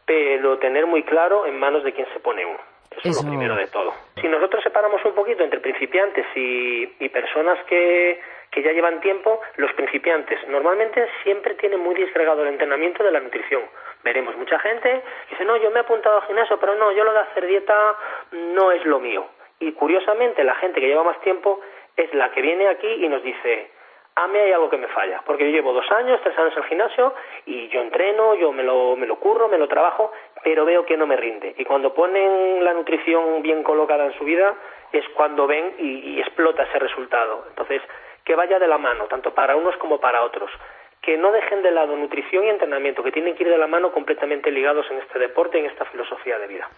pero 0.06 0.58
tener 0.58 0.86
muy 0.86 1.02
claro 1.02 1.46
en 1.46 1.58
manos 1.58 1.84
de 1.84 1.92
quién 1.92 2.06
se 2.12 2.20
pone 2.20 2.44
uno. 2.44 2.58
Eso, 2.90 3.08
es 3.08 3.24
lo 3.24 3.30
primero 3.30 3.54
de 3.54 3.68
todo. 3.68 3.94
Si 4.20 4.26
nosotros 4.26 4.62
separamos 4.64 5.04
un 5.04 5.14
poquito 5.14 5.44
entre 5.44 5.60
principiantes 5.60 6.26
y, 6.34 7.08
personas 7.10 7.58
que, 7.64 8.20
que 8.50 8.62
ya 8.62 8.72
llevan 8.72 9.00
tiempo, 9.00 9.40
los 9.56 9.72
principiantes 9.74 10.38
normalmente 10.48 11.06
siempre 11.22 11.54
tienen 11.54 11.80
muy 11.80 11.94
disgregado 11.94 12.42
el 12.42 12.48
entrenamiento 12.48 13.04
de 13.04 13.12
la 13.12 13.20
nutrición. 13.20 13.62
Veremos 14.02 14.36
mucha 14.36 14.58
gente 14.58 15.02
que 15.28 15.30
dice, 15.30 15.44
no, 15.44 15.56
yo 15.56 15.70
me 15.70 15.78
he 15.78 15.82
apuntado 15.82 16.16
al 16.16 16.26
gimnasio, 16.26 16.58
pero 16.58 16.74
no, 16.74 16.90
yo 16.92 17.04
lo 17.04 17.12
de 17.12 17.20
hacer 17.20 17.46
dieta 17.46 17.96
no 18.32 18.72
es 18.72 18.84
lo 18.84 18.98
mío. 18.98 19.26
Y 19.60 19.72
curiosamente 19.72 20.42
la 20.42 20.54
gente 20.56 20.80
que 20.80 20.88
lleva 20.88 21.04
más 21.04 21.20
tiempo 21.20 21.60
es 21.96 22.12
la 22.14 22.30
que 22.32 22.42
viene 22.42 22.68
aquí 22.68 22.88
y 22.88 23.08
nos 23.08 23.22
dice, 23.22 23.70
a 24.14 24.26
mí 24.28 24.38
hay 24.38 24.52
algo 24.52 24.68
que 24.68 24.76
me 24.76 24.88
falla, 24.88 25.22
porque 25.24 25.44
yo 25.44 25.50
llevo 25.50 25.72
dos 25.72 25.90
años, 25.92 26.20
tres 26.22 26.36
años 26.38 26.52
en 26.56 26.62
el 26.62 26.68
gimnasio 26.68 27.14
y 27.46 27.68
yo 27.68 27.80
entreno, 27.80 28.34
yo 28.34 28.52
me 28.52 28.62
lo, 28.62 28.96
me 28.96 29.06
lo 29.06 29.16
curro, 29.16 29.48
me 29.48 29.58
lo 29.58 29.68
trabajo, 29.68 30.12
pero 30.42 30.64
veo 30.64 30.84
que 30.84 30.96
no 30.96 31.06
me 31.06 31.16
rinde. 31.16 31.54
Y 31.56 31.64
cuando 31.64 31.94
ponen 31.94 32.64
la 32.64 32.74
nutrición 32.74 33.42
bien 33.42 33.62
colocada 33.62 34.04
en 34.04 34.18
su 34.18 34.24
vida 34.24 34.54
es 34.92 35.04
cuando 35.10 35.46
ven 35.46 35.74
y, 35.78 36.14
y 36.14 36.20
explota 36.20 36.64
ese 36.64 36.78
resultado. 36.78 37.44
Entonces, 37.48 37.80
que 38.24 38.34
vaya 38.34 38.58
de 38.58 38.66
la 38.66 38.78
mano, 38.78 39.06
tanto 39.06 39.32
para 39.32 39.56
unos 39.56 39.76
como 39.76 39.98
para 40.00 40.22
otros 40.22 40.50
que 41.02 41.16
no 41.16 41.32
dejen 41.32 41.62
de 41.62 41.70
lado 41.70 41.96
nutrición 41.96 42.44
y 42.44 42.50
entrenamiento, 42.50 43.02
que 43.02 43.12
tienen 43.12 43.34
que 43.34 43.44
ir 43.44 43.48
de 43.48 43.58
la 43.58 43.66
mano 43.66 43.92
completamente 43.92 44.50
ligados 44.50 44.86
en 44.90 44.98
este 44.98 45.18
deporte, 45.18 45.58
en 45.58 45.66
esta 45.66 45.84
filosofía 45.86 46.38
de 46.38 46.46
vida. 46.46 46.68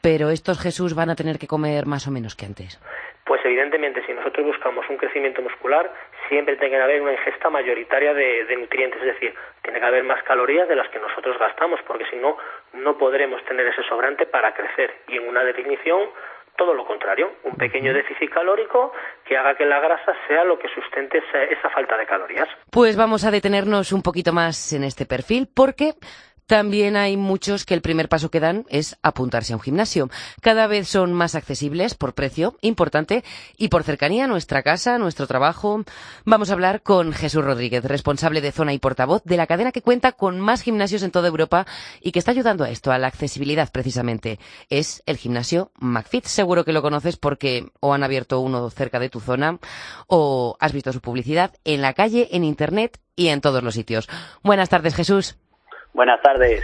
Pero 0.00 0.30
estos 0.30 0.60
Jesús 0.60 0.94
van 0.94 1.10
a 1.10 1.16
tener 1.16 1.38
que 1.38 1.46
comer 1.46 1.86
más 1.86 2.06
o 2.06 2.10
menos 2.10 2.34
que 2.34 2.46
antes. 2.46 2.80
Pues 3.24 3.40
evidentemente, 3.44 4.04
si 4.06 4.12
nosotros 4.12 4.46
buscamos 4.46 4.84
un 4.88 4.96
crecimiento 4.96 5.42
muscular, 5.42 5.92
siempre 6.32 6.56
tiene 6.56 6.76
que 6.76 6.82
haber 6.82 7.02
una 7.02 7.12
ingesta 7.12 7.50
mayoritaria 7.50 8.14
de, 8.14 8.46
de, 8.46 8.56
nutrientes, 8.56 8.98
es 9.02 9.14
decir, 9.14 9.34
tiene 9.62 9.78
que 9.78 9.84
haber 9.84 10.02
más 10.02 10.22
calorías 10.22 10.66
de 10.66 10.76
las 10.76 10.88
que 10.88 10.98
nosotros 10.98 11.38
gastamos, 11.38 11.78
porque 11.86 12.06
si 12.10 12.16
no, 12.16 12.38
no 12.72 12.96
podremos 12.96 13.44
tener 13.44 13.66
ese 13.66 13.82
sobrante 13.82 14.24
para 14.24 14.54
crecer. 14.54 14.90
Y 15.08 15.18
en 15.18 15.28
una 15.28 15.44
definición, 15.44 16.08
todo 16.56 16.72
lo 16.72 16.86
contrario, 16.86 17.32
un 17.44 17.54
pequeño 17.56 17.92
déficit 17.92 18.30
calórico 18.30 18.94
que 19.26 19.36
haga 19.36 19.54
que 19.56 19.66
la 19.66 19.78
grasa 19.80 20.14
sea 20.26 20.42
lo 20.44 20.58
que 20.58 20.68
sustente 20.68 21.18
esa, 21.18 21.44
esa 21.44 21.68
falta 21.68 21.98
de 21.98 22.06
calorías. 22.06 22.48
Pues 22.70 22.96
vamos 22.96 23.26
a 23.26 23.30
detenernos 23.30 23.92
un 23.92 24.02
poquito 24.02 24.32
más 24.32 24.72
en 24.72 24.84
este 24.84 25.04
perfil, 25.04 25.48
porque 25.54 25.92
También 26.46 26.96
hay 26.96 27.16
muchos 27.16 27.64
que 27.64 27.74
el 27.74 27.82
primer 27.82 28.08
paso 28.08 28.30
que 28.30 28.40
dan 28.40 28.66
es 28.68 28.96
apuntarse 29.02 29.52
a 29.52 29.56
un 29.56 29.62
gimnasio. 29.62 30.10
Cada 30.40 30.66
vez 30.66 30.88
son 30.88 31.12
más 31.12 31.34
accesibles 31.34 31.94
por 31.94 32.14
precio, 32.14 32.56
importante, 32.60 33.24
y 33.56 33.68
por 33.68 33.84
cercanía 33.84 34.24
a 34.24 34.28
nuestra 34.28 34.62
casa, 34.62 34.96
a 34.96 34.98
nuestro 34.98 35.26
trabajo. 35.26 35.84
Vamos 36.24 36.50
a 36.50 36.54
hablar 36.54 36.82
con 36.82 37.12
Jesús 37.12 37.44
Rodríguez, 37.44 37.84
responsable 37.84 38.40
de 38.40 38.52
zona 38.52 38.72
y 38.72 38.78
portavoz 38.78 39.22
de 39.24 39.36
la 39.36 39.46
cadena 39.46 39.72
que 39.72 39.82
cuenta 39.82 40.12
con 40.12 40.40
más 40.40 40.62
gimnasios 40.62 41.02
en 41.02 41.10
toda 41.10 41.28
Europa 41.28 41.66
y 42.00 42.12
que 42.12 42.18
está 42.18 42.32
ayudando 42.32 42.64
a 42.64 42.70
esto, 42.70 42.92
a 42.92 42.98
la 42.98 43.06
accesibilidad 43.06 43.70
precisamente. 43.70 44.38
Es 44.68 45.02
el 45.06 45.16
gimnasio 45.16 45.72
McFit. 45.78 46.26
Seguro 46.26 46.64
que 46.64 46.72
lo 46.72 46.82
conoces 46.82 47.16
porque 47.16 47.70
o 47.80 47.94
han 47.94 48.02
abierto 48.02 48.40
uno 48.40 48.68
cerca 48.70 48.98
de 48.98 49.10
tu 49.10 49.20
zona 49.20 49.58
o 50.06 50.56
has 50.60 50.72
visto 50.72 50.92
su 50.92 51.00
publicidad 51.00 51.54
en 51.64 51.82
la 51.82 51.94
calle, 51.94 52.28
en 52.32 52.44
internet 52.44 53.00
y 53.16 53.28
en 53.28 53.40
todos 53.40 53.62
los 53.62 53.74
sitios. 53.74 54.08
Buenas 54.42 54.68
tardes, 54.68 54.94
Jesús. 54.94 55.36
Buenas 55.94 56.20
tardes. 56.22 56.62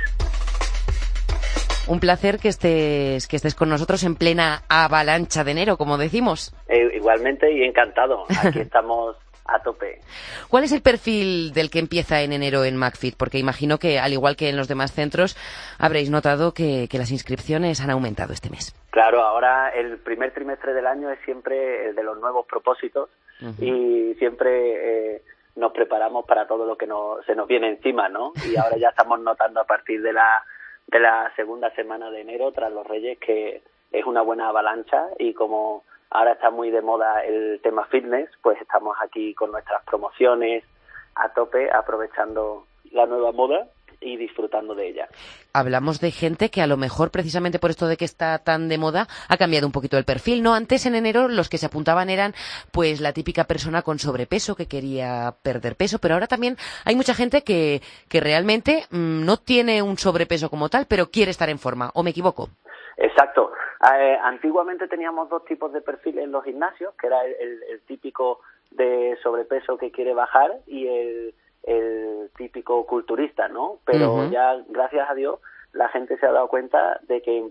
Un 1.87 2.01
placer 2.01 2.39
que 2.39 2.49
estés, 2.49 3.27
que 3.27 3.37
estés 3.37 3.55
con 3.55 3.69
nosotros 3.69 4.05
en 4.05 4.15
plena 4.15 4.63
avalancha 4.69 5.43
de 5.45 5.53
enero, 5.53 5.77
como 5.77 5.97
decimos. 5.97 6.55
Eh, 6.69 6.97
igualmente 6.97 7.51
y 7.51 7.63
encantado. 7.63 8.25
Aquí 8.43 8.59
estamos 8.61 9.17
a 9.47 9.63
tope. 9.63 10.01
¿Cuál 10.49 10.65
es 10.65 10.73
el 10.73 10.83
perfil 10.83 11.53
del 11.53 11.71
que 11.71 11.79
empieza 11.79 12.21
en 12.21 12.33
enero 12.33 12.65
en 12.65 12.77
MacFit? 12.77 13.17
Porque 13.17 13.39
imagino 13.39 13.79
que, 13.79 13.99
al 13.99 14.13
igual 14.13 14.37
que 14.37 14.51
en 14.51 14.57
los 14.57 14.69
demás 14.69 14.93
centros, 14.93 15.37
habréis 15.79 16.11
notado 16.11 16.53
que, 16.53 16.87
las 16.93 17.11
inscripciones 17.11 17.81
han 17.81 17.91
aumentado 17.91 18.33
este 18.33 18.51
mes. 18.51 18.75
Claro, 18.91 19.23
ahora 19.23 19.71
el 19.71 19.99
primer 19.99 20.33
trimestre 20.33 20.75
del 20.75 20.87
año 20.87 21.11
es 21.11 21.19
siempre 21.25 21.89
el 21.89 21.95
de 21.95 22.03
los 22.03 22.19
nuevos 22.19 22.47
propósitos 22.47 23.09
y 23.61 24.15
siempre 24.19 25.15
eh, 25.15 25.23
nos 25.59 25.73
preparamos 25.73 26.25
para 26.25 26.47
todo 26.47 26.65
lo 26.65 26.77
que 26.77 26.87
se 27.27 27.35
nos 27.35 27.49
viene 27.49 27.69
encima, 27.69 28.09
¿no? 28.09 28.33
Y 28.49 28.57
ahora 28.57 28.77
ya 28.79 28.91
estamos 28.91 29.21
notando 29.21 29.61
a 29.61 29.65
partir 29.65 30.01
de 30.03 30.13
la, 30.13 30.45
de 30.87 31.01
la 31.01 31.33
segunda 31.35 31.71
semana 31.75 32.11
de 32.11 32.21
enero, 32.21 32.53
tras 32.53 32.73
los 32.73 32.87
Reyes, 32.87 33.19
que 33.19 33.63
es 33.91 34.07
una 34.07 34.23
buena 34.23 34.49
avalancha 34.49 35.07
y 35.19 35.35
como 35.35 35.85
ahora 36.11 36.33
está 36.33 36.51
muy 36.51 36.71
de 36.71 36.81
moda 36.81 37.25
el 37.25 37.61
tema 37.63 37.85
fitness, 37.87 38.31
pues 38.41 38.61
estamos 38.61 38.97
aquí 39.03 39.35
con 39.35 39.51
nuestras 39.51 39.83
promociones 39.85 40.65
a 41.17 41.31
tope, 41.31 41.71
aprovechando 41.73 42.67
la 42.93 43.07
nueva 43.07 43.33
moda 43.33 43.67
y 44.01 44.17
disfrutando 44.17 44.75
de 44.75 44.89
ella. 44.89 45.09
Hablamos 45.53 46.01
de 46.01 46.11
gente 46.11 46.51
que 46.51 46.63
a 46.63 46.67
lo 46.67 46.77
mejor 46.77 47.11
precisamente 47.11 47.59
por 47.59 47.71
esto 47.71 47.87
de 47.87 47.97
que 47.97 48.05
está 48.05 48.39
tan 48.39 48.69
de 48.69 48.79
moda 48.79 49.07
ha 49.29 49.37
cambiado 49.37 49.67
un 49.67 49.73
poquito 49.73 49.99
el 49.99 50.05
perfil, 50.05 50.43
¿no? 50.43 50.55
Antes 50.55 50.87
en 50.87 50.95
enero 50.95 51.29
los 51.29 51.49
que 51.49 51.59
se 51.59 51.67
apuntaban 51.67 52.11
eran 52.11 52.35
pues 52.73 53.01
la 53.01 53.13
típica 53.13 53.45
persona 53.45 53.83
con 53.83 53.99
sobrepeso 53.99 54.55
que 54.55 54.67
quería 54.67 55.35
perder 55.43 55.77
peso, 55.77 55.99
pero 55.99 56.15
ahora 56.15 56.27
también 56.27 56.57
hay 56.85 56.97
mucha 56.97 57.15
gente 57.15 57.43
que, 57.43 57.81
que 58.09 58.21
realmente 58.21 58.85
mm, 58.91 59.25
no 59.25 59.37
tiene 59.37 59.83
un 59.83 59.97
sobrepeso 59.99 60.51
como 60.51 60.69
tal, 60.69 60.87
pero 60.89 61.11
quiere 61.11 61.31
estar 61.31 61.49
en 61.49 61.59
forma, 61.59 61.91
¿o 61.95 62.03
me 62.03 62.11
equivoco? 62.11 62.49
Exacto. 62.97 63.53
Eh, 63.95 64.19
antiguamente 64.23 64.89
teníamos 64.89 65.29
dos 65.29 65.45
tipos 65.45 65.73
de 65.73 65.81
perfiles 65.81 66.25
en 66.25 66.33
los 66.33 66.45
gimnasios, 66.45 66.95
que 67.01 67.07
era 67.07 67.25
el 67.25 67.81
típico 67.87 68.41
de 68.71 69.17
sobrepeso 69.23 69.79
que 69.79 69.91
quiere 69.91 70.15
bajar 70.15 70.51
y 70.67 70.87
el 70.87 71.35
el 71.69 72.31
típico 72.37 72.87
culturista, 72.87 73.49
¿no? 73.49 73.79
Pero 73.85 74.29
ya, 74.31 74.57
gracias 74.69 75.09
a 75.11 75.15
Dios, 75.15 75.39
la 75.73 75.89
gente 75.89 76.17
se 76.19 76.27
ha 76.27 76.33
dado 76.33 76.49
cuenta 76.49 76.99
de 77.03 77.21
que 77.23 77.45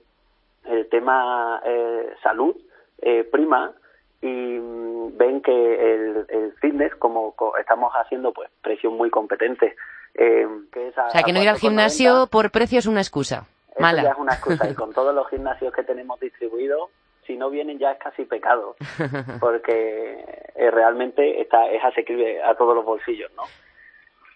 el 0.66 0.90
tema 0.90 1.62
eh, 1.64 2.14
salud 2.24 2.56
eh, 3.02 3.24
prima 3.24 3.74
y 4.22 4.28
mm, 4.28 5.18
ven 5.18 5.42
que 5.42 5.52
el, 5.52 6.26
el, 6.30 6.54
fitness, 6.60 6.96
como 6.96 7.36
estamos 7.60 7.94
haciendo, 7.94 8.34
pues 8.34 8.50
precios 8.62 8.92
muy 8.92 9.10
competentes. 9.10 9.76
Eh, 10.16 10.48
o 10.48 11.12
sea, 11.12 11.22
que 11.24 11.32
no 11.32 11.42
ir 11.42 11.50
al 11.50 11.60
gimnasio 11.60 12.28
por 12.28 12.50
precio 12.50 12.80
es 12.80 12.88
una 12.88 13.02
excusa. 13.02 13.46
Mala. 13.78 14.02
Ya 14.02 14.10
es 14.10 14.18
una 14.18 14.34
excusa 14.34 14.68
y 14.68 14.74
con 14.74 14.92
todos 14.94 15.14
los 15.14 15.28
gimnasios 15.30 15.72
que 15.72 15.84
tenemos 15.84 16.20
distribuidos, 16.20 16.90
si 17.28 17.38
no 17.38 17.50
vienen 17.50 17.78
ya 17.78 17.92
es 17.92 18.00
casi 18.00 18.24
pecado, 18.24 18.76
porque 19.40 20.48
eh, 20.56 20.72
realmente 20.72 21.42
está, 21.42 21.70
es 21.70 21.84
asequible 21.84 22.42
a 22.42 22.56
todos 22.56 22.76
los 22.76 22.86
bolsillos, 22.86 23.32
¿no? 23.36 23.44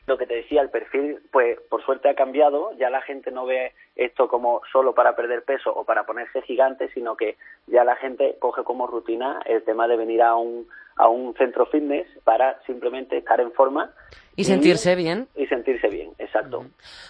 Lo 0.08 0.18
que 0.18 0.26
te 0.26 0.36
decía, 0.36 0.62
el 0.62 0.70
perfil, 0.70 1.20
pues 1.32 1.60
por 1.70 1.84
suerte 1.84 2.10
ha 2.10 2.16
cambiado, 2.16 2.72
ya 2.78 2.90
la 2.90 3.02
gente 3.02 3.32
no 3.32 3.46
ve 3.46 3.74
esto 3.96 4.28
como 4.28 4.62
solo 4.72 4.94
para 4.94 5.16
perder 5.16 5.44
peso 5.44 5.72
o 5.74 5.86
para 5.86 6.06
ponerse 6.06 6.42
gigante, 6.42 6.90
sino 6.94 7.16
que 7.16 7.38
ya 7.68 7.84
la 7.84 7.96
gente 7.96 8.36
coge 8.40 8.64
como 8.64 8.88
rutina 8.88 9.40
el 9.46 9.64
tema 9.64 9.88
de 9.88 9.98
venir 9.98 10.22
a 10.24 10.36
un, 10.36 10.68
a 10.96 11.08
un 11.08 11.36
centro 11.36 11.66
fitness 11.68 12.08
para 12.24 12.60
simplemente 12.66 13.18
estar 13.18 13.40
en 13.40 13.52
forma. 13.52 13.92
Y, 14.36 14.46
sentirse 14.46 14.96
bien. 14.96 15.28
Y 15.36 15.46
sentirse 15.48 15.88
bien, 15.88 16.12
exacto. 16.18 16.66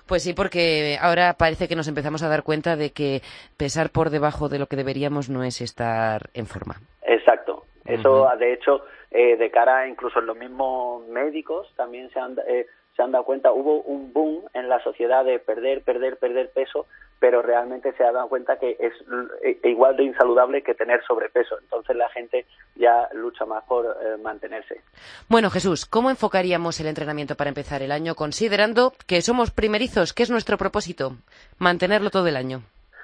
Pues 0.07 0.23
sí, 0.23 0.33
porque 0.33 0.97
ahora 0.99 1.35
parece 1.37 1.67
que 1.67 1.75
nos 1.75 1.87
empezamos 1.87 2.23
a 2.23 2.29
dar 2.29 2.43
cuenta 2.43 2.75
de 2.75 2.91
que 2.91 3.21
pesar 3.57 3.89
por 3.89 4.09
debajo 4.09 4.49
de 4.49 4.59
lo 4.59 4.67
que 4.67 4.75
deberíamos 4.75 5.29
no 5.29 5.43
es 5.43 5.61
estar 5.61 6.29
en 6.33 6.45
forma. 6.45 6.75
Exacto. 7.03 7.63
Eso, 7.85 8.29
de 8.37 8.53
hecho, 8.53 8.83
eh, 9.11 9.37
de 9.37 9.49
cara 9.49 9.87
incluso 9.87 10.19
en 10.19 10.25
los 10.25 10.37
mismos 10.37 11.07
médicos 11.07 11.71
también 11.77 12.09
se 12.11 12.19
han... 12.19 12.37
Eh, 12.47 12.65
se 13.01 13.05
han 13.05 13.11
dado 13.11 13.25
cuenta, 13.25 13.51
hubo 13.51 13.81
un 13.81 14.13
boom 14.13 14.43
en 14.53 14.69
la 14.69 14.79
sociedad 14.83 15.25
de 15.25 15.39
perder, 15.39 15.81
perder, 15.81 16.17
perder 16.17 16.51
peso, 16.51 16.85
pero 17.19 17.41
realmente 17.41 17.93
se 17.93 18.03
ha 18.03 18.11
dado 18.11 18.29
cuenta 18.29 18.59
que 18.59 18.77
es 18.79 18.93
e, 19.41 19.67
igual 19.67 19.97
de 19.97 20.03
insaludable 20.03 20.61
que 20.61 20.75
tener 20.75 21.03
sobrepeso. 21.03 21.57
Entonces 21.59 21.95
la 21.95 22.09
gente 22.09 22.45
ya 22.75 23.09
lucha 23.13 23.43
más 23.45 23.63
por 23.63 23.85
eh, 23.85 24.17
mantenerse. 24.21 24.81
Bueno, 25.29 25.49
Jesús, 25.49 25.87
¿cómo 25.87 26.11
enfocaríamos 26.11 26.79
el 26.79 26.85
entrenamiento 26.85 27.33
para 27.35 27.49
empezar 27.49 27.81
el 27.81 27.91
año 27.91 28.13
considerando 28.13 28.93
que 29.07 29.23
somos 29.23 29.49
primerizos? 29.49 30.13
¿Qué 30.13 30.21
es 30.21 30.29
nuestro 30.29 30.59
propósito? 30.59 31.13
Mantenerlo 31.57 32.11
todo 32.11 32.27
el 32.27 32.35
año. 32.35 32.61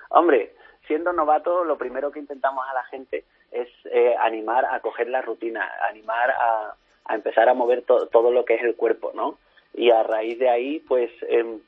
Hombre, 0.10 0.54
siendo 0.86 1.12
novato, 1.12 1.64
lo 1.64 1.76
primero 1.80 2.12
que 2.12 2.20
intentamos 2.20 2.64
a 2.70 2.74
la 2.76 2.84
gente 2.84 3.26
es 3.52 3.68
eh, 3.86 4.16
animar 4.20 4.64
a 4.66 4.80
coger 4.80 5.08
la 5.08 5.24
rutina, 5.24 5.68
animar 5.89 6.30
a, 6.30 6.76
empezar 7.16 7.50
a 7.50 7.56
mover 7.56 7.84
todo 7.84 8.32
lo 8.32 8.45
que 8.45 8.56
es 8.56 8.62
el 8.62 8.76
cuerpo, 8.76 9.12
¿no? 9.16 9.39
Y 9.78 9.92
a 9.92 10.04
raíz 10.04 10.38
de 10.40 10.50
ahí, 10.50 10.80
pues 10.88 11.10
em, 11.30 11.60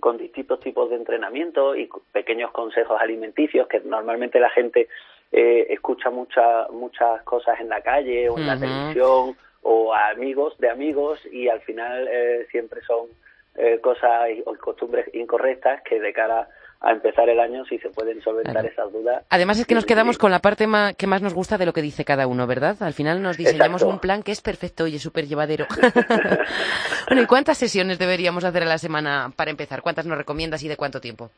con 0.00 0.16
distintos 0.16 0.60
tipos 0.60 0.88
de 0.90 0.96
entrenamiento 0.96 1.74
y 1.74 1.90
pequeños 2.12 2.52
consejos 2.52 2.98
alimenticios 3.00 3.66
que 3.66 3.80
normalmente 3.80 4.38
la 4.38 4.48
gente 4.48 4.88
eh, 5.32 5.66
escucha 5.70 6.08
muchas 6.08 6.70
muchas 6.70 7.22
cosas 7.24 7.60
en 7.60 7.68
la 7.68 7.82
calle 7.82 8.30
o 8.30 8.38
en 8.38 8.46
la 8.46 8.58
televisión 8.58 9.36
o 9.62 9.92
a 9.92 10.10
amigos 10.10 10.56
de 10.58 10.70
amigos 10.70 11.20
y 11.30 11.48
al 11.48 11.60
final 11.62 12.08
eh, 12.08 12.46
siempre 12.50 12.80
son 12.82 13.08
eh, 13.56 13.80
cosas 13.82 14.30
o 14.46 14.54
costumbres 14.54 15.12
incorrectas 15.14 15.82
que 15.82 16.00
de 16.00 16.12
cara 16.12 16.48
a 16.80 16.92
empezar 16.92 17.28
el 17.28 17.40
año 17.40 17.64
si 17.64 17.78
se 17.78 17.90
pueden 17.90 18.20
solventar 18.22 18.64
esas 18.64 18.92
dudas. 18.92 19.24
Además 19.30 19.58
es 19.58 19.66
que 19.66 19.74
nos 19.74 19.84
quedamos 19.84 20.16
con 20.16 20.30
la 20.30 20.38
parte 20.38 20.66
que 20.96 21.06
más 21.06 21.22
nos 21.22 21.34
gusta 21.34 21.58
de 21.58 21.66
lo 21.66 21.72
que 21.72 21.82
dice 21.82 22.04
cada 22.04 22.26
uno, 22.26 22.46
¿verdad? 22.46 22.76
Al 22.80 22.92
final 22.92 23.20
nos 23.20 23.36
diseñamos 23.36 23.82
un 23.82 23.98
plan 23.98 24.22
que 24.22 24.32
es 24.32 24.40
perfecto 24.40 24.86
y 24.86 24.96
es 24.96 25.02
súper 25.02 25.26
llevadero. 25.26 25.66
bueno, 27.08 27.22
¿y 27.22 27.26
cuántas 27.26 27.58
sesiones 27.58 27.98
deberíamos 27.98 28.44
hacer 28.44 28.62
a 28.62 28.66
la 28.66 28.78
semana 28.78 29.30
para 29.34 29.50
empezar? 29.50 29.82
¿Cuántas 29.82 30.06
nos 30.06 30.18
recomiendas 30.18 30.62
y 30.62 30.68
de 30.68 30.76
cuánto 30.76 31.00
tiempo? 31.00 31.30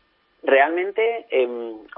Realmente, 0.43 1.27
eh, 1.31 1.49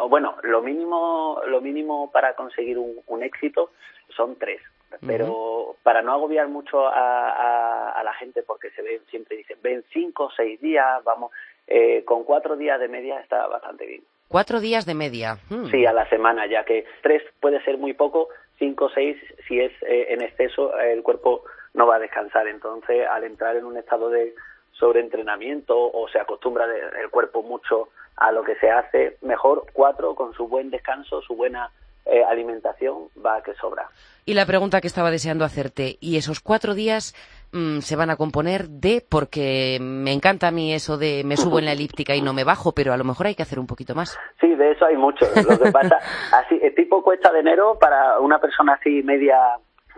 bueno, 0.08 0.36
lo 0.42 0.62
mínimo, 0.62 1.40
lo 1.46 1.60
mínimo 1.60 2.10
para 2.12 2.34
conseguir 2.34 2.78
un, 2.78 3.22
éxito 3.22 3.70
son 4.16 4.36
tres 4.36 4.60
pero 5.06 5.76
para 5.82 6.02
no 6.02 6.12
agobiar 6.12 6.48
mucho 6.48 6.86
a, 6.86 7.92
a, 7.92 8.04
la 8.04 8.12
gente 8.14 8.42
porque 8.42 8.70
se 8.72 8.82
ven 8.82 9.00
siempre 9.08 9.38
dicen 9.38 9.56
ven 9.62 9.82
cinco 9.90 10.24
o 10.24 10.30
seis 10.36 10.60
días 10.60 11.02
vamos 11.02 11.30
eh, 11.66 12.04
con 12.04 12.24
cuatro 12.24 12.56
días 12.56 12.78
de 12.80 12.88
media 12.88 13.20
está 13.20 13.46
bastante 13.46 13.86
bien. 13.86 14.02
Cuatro 14.28 14.60
días 14.60 14.86
de 14.86 14.94
media. 14.94 15.38
Hmm. 15.50 15.66
Sí, 15.70 15.84
a 15.84 15.92
la 15.92 16.08
semana, 16.08 16.46
ya 16.46 16.64
que 16.64 16.86
tres 17.02 17.22
puede 17.40 17.62
ser 17.64 17.78
muy 17.78 17.92
poco, 17.92 18.28
cinco 18.58 18.86
o 18.86 18.90
seis, 18.90 19.16
si 19.46 19.60
es 19.60 19.72
eh, 19.82 20.06
en 20.10 20.22
exceso, 20.22 20.76
el 20.78 21.02
cuerpo 21.02 21.44
no 21.74 21.86
va 21.86 21.96
a 21.96 21.98
descansar. 21.98 22.48
Entonces, 22.48 23.06
al 23.08 23.24
entrar 23.24 23.56
en 23.56 23.64
un 23.64 23.76
estado 23.76 24.08
de 24.08 24.34
sobreentrenamiento 24.72 25.76
o 25.76 26.08
se 26.08 26.18
acostumbra 26.18 26.64
el 26.64 27.10
cuerpo 27.10 27.42
mucho 27.42 27.90
a 28.16 28.32
lo 28.32 28.42
que 28.42 28.56
se 28.56 28.70
hace, 28.70 29.16
mejor 29.20 29.66
cuatro 29.72 30.14
con 30.14 30.32
su 30.34 30.48
buen 30.48 30.70
descanso, 30.70 31.22
su 31.22 31.34
buena 31.34 31.70
eh, 32.04 32.24
alimentación, 32.24 33.08
va 33.24 33.36
a 33.36 33.42
que 33.42 33.54
sobra. 33.54 33.88
Y 34.24 34.34
la 34.34 34.46
pregunta 34.46 34.80
que 34.80 34.86
estaba 34.86 35.10
deseando 35.10 35.44
hacerte, 35.44 35.98
¿y 36.00 36.16
esos 36.16 36.40
cuatro 36.40 36.74
días 36.74 37.14
Mm, 37.52 37.80
se 37.80 37.96
van 37.96 38.08
a 38.08 38.16
componer 38.16 38.68
de, 38.68 39.04
porque 39.06 39.76
me 39.78 40.12
encanta 40.12 40.48
a 40.48 40.50
mí 40.50 40.72
eso 40.72 40.96
de 40.96 41.22
me 41.22 41.36
subo 41.36 41.58
en 41.58 41.66
la 41.66 41.72
elíptica 41.72 42.14
y 42.14 42.22
no 42.22 42.32
me 42.32 42.44
bajo, 42.44 42.72
pero 42.72 42.94
a 42.94 42.96
lo 42.96 43.04
mejor 43.04 43.26
hay 43.26 43.34
que 43.34 43.42
hacer 43.42 43.58
un 43.58 43.66
poquito 43.66 43.94
más. 43.94 44.18
Sí, 44.40 44.54
de 44.54 44.70
eso 44.70 44.86
hay 44.86 44.96
mucho. 44.96 45.26
Lo 45.36 45.58
que 45.58 45.70
pasa, 45.70 45.98
así, 46.32 46.58
el 46.62 46.74
tipo 46.74 47.02
cuesta 47.02 47.30
de 47.30 47.40
enero 47.40 47.76
para 47.78 48.20
una 48.20 48.38
persona 48.38 48.74
así 48.80 49.02
media, 49.02 49.36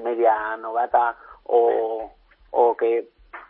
media 0.02 0.56
novata 0.56 1.16
o, 1.44 2.10
o 2.50 2.76
que 2.76 3.08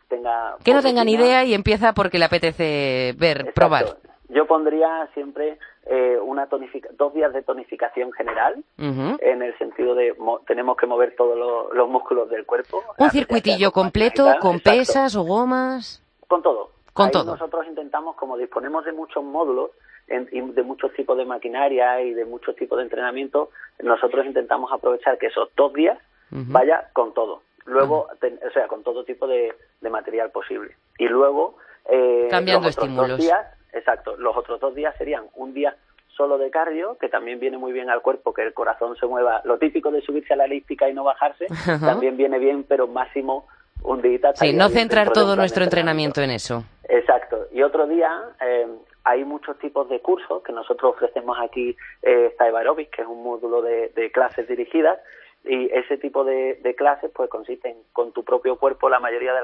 tenga... 0.08 0.56
Que 0.62 0.74
no 0.74 0.82
tenga 0.82 1.02
ni 1.02 1.12
idea 1.14 1.44
y 1.44 1.54
empieza 1.54 1.94
porque 1.94 2.18
le 2.18 2.26
apetece 2.26 3.14
ver, 3.16 3.54
probar. 3.54 3.96
Yo 4.28 4.46
pondría 4.46 5.08
siempre 5.12 5.58
eh, 5.86 6.18
una 6.20 6.46
dos 6.46 7.14
días 7.14 7.32
de 7.32 7.42
tonificación 7.42 8.12
general, 8.12 8.64
en 8.78 9.42
el 9.42 9.56
sentido 9.58 9.94
de 9.94 10.14
tenemos 10.46 10.76
que 10.76 10.86
mover 10.86 11.14
todos 11.14 11.72
los 11.74 11.88
músculos 11.88 12.30
del 12.30 12.46
cuerpo. 12.46 12.82
Un 12.98 13.10
circuitillo 13.10 13.70
completo, 13.70 14.26
con 14.40 14.60
pesas 14.60 15.14
o 15.16 15.24
gomas. 15.24 16.02
Con 16.26 16.42
todo. 16.42 16.70
Con 16.92 17.10
todo. 17.10 17.32
Nosotros 17.32 17.66
intentamos, 17.66 18.16
como 18.16 18.36
disponemos 18.36 18.84
de 18.84 18.92
muchos 18.92 19.22
módulos, 19.22 19.70
de 20.06 20.62
muchos 20.62 20.92
tipos 20.94 21.16
de 21.16 21.24
maquinaria 21.24 22.00
y 22.02 22.14
de 22.14 22.24
muchos 22.24 22.56
tipos 22.56 22.78
de 22.78 22.84
entrenamiento, 22.84 23.50
nosotros 23.82 24.24
intentamos 24.26 24.72
aprovechar 24.72 25.18
que 25.18 25.26
esos 25.26 25.50
dos 25.56 25.72
días 25.72 25.98
vaya 26.30 26.88
con 26.92 27.12
todo. 27.14 27.42
Luego, 27.66 28.08
o 28.10 28.50
sea, 28.52 28.68
con 28.68 28.82
todo 28.82 29.04
tipo 29.04 29.26
de, 29.26 29.54
material 29.90 30.30
posible. 30.30 30.76
Y 30.98 31.08
luego, 31.08 31.56
eh, 31.90 32.28
cambiando 32.30 32.68
estímulos. 32.68 33.18
días, 33.18 33.46
exacto, 33.74 34.16
los 34.16 34.36
otros 34.36 34.60
dos 34.60 34.74
días 34.74 34.94
serían 34.96 35.24
un 35.34 35.54
día 35.54 35.76
solo 36.16 36.38
de 36.38 36.50
cardio, 36.50 36.96
que 36.98 37.08
también 37.08 37.40
viene 37.40 37.58
muy 37.58 37.72
bien 37.72 37.90
al 37.90 38.02
cuerpo, 38.02 38.32
que 38.32 38.42
el 38.42 38.54
corazón 38.54 38.96
se 38.96 39.06
mueva. 39.06 39.40
Lo 39.44 39.58
típico 39.58 39.90
de 39.90 40.00
subirse 40.02 40.32
a 40.32 40.36
la 40.36 40.44
elíptica 40.44 40.88
y 40.88 40.94
no 40.94 41.04
bajarse, 41.04 41.46
también 41.80 42.16
viene 42.16 42.38
bien, 42.38 42.64
pero 42.68 42.86
máximo 42.86 43.46
un 43.82 44.00
día. 44.00 44.32
Sí, 44.34 44.52
no 44.52 44.68
centrar 44.68 45.12
todo 45.12 45.36
nuestro 45.36 45.64
entrenamiento. 45.64 46.20
en 46.20 46.30
eso. 46.30 46.64
Exacto. 46.88 47.46
Y 47.52 47.62
otro 47.62 47.86
día 47.86 48.10
eh, 48.40 48.66
hay 49.04 49.24
muchos 49.24 49.58
tipos 49.58 49.88
de 49.88 50.00
cursos 50.00 50.42
que 50.42 50.52
nosotros 50.52 50.94
ofrecemos 50.94 51.36
aquí, 51.40 51.76
eh, 52.02 52.28
está 52.30 52.44
Aerobic, 52.44 52.90
que 52.90 53.02
es 53.02 53.08
un 53.08 53.22
módulo 53.22 53.62
de, 53.62 54.10
clases 54.12 54.48
dirigidas, 54.48 54.98
y 55.44 55.70
ese 55.72 55.98
tipo 55.98 56.24
de, 56.24 56.58
clases 56.76 57.10
pues 57.14 57.28
consisten 57.28 57.76
con 57.92 58.12
tu 58.12 58.24
propio 58.24 58.56
cuerpo 58.56 58.88
la 58.88 59.00
mayoría 59.00 59.34
de, 59.34 59.40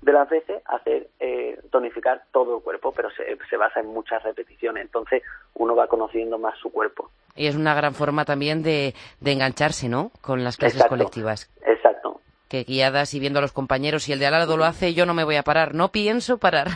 de 0.00 0.12
las 0.12 0.28
veces 0.28 0.62
hacer 0.66 1.08
eh, 1.18 1.60
tonificar 1.70 2.22
todo 2.32 2.56
el 2.56 2.62
cuerpo, 2.62 2.92
pero 2.92 3.10
se, 3.10 3.36
se, 3.48 3.56
basa 3.56 3.80
en 3.80 3.86
muchas 3.86 4.22
repeticiones, 4.22 4.84
entonces 4.84 5.22
uno 5.54 5.74
va 5.74 5.88
conociendo 5.88 6.38
más 6.38 6.56
su 6.58 6.70
cuerpo. 6.70 7.10
Y 7.34 7.46
es 7.46 7.56
una 7.56 7.74
gran 7.74 7.94
forma 7.94 8.24
también 8.24 8.62
de, 8.62 8.94
de 9.20 9.32
engancharse, 9.32 9.88
¿no? 9.88 10.12
Con 10.20 10.44
las 10.44 10.56
clases 10.56 10.84
colectivas. 10.84 11.50
Exacto. 11.66 12.20
Que 12.48 12.64
guiadas 12.64 13.12
y 13.14 13.20
viendo 13.20 13.40
a 13.40 13.42
los 13.42 13.52
compañeros, 13.52 14.04
si 14.04 14.12
el 14.12 14.18
de 14.18 14.26
al 14.26 14.32
lado 14.32 14.56
lo 14.56 14.64
hace, 14.64 14.94
yo 14.94 15.04
no 15.04 15.14
me 15.14 15.24
voy 15.24 15.36
a 15.36 15.42
parar, 15.42 15.74
no 15.74 15.90
pienso 15.90 16.38
parar. 16.38 16.68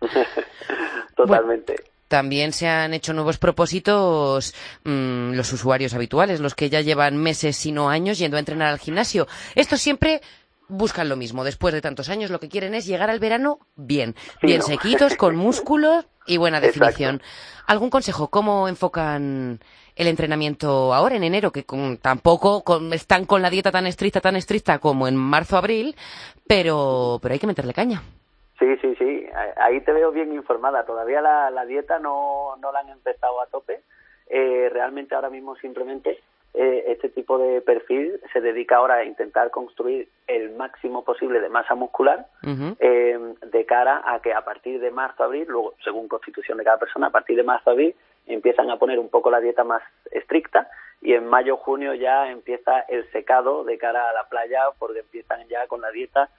Totalmente. 1.16 1.76
también 2.08 2.52
se 2.52 2.66
han 2.66 2.94
hecho 2.94 3.12
nuevos 3.12 3.38
propósitos 3.38 4.54
mm, 4.84 5.34
los 5.34 5.52
usuarios 5.52 5.92
habituales, 5.94 6.40
los 6.40 6.54
que 6.54 6.70
ya 6.70 6.80
llevan 6.80 7.18
meses, 7.18 7.56
si 7.56 7.72
no 7.72 7.90
años, 7.90 8.18
yendo 8.18 8.36
a 8.36 8.40
entrenar 8.40 8.68
al 8.68 8.78
gimnasio. 8.78 9.26
Esto 9.54 9.76
siempre 9.76 10.22
buscan 10.70 11.08
lo 11.08 11.16
mismo. 11.16 11.44
Después 11.44 11.74
de 11.74 11.80
tantos 11.80 12.08
años, 12.08 12.30
lo 12.30 12.40
que 12.40 12.48
quieren 12.48 12.74
es 12.74 12.86
llegar 12.86 13.10
al 13.10 13.18
verano 13.18 13.58
bien, 13.76 14.14
bien 14.42 14.62
sequitos, 14.62 15.16
con 15.16 15.36
músculos 15.36 16.06
y 16.26 16.36
buena 16.36 16.60
definición. 16.60 17.20
¿Algún 17.66 17.90
consejo? 17.90 18.28
¿Cómo 18.28 18.68
enfocan 18.68 19.60
el 19.96 20.06
entrenamiento 20.06 20.94
ahora, 20.94 21.16
en 21.16 21.24
enero? 21.24 21.50
Que 21.50 21.64
tampoco 22.00 22.62
están 22.92 23.26
con 23.26 23.42
la 23.42 23.50
dieta 23.50 23.70
tan 23.70 23.86
estricta, 23.86 24.20
tan 24.20 24.36
estricta 24.36 24.78
como 24.78 25.06
en 25.08 25.16
marzo, 25.16 25.56
abril, 25.56 25.94
pero, 26.46 27.18
pero 27.20 27.32
hay 27.32 27.38
que 27.38 27.46
meterle 27.46 27.74
caña. 27.74 28.02
Sí, 28.58 28.76
sí, 28.80 28.94
sí. 28.98 29.26
Ahí 29.56 29.80
te 29.80 29.92
veo 29.92 30.12
bien 30.12 30.32
informada. 30.34 30.84
Todavía 30.84 31.20
la, 31.20 31.50
la 31.50 31.64
dieta 31.64 31.98
no, 31.98 32.56
no 32.60 32.72
la 32.72 32.80
han 32.80 32.90
empezado 32.90 33.40
a 33.40 33.46
tope. 33.46 33.82
Eh, 34.28 34.68
realmente 34.70 35.14
ahora 35.14 35.30
mismo 35.30 35.56
simplemente 35.56 36.20
eh, 36.52 36.84
este 36.88 37.08
tipo 37.08 37.38
de 37.38 37.60
perfil 37.60 38.20
se 38.32 38.40
dedica 38.40 38.76
ahora 38.76 38.96
a 38.96 39.04
intentar 39.04 39.50
construir 39.50 40.08
el 40.26 40.50
máximo 40.56 41.04
posible 41.04 41.40
de 41.40 41.48
masa 41.48 41.76
muscular 41.76 42.26
eh, 42.80 43.18
de 43.46 43.66
cara 43.66 44.02
a 44.04 44.20
que 44.20 44.32
a 44.32 44.44
partir 44.44 44.80
de 44.80 44.90
marzo 44.90 45.22
abril, 45.22 45.46
luego 45.48 45.74
según 45.84 46.08
constitución 46.08 46.58
de 46.58 46.64
cada 46.64 46.78
persona, 46.78 47.06
a 47.06 47.10
partir 47.10 47.36
de 47.36 47.44
marzo 47.44 47.70
abril 47.70 47.94
empiezan 48.26 48.68
a 48.68 48.78
poner 48.78 48.98
un 48.98 49.08
poco 49.08 49.30
la 49.30 49.40
dieta 49.40 49.62
más 49.62 49.82
estricta 50.10 50.68
y 51.00 51.14
en 51.14 51.26
mayo 51.26 51.56
junio 51.56 51.94
ya 51.94 52.28
empieza 52.30 52.80
el 52.88 53.10
secado 53.12 53.62
de 53.64 53.78
cara 53.78 54.10
a 54.10 54.12
la 54.12 54.28
playa 54.28 54.64
porque 54.78 55.00
empiezan 55.00 55.46
ya 55.48 55.66
con 55.68 55.80
la 55.80 55.90
dieta 55.90 56.30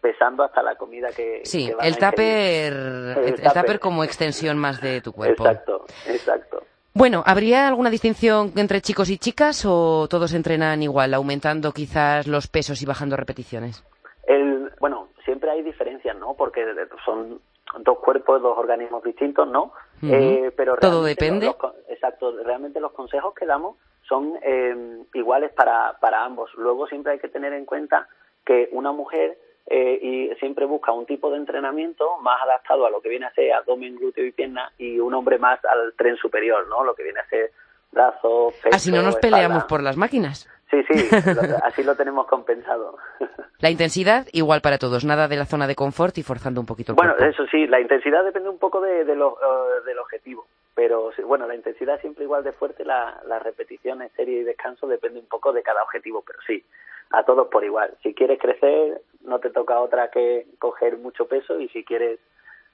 pesando 0.00 0.44
hasta 0.44 0.62
la 0.62 0.76
comida 0.76 1.10
que 1.12 1.40
sí 1.44 1.72
el 1.82 1.98
tupper 1.98 2.72
el, 2.72 3.52
tupper 3.52 3.80
como 3.80 4.04
extensión 4.04 4.58
más 4.58 4.80
de 4.80 5.00
tu 5.00 5.12
cuerpo. 5.12 5.44
Exacto 5.46 5.86
exacto 6.06 6.62
bueno, 6.96 7.22
¿habría 7.26 7.68
alguna 7.68 7.90
distinción 7.90 8.52
entre 8.56 8.80
chicos 8.80 9.10
y 9.10 9.18
chicas 9.18 9.66
o 9.66 10.08
todos 10.08 10.32
entrenan 10.32 10.82
igual, 10.82 11.12
aumentando 11.12 11.72
quizás 11.72 12.26
los 12.26 12.48
pesos 12.48 12.80
y 12.80 12.86
bajando 12.86 13.16
repeticiones? 13.18 13.84
El, 14.26 14.72
bueno, 14.80 15.08
siempre 15.22 15.50
hay 15.50 15.62
diferencias, 15.62 16.16
¿no? 16.16 16.34
Porque 16.34 16.64
son 17.04 17.38
dos 17.80 17.98
cuerpos, 17.98 18.40
dos 18.40 18.56
organismos 18.56 19.04
distintos, 19.04 19.46
¿no? 19.46 19.72
eh, 20.02 20.50
pero 20.56 20.76
Todo 20.76 21.04
depende. 21.04 21.54
exacto, 21.88 22.34
realmente 22.42 22.80
los 22.80 22.92
consejos 22.92 23.34
que 23.34 23.44
damos 23.44 23.76
son 24.08 24.38
eh, 24.42 25.02
iguales 25.12 25.52
para, 25.52 25.98
para 26.00 26.24
ambos. 26.24 26.50
Luego 26.56 26.86
siempre 26.86 27.12
hay 27.12 27.18
que 27.18 27.28
tener 27.28 27.52
en 27.52 27.66
cuenta 27.66 28.08
que 28.44 28.70
una 28.72 28.92
mujer 28.92 29.36
eh, 29.68 29.98
y 30.00 30.34
siempre 30.36 30.64
busca 30.64 30.92
un 30.92 31.06
tipo 31.06 31.30
de 31.30 31.38
entrenamiento 31.38 32.18
más 32.20 32.40
adaptado 32.42 32.86
a 32.86 32.90
lo 32.90 33.00
que 33.00 33.08
viene 33.08 33.26
a 33.26 33.34
ser 33.34 33.52
abdomen, 33.52 33.96
glúteo 33.96 34.24
y 34.24 34.32
pierna 34.32 34.70
y 34.78 35.00
un 35.00 35.12
hombre 35.14 35.38
más 35.38 35.64
al 35.64 35.92
tren 35.96 36.16
superior, 36.16 36.68
¿no? 36.68 36.84
Lo 36.84 36.94
que 36.94 37.02
viene 37.02 37.20
a 37.20 37.28
ser 37.28 37.50
brazos, 37.90 38.54
pecho, 38.62 38.76
Así 38.76 38.92
no 38.92 39.02
nos 39.02 39.16
peleamos 39.16 39.64
por 39.64 39.82
las 39.82 39.96
máquinas. 39.96 40.48
Sí, 40.70 40.82
sí, 40.90 41.08
así 41.64 41.82
lo 41.82 41.96
tenemos 41.96 42.26
compensado. 42.26 42.96
La 43.58 43.70
intensidad 43.70 44.26
igual 44.32 44.60
para 44.60 44.78
todos, 44.78 45.04
nada 45.04 45.28
de 45.28 45.36
la 45.36 45.46
zona 45.46 45.66
de 45.66 45.74
confort 45.74 46.18
y 46.18 46.22
forzando 46.22 46.60
un 46.60 46.66
poquito 46.66 46.92
el 46.92 46.96
Bueno, 46.96 47.16
eso 47.16 47.46
sí, 47.50 47.66
la 47.66 47.80
intensidad 47.80 48.22
depende 48.22 48.50
un 48.50 48.58
poco 48.58 48.82
de, 48.82 49.04
de 49.04 49.16
lo, 49.16 49.32
eh, 49.32 49.84
del 49.86 49.98
objetivo, 49.98 50.46
pero 50.76 51.10
bueno, 51.26 51.48
la 51.48 51.54
intensidad 51.54 51.98
siempre 52.02 52.24
igual 52.24 52.44
de 52.44 52.52
fuerte, 52.52 52.84
la, 52.84 53.18
las 53.26 53.42
repeticiones, 53.42 54.12
serie 54.14 54.40
y 54.40 54.44
descanso 54.44 54.86
depende 54.86 55.18
un 55.18 55.26
poco 55.26 55.54
de 55.54 55.62
cada 55.62 55.82
objetivo, 55.82 56.22
pero 56.24 56.38
sí, 56.46 56.62
a 57.10 57.24
todos 57.24 57.48
por 57.48 57.64
igual. 57.64 57.96
Si 58.02 58.12
quieres 58.12 58.38
crecer, 58.38 59.00
no 59.22 59.38
te 59.38 59.48
toca 59.48 59.80
otra 59.80 60.10
que 60.10 60.46
coger 60.58 60.98
mucho 60.98 61.26
peso 61.26 61.58
y 61.58 61.68
si 61.70 61.82
quieres 61.82 62.20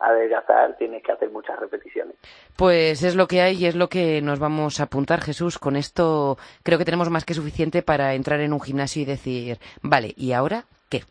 adelgazar 0.01 0.77
tienes 0.79 1.05
que 1.05 1.13
hacer 1.13 1.31
muchas 1.31 1.61
repeticiones. 1.61 2.17
Pues 2.57 3.05
es 3.05 3.15
lo 3.15 3.29
que 3.29 3.41
hay 3.41 3.55
y 3.55 3.67
es 3.67 3.77
lo 3.77 3.89
que 3.89 4.21
nos 4.21 4.41
vamos 4.41 4.81
a 4.81 4.85
apuntar, 4.85 5.21
Jesús. 5.21 5.61
Con 5.61 5.77
esto 5.77 6.39
creo 6.65 6.79
que 6.79 6.85
tenemos 6.85 7.09
más 7.09 7.25
que 7.25 7.35
suficiente 7.35 7.83
para 7.83 8.15
entrar 8.15 8.41
en 8.41 8.53
un 8.53 8.61
gimnasio 8.61 9.03
y 9.03 9.05
decir, 9.05 9.59
vale, 9.81 10.13
¿y 10.17 10.33
ahora 10.33 10.65
qué? 10.93 11.03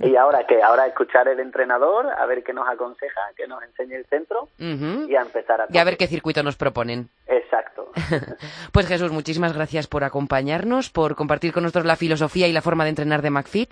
¿Y 0.00 0.16
ahora 0.16 0.46
qué? 0.46 0.62
Ahora 0.62 0.86
escuchar 0.86 1.28
el 1.28 1.40
entrenador, 1.40 2.06
a 2.06 2.26
ver 2.26 2.42
qué 2.44 2.52
nos 2.52 2.68
aconseja, 2.68 3.20
que 3.36 3.46
nos 3.46 3.62
enseñe 3.62 3.94
el 3.94 4.04
centro 4.06 4.48
y 4.58 5.16
a 5.16 5.22
empezar 5.22 5.62
a... 5.62 5.66
Y 5.70 5.78
a 5.78 5.84
ver 5.84 5.96
qué 5.96 6.06
circuito 6.06 6.42
nos 6.42 6.56
proponen. 6.56 7.08
Exacto. 7.26 7.90
pues 8.72 8.86
Jesús, 8.86 9.12
muchísimas 9.12 9.54
gracias 9.54 9.86
por 9.86 10.04
acompañarnos, 10.04 10.90
por 10.90 11.16
compartir 11.16 11.52
con 11.52 11.62
nosotros 11.62 11.86
la 11.86 11.96
filosofía 11.96 12.46
y 12.46 12.52
la 12.52 12.60
forma 12.60 12.84
de 12.84 12.90
entrenar 12.90 13.22
de 13.22 13.30
McFit 13.30 13.70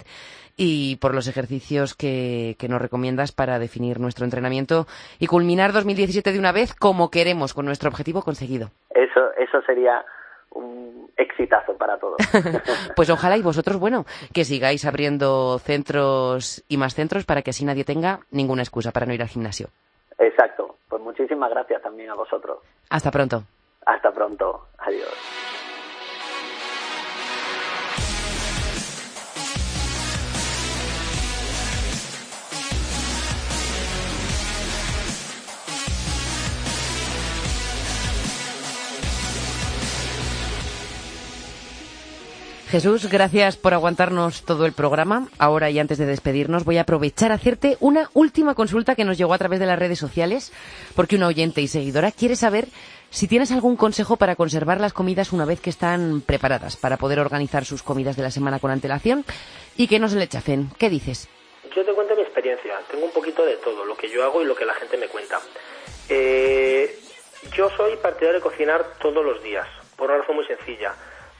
y 0.57 0.97
por 0.97 1.15
los 1.15 1.29
ejercicios 1.29 1.95
que, 1.95 2.57
que 2.59 2.69
nos 2.69 2.81
recomiendas 2.81 3.33
para 3.33 3.59
definir 3.59 4.01
nuestro 4.01 4.25
entrenamiento 4.25 4.87
y 5.19 5.27
culminar 5.27 5.73
2017 5.73 6.33
de 6.33 6.39
una 6.39 6.53
vez 6.53 6.75
como 6.75 7.11
queremos, 7.11 7.53
con 7.53 7.67
nuestro 7.67 7.91
objetivo 7.91 8.23
conseguido. 8.23 8.69
Eso, 8.91 9.33
eso 9.37 9.61
sería 9.67 10.05
un 10.55 11.11
exitazo 11.17 11.77
para 11.77 11.99
todos. 11.99 12.17
pues 12.97 13.11
ojalá 13.11 13.37
y 13.37 13.43
vosotros, 13.43 13.79
bueno, 13.79 14.05
que 14.33 14.45
sigáis 14.45 14.85
abriendo 14.85 15.59
centros 15.59 16.65
y 16.69 16.77
más 16.77 16.95
centros 16.95 17.25
para 17.25 17.43
que 17.43 17.51
así 17.51 17.65
nadie 17.65 17.85
tenga 17.85 18.21
ninguna 18.31 18.63
excusa 18.63 18.93
para 18.93 19.07
no 19.07 19.15
ir 19.15 19.23
al 19.23 19.29
gimnasio. 19.29 19.69
Exacto. 20.19 20.77
Pues 20.89 21.03
muchísimas 21.03 21.51
gracias 21.51 21.83
también 21.83 22.11
a 22.11 22.15
vosotros. 22.15 22.59
Hasta 22.91 23.11
pronto. 23.11 23.43
Hasta 23.87 24.13
pronto. 24.13 24.69
Adiós. 24.79 25.64
Jesús, 42.75 43.09
gracias 43.09 43.57
por 43.57 43.73
aguantarnos 43.73 44.45
todo 44.45 44.67
el 44.67 44.73
programa. 44.73 45.29
Ahora 45.39 45.71
y 45.71 45.79
antes 45.79 45.97
de 45.97 46.07
despedirnos 46.07 46.65
voy 46.65 46.79
a 46.79 46.81
aprovechar 46.81 47.31
a 47.31 47.37
hacerte 47.37 47.77
una 47.79 48.11
última 48.15 48.57
consulta 48.57 48.97
que 48.97 49.05
nos 49.05 49.17
llegó 49.17 49.33
a 49.33 49.39
través 49.39 49.61
de 49.61 49.67
las 49.67 49.79
redes 49.79 50.01
sociales, 50.01 50.53
porque 50.97 51.15
una 51.15 51.29
oyente 51.29 51.61
y 51.61 51.69
seguidora 51.69 52.11
quiere 52.11 52.35
saber 52.35 52.67
si 53.11 53.29
tienes 53.29 53.53
algún 53.53 53.77
consejo 53.77 54.17
para 54.17 54.35
conservar 54.35 54.81
las 54.81 54.93
comidas 54.93 55.33
una 55.33 55.45
vez 55.45 55.61
que 55.61 55.71
están 55.71 56.21
preparadas, 56.21 56.77
para 56.77 56.97
poder 56.97 57.21
organizar 57.21 57.65
sus 57.65 57.85
comidas 57.85 58.17
de 58.17 58.25
la 58.25 58.33
semana 58.33 58.59
con 58.59 58.73
antelación 58.73 59.25
y 59.77 59.87
que 59.87 60.01
no 60.01 60.09
se 60.09 60.17
le 60.17 60.27
chafen. 60.27 60.71
¿Qué 60.77 60.91
dices? 60.91 61.29
Yo 61.77 61.85
te 61.85 61.93
cuento 61.93 62.17
mi 62.17 62.23
experiencia. 62.23 62.81
Tengo 62.91 63.05
un 63.05 63.13
poquito 63.13 63.47
de 63.47 63.55
todo, 63.59 63.85
lo 63.85 63.97
que 63.97 64.11
yo 64.11 64.25
hago 64.25 64.43
y 64.43 64.47
lo 64.47 64.57
que 64.57 64.65
la 64.65 64.75
gente 64.75 64.97
me 64.97 65.07
cuenta. 65.07 65.39
Eh, 66.09 66.99
yo 67.57 67.71
soy 67.77 67.95
partidario 67.99 68.41
de 68.41 68.43
cocinar 68.43 68.85
todos 69.01 69.25
los 69.25 69.41
días, 69.45 69.69
por 69.97 70.11
una 70.11 70.19
razón 70.19 70.35
muy 70.35 70.47
sencilla 70.47 70.93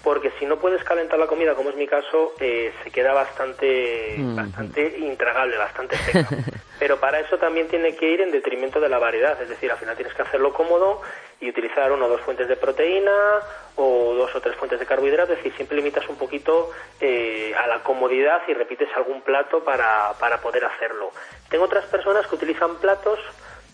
porque 0.05 0.31
si 0.39 0.45
no 0.45 0.59
puedes 0.59 0.85
calentar 0.85 1.19
la 1.19 1.27
comida, 1.27 1.55
como 1.55 1.71
es 1.71 1.77
mi 1.77 1.87
caso, 1.87 2.35
eh, 2.39 2.73
se 2.85 2.91
queda 2.91 3.15
bastante, 3.15 4.15
mm. 4.19 4.37
bastante 4.37 4.99
intragable, 4.99 5.57
bastante 5.57 5.97
seca. 5.97 6.29
Pero 6.79 7.01
para 7.01 7.21
eso 7.21 7.39
también 7.39 7.69
tiene 7.69 7.97
que 7.97 8.11
ir 8.11 8.21
en 8.21 8.31
detrimento 8.31 8.81
de 8.81 8.89
la 8.89 8.99
variedad, 8.99 9.41
es 9.41 9.49
decir, 9.49 9.71
al 9.71 9.79
final 9.79 9.97
tienes 9.97 10.13
que 10.13 10.23
hacerlo 10.23 10.53
cómodo 10.53 11.01
y 11.41 11.49
utilizar 11.49 11.91
una 11.91 12.05
o 12.05 12.09
dos 12.09 12.21
fuentes 12.21 12.47
de 12.49 12.57
proteína 12.57 13.41
o 13.77 14.15
dos 14.15 14.35
o 14.35 14.41
tres 14.41 14.57
fuentes 14.57 14.79
de 14.79 14.87
carbohidratos, 14.87 15.31
es 15.31 15.37
decir, 15.39 15.55
siempre 15.57 15.77
limitas 15.77 16.07
un 16.09 16.17
poquito 16.17 16.71
eh, 17.01 17.55
a 17.57 17.67
la 17.67 17.83
comodidad 17.83 18.43
y 18.47 18.55
repites 18.55 18.89
algún 18.97 19.23
plato 19.23 19.65
para, 19.65 20.13
para 20.21 20.41
poder 20.41 20.65
hacerlo. 20.67 21.11
Tengo 21.49 21.65
otras 21.65 21.87
personas 21.87 22.27
que 22.27 22.35
utilizan 22.35 22.77
platos 22.77 23.19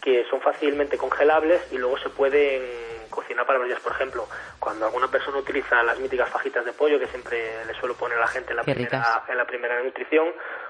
que 0.01 0.25
son 0.31 0.41
fácilmente 0.41 0.97
congelables 0.97 1.61
y 1.73 1.79
luego 1.79 1.99
se 1.99 2.11
pueden 2.11 2.63
cocinar 3.11 3.47
para 3.47 3.63
días. 3.65 3.81
Por 3.81 3.93
ejemplo, 3.93 4.27
cuando 4.59 4.87
alguna 4.87 5.09
persona 5.09 5.39
utiliza 5.39 5.83
las 5.83 5.99
míticas 5.99 6.31
fajitas 6.31 6.65
de 6.65 6.73
pollo 6.73 6.99
que 6.99 7.07
siempre 7.07 7.65
le 7.67 7.75
suelo 7.75 7.95
poner 7.95 8.19
a 8.19 8.23
la 8.23 8.27
gente 8.29 8.51
en 8.53 8.57
la, 8.57 8.63
primera, 8.63 9.23
en 9.29 9.37
la 9.37 9.45
primera 9.45 9.83
nutrición, 9.83 10.29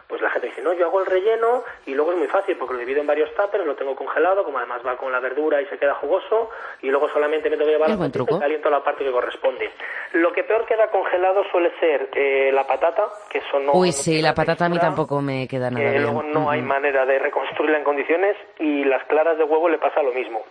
pues 0.09 0.21
la 0.21 0.31
gente 0.31 0.49
dice, 0.49 0.63
no, 0.63 0.73
yo 0.73 0.87
hago 0.87 1.01
el 1.01 1.07
relleno 1.07 1.63
y 1.87 1.95
luego 1.95 2.13
es 2.13 2.19
muy 2.19 2.27
fácil 2.27 2.57
porque 2.57 2.75
lo 2.75 2.81
divido 2.81 3.01
en 3.01 3.07
varios 3.07 3.33
tuppers, 3.35 3.65
lo 3.65 3.77
tengo 3.77 3.95
congelado, 3.95 4.45
como 4.45 4.59
además 4.59 4.83
va 4.85 4.97
con 4.97 5.13
la 5.13 5.21
verdura 5.21 5.63
y 5.63 5.67
se 5.67 5.79
queda 5.79 5.95
jugoso, 5.95 6.51
y 6.83 6.89
luego 6.89 7.09
solamente 7.11 7.49
me 7.49 7.57
tengo 7.57 7.67
que 7.67 7.77
llevar 7.77 7.91
la 7.91 8.07
y 8.07 8.39
caliento 8.41 8.71
la 8.71 8.83
parte 8.83 9.05
que 9.05 9.13
corresponde. 9.13 9.71
Lo 10.15 10.33
que 10.33 10.43
peor 10.43 10.67
queda 10.67 10.91
congelado 10.91 11.45
suele 11.53 11.71
ser 11.79 12.09
eh, 12.15 12.51
la 12.53 12.67
patata, 12.67 13.05
que 13.29 13.39
eso 13.39 13.61
no... 13.61 13.73
Uy, 13.73 13.93
sí, 13.93 14.21
la 14.21 14.35
patata 14.35 14.67
a 14.67 14.69
mí 14.69 14.79
tampoco 14.79 15.21
me 15.21 15.47
queda 15.47 15.71
nada 15.71 15.91
bien. 15.91 16.03
luego 16.03 16.23
no 16.23 16.51
hay 16.51 16.63
manera 16.63 17.07
de 17.07 17.19
reconstruirla 17.19 17.79
en 17.79 17.85
condiciones 17.85 18.37
y 18.59 18.85
las 18.85 19.05
claras 19.05 19.39
de 19.39 19.45
huevo 19.45 19.69
le 19.69 19.79
pasa 19.79 20.03
lo 20.03 20.13
mismo. 20.13 20.43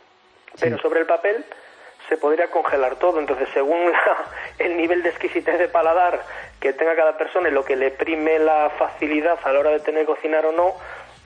Pero 0.59 0.77
sobre 0.79 1.01
el 1.01 1.05
papel 1.05 1.45
se 2.09 2.17
podría 2.17 2.49
congelar 2.49 2.95
todo. 2.97 3.19
Entonces, 3.19 3.47
según 3.53 3.79
el 4.59 4.75
nivel 4.75 5.03
de 5.03 5.09
exquisitez 5.09 5.59
de 5.59 5.69
paladar 5.69 6.21
que 6.59 6.73
tenga 6.73 6.95
cada 6.95 7.17
persona 7.17 7.47
y 7.47 7.51
lo 7.51 7.63
que 7.63 7.75
le 7.75 7.91
prime 7.91 8.39
la 8.39 8.71
facilidad 8.77 9.39
a 9.43 9.53
la 9.53 9.59
hora 9.59 9.69
de 9.69 9.79
tener 9.79 10.01
que 10.01 10.13
cocinar 10.13 10.45
o 10.45 10.51
no, 10.51 10.73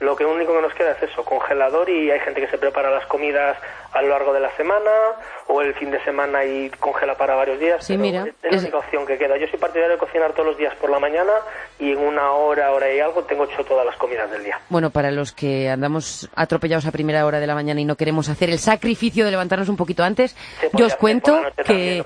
lo 0.04 0.16
que 0.16 0.24
único 0.24 0.54
que 0.54 0.62
nos 0.62 0.74
queda 0.74 0.92
es 0.92 1.02
eso, 1.02 1.24
congelador 1.24 1.88
y 1.88 2.10
hay 2.10 2.20
gente 2.20 2.40
que 2.40 2.48
se 2.48 2.58
prepara 2.58 2.90
las 2.90 3.06
comidas 3.06 3.56
a 3.92 4.02
lo 4.02 4.08
largo 4.08 4.32
de 4.32 4.40
la 4.40 4.54
semana 4.56 4.90
o 5.46 5.62
el 5.62 5.74
fin 5.74 5.90
de 5.90 6.02
semana 6.04 6.44
y 6.44 6.68
congela 6.80 7.16
para 7.16 7.34
varios 7.34 7.60
días. 7.60 7.84
Sí, 7.84 7.96
mira. 7.96 8.26
Es 8.42 8.52
la 8.52 8.58
única 8.58 8.78
opción 8.78 9.06
que 9.06 9.16
queda. 9.18 9.36
Yo 9.36 9.46
soy 9.46 9.58
partidario 9.58 9.92
de 9.92 9.98
cocinar 9.98 10.32
todos 10.32 10.46
los 10.46 10.58
días 10.58 10.74
por 10.76 10.90
la 10.90 10.98
mañana 10.98 11.32
y 11.78 11.92
en 11.92 11.98
una 11.98 12.32
hora, 12.32 12.72
hora 12.72 12.92
y 12.92 13.00
algo 13.00 13.22
tengo 13.22 13.44
hecho 13.44 13.64
todas 13.64 13.86
las 13.86 13.96
comidas 13.96 14.30
del 14.30 14.44
día. 14.44 14.58
Bueno, 14.68 14.90
para 14.90 15.10
los 15.10 15.32
que 15.32 15.70
andamos 15.70 16.28
atropellados 16.34 16.86
a 16.86 16.92
primera 16.92 17.24
hora 17.24 17.38
de 17.38 17.46
la 17.46 17.54
mañana 17.54 17.80
y 17.80 17.84
no 17.84 17.96
queremos 17.96 18.28
hacer 18.28 18.50
el 18.50 18.58
sacrificio 18.58 19.24
de 19.24 19.30
levantarnos 19.30 19.68
un 19.68 19.76
poquito 19.76 20.02
antes, 20.02 20.36
yo 20.72 20.86
os 20.86 20.96
cuento 20.96 21.40
que 21.64 22.04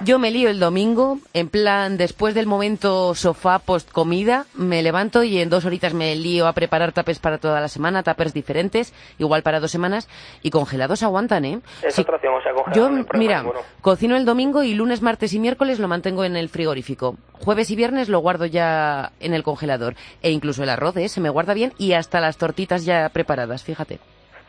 yo 0.00 0.18
me 0.18 0.30
lío 0.30 0.50
el 0.50 0.60
domingo, 0.60 1.18
en 1.32 1.48
plan, 1.48 1.96
después 1.96 2.34
del 2.34 2.46
momento 2.46 3.14
sofá 3.14 3.58
post 3.58 3.90
comida, 3.90 4.46
me 4.54 4.82
levanto 4.82 5.22
y 5.22 5.40
en 5.40 5.48
dos 5.48 5.64
horitas 5.64 5.94
me 5.94 6.14
lío 6.14 6.46
a 6.46 6.52
preparar 6.52 6.92
tapes 6.92 7.18
para 7.18 7.31
toda 7.38 7.60
la 7.60 7.68
semana, 7.68 8.02
tapers 8.02 8.34
diferentes, 8.34 8.92
igual 9.18 9.42
para 9.42 9.60
dos 9.60 9.70
semanas, 9.70 10.08
y 10.42 10.50
congelados 10.50 11.02
aguantan, 11.02 11.44
¿eh? 11.44 11.60
Es 11.82 11.98
otra 11.98 12.16
opción, 12.16 12.34
o 12.34 12.42
sea, 12.42 12.52
Yo, 12.74 12.90
mira, 13.14 13.44
cocino 13.80 14.16
el 14.16 14.24
domingo 14.24 14.62
y 14.62 14.74
lunes, 14.74 15.02
martes 15.02 15.32
y 15.34 15.38
miércoles 15.38 15.78
lo 15.78 15.88
mantengo 15.88 16.24
en 16.24 16.36
el 16.36 16.48
frigorífico. 16.48 17.16
Jueves 17.44 17.70
y 17.70 17.76
viernes 17.76 18.08
lo 18.08 18.20
guardo 18.20 18.46
ya 18.46 19.12
en 19.20 19.34
el 19.34 19.42
congelador. 19.42 19.94
E 20.22 20.30
incluso 20.30 20.62
el 20.62 20.70
arroz, 20.70 20.96
¿eh? 20.96 21.08
Se 21.08 21.20
me 21.20 21.30
guarda 21.30 21.54
bien 21.54 21.72
y 21.78 21.92
hasta 21.92 22.20
las 22.20 22.36
tortitas 22.36 22.84
ya 22.84 23.08
preparadas, 23.08 23.64
fíjate. 23.64 23.98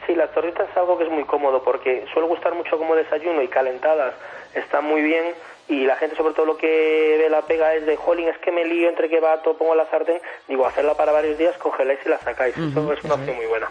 Sí, 0.05 0.15
las 0.15 0.31
tortitas 0.33 0.69
es 0.69 0.77
algo 0.77 0.97
que 0.97 1.05
es 1.05 1.11
muy 1.11 1.23
cómodo 1.23 1.63
porque 1.63 2.05
suele 2.13 2.27
gustar 2.27 2.53
mucho 2.55 2.77
como 2.77 2.95
desayuno 2.95 3.41
y 3.41 3.47
calentadas 3.47 4.13
están 4.53 4.85
muy 4.85 5.01
bien 5.01 5.33
y 5.73 5.85
la 5.85 5.95
gente 5.95 6.15
sobre 6.15 6.33
todo 6.33 6.45
lo 6.45 6.57
que 6.57 7.15
ve 7.17 7.29
la 7.29 7.41
pega 7.41 7.73
es 7.73 7.85
de 7.85 7.95
jolín, 7.97 8.27
es 8.27 8.37
que 8.37 8.51
me 8.51 8.65
lío 8.65 8.89
entre 8.89 9.09
que 9.09 9.19
vato, 9.19 9.57
pongo 9.57 9.75
la 9.75 9.89
sartén, 9.89 10.21
digo, 10.47 10.65
hacerla 10.65 10.95
para 10.95 11.11
varios 11.11 11.37
días, 11.37 11.57
congeláis 11.57 11.99
y 12.05 12.09
la 12.09 12.19
sacáis. 12.19 12.55
Eso 12.57 12.93
es 12.93 13.03
una 13.03 13.15
opción 13.15 13.35
muy 13.35 13.45
buena. 13.47 13.69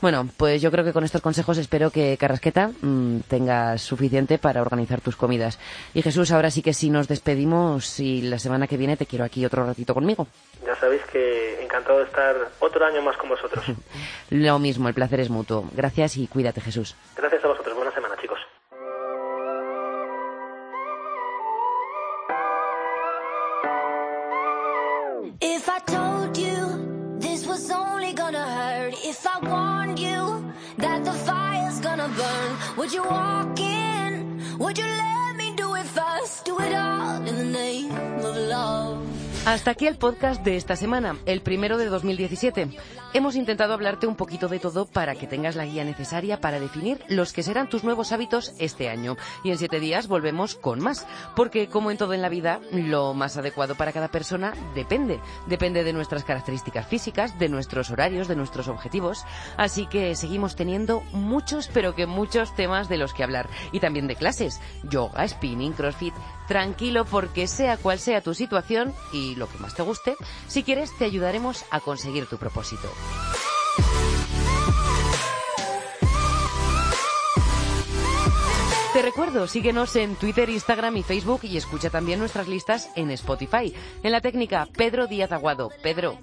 Bueno, 0.00 0.26
pues 0.36 0.60
yo 0.60 0.72
creo 0.72 0.84
que 0.84 0.92
con 0.92 1.04
estos 1.04 1.22
consejos 1.22 1.58
espero 1.58 1.90
que 1.90 2.16
Carrasqueta 2.16 2.72
mm, 2.80 3.20
tengas 3.28 3.82
suficiente 3.82 4.36
para 4.36 4.60
organizar 4.60 5.00
tus 5.00 5.14
comidas. 5.14 5.60
Y 5.94 6.02
Jesús, 6.02 6.32
ahora 6.32 6.50
sí 6.50 6.60
que 6.60 6.74
sí 6.74 6.90
nos 6.90 7.06
despedimos 7.06 8.00
y 8.00 8.22
la 8.22 8.40
semana 8.40 8.66
que 8.66 8.76
viene 8.76 8.96
te 8.96 9.06
quiero 9.06 9.24
aquí 9.24 9.46
otro 9.46 9.64
ratito 9.64 9.94
conmigo. 9.94 10.26
Ya 10.66 10.74
sabéis 10.74 11.02
que 11.04 11.62
encantado 11.62 12.00
de 12.00 12.06
estar 12.06 12.34
otro 12.58 12.84
año 12.84 13.00
más 13.00 13.16
con 13.16 13.28
vosotros. 13.28 13.64
Lo 14.30 14.58
mismo, 14.58 14.88
el 14.88 14.94
placer 14.94 15.20
es 15.20 15.30
mutuo. 15.30 15.68
Gracias 15.72 16.16
y 16.16 16.26
cuídate, 16.26 16.60
Jesús. 16.60 16.96
Gracias 17.16 17.44
a 17.44 17.48
vosotros. 17.48 17.71
If 25.44 25.68
I 25.68 25.80
told 25.80 26.38
you 26.38 27.18
this 27.18 27.48
was 27.48 27.68
only 27.68 28.12
gonna 28.12 28.46
hurt, 28.46 28.94
if 29.04 29.26
I 29.26 29.40
warned 29.40 29.98
you 29.98 30.52
that 30.76 31.04
the 31.04 31.12
fire's 31.12 31.80
gonna 31.80 32.06
burn, 32.06 32.76
would 32.76 32.92
you 32.92 33.02
walk 33.02 33.58
in? 33.58 34.40
Would 34.60 34.78
you 34.78 34.84
let 34.84 35.34
me 35.34 35.52
do 35.56 35.74
it 35.74 35.86
first? 35.86 36.44
Do 36.44 36.60
it 36.60 36.72
all 36.72 37.16
in 37.26 37.36
the 37.38 37.44
name 37.44 37.90
of 38.24 38.36
love. 38.36 39.11
Hasta 39.44 39.72
aquí 39.72 39.88
el 39.88 39.96
podcast 39.96 40.44
de 40.44 40.56
esta 40.56 40.76
semana, 40.76 41.16
el 41.26 41.40
primero 41.40 41.76
de 41.76 41.86
2017. 41.86 42.78
Hemos 43.12 43.34
intentado 43.34 43.74
hablarte 43.74 44.06
un 44.06 44.14
poquito 44.14 44.46
de 44.46 44.60
todo 44.60 44.86
para 44.86 45.16
que 45.16 45.26
tengas 45.26 45.56
la 45.56 45.66
guía 45.66 45.84
necesaria 45.84 46.40
para 46.40 46.60
definir 46.60 47.04
los 47.08 47.32
que 47.32 47.42
serán 47.42 47.68
tus 47.68 47.82
nuevos 47.82 48.12
hábitos 48.12 48.54
este 48.60 48.88
año. 48.88 49.16
Y 49.42 49.50
en 49.50 49.58
siete 49.58 49.80
días 49.80 50.06
volvemos 50.06 50.54
con 50.54 50.78
más, 50.78 51.08
porque 51.34 51.68
como 51.68 51.90
en 51.90 51.96
todo 51.96 52.14
en 52.14 52.22
la 52.22 52.28
vida, 52.28 52.60
lo 52.70 53.14
más 53.14 53.36
adecuado 53.36 53.74
para 53.74 53.92
cada 53.92 54.12
persona 54.12 54.54
depende. 54.76 55.18
Depende 55.48 55.82
de 55.82 55.92
nuestras 55.92 56.22
características 56.22 56.86
físicas, 56.86 57.36
de 57.40 57.48
nuestros 57.48 57.90
horarios, 57.90 58.28
de 58.28 58.36
nuestros 58.36 58.68
objetivos. 58.68 59.24
Así 59.56 59.86
que 59.86 60.14
seguimos 60.14 60.54
teniendo 60.54 61.02
muchos, 61.12 61.68
pero 61.74 61.96
que 61.96 62.06
muchos 62.06 62.54
temas 62.54 62.88
de 62.88 62.96
los 62.96 63.12
que 63.12 63.24
hablar. 63.24 63.48
Y 63.72 63.80
también 63.80 64.06
de 64.06 64.14
clases, 64.14 64.60
yoga, 64.84 65.26
spinning, 65.26 65.72
crossfit, 65.72 66.14
tranquilo 66.52 67.06
porque 67.06 67.46
sea 67.48 67.78
cual 67.78 67.98
sea 67.98 68.20
tu 68.20 68.34
situación 68.34 68.92
y 69.10 69.36
lo 69.36 69.48
que 69.48 69.56
más 69.56 69.74
te 69.74 69.80
guste, 69.80 70.16
si 70.48 70.62
quieres 70.62 70.90
te 70.98 71.06
ayudaremos 71.06 71.64
a 71.70 71.80
conseguir 71.80 72.26
tu 72.26 72.36
propósito. 72.36 72.92
Recuerdo, 79.12 79.46
síguenos 79.46 79.94
en 79.96 80.16
Twitter, 80.16 80.48
Instagram 80.48 80.96
y 80.96 81.02
Facebook 81.02 81.40
y 81.42 81.58
escucha 81.58 81.90
también 81.90 82.18
nuestras 82.18 82.48
listas 82.48 82.88
en 82.96 83.10
Spotify. 83.10 83.74
En 84.02 84.10
la 84.10 84.22
técnica, 84.22 84.66
Pedro 84.74 85.06
Díaz 85.06 85.32
Aguado. 85.32 85.68
Pedro, 85.82 86.18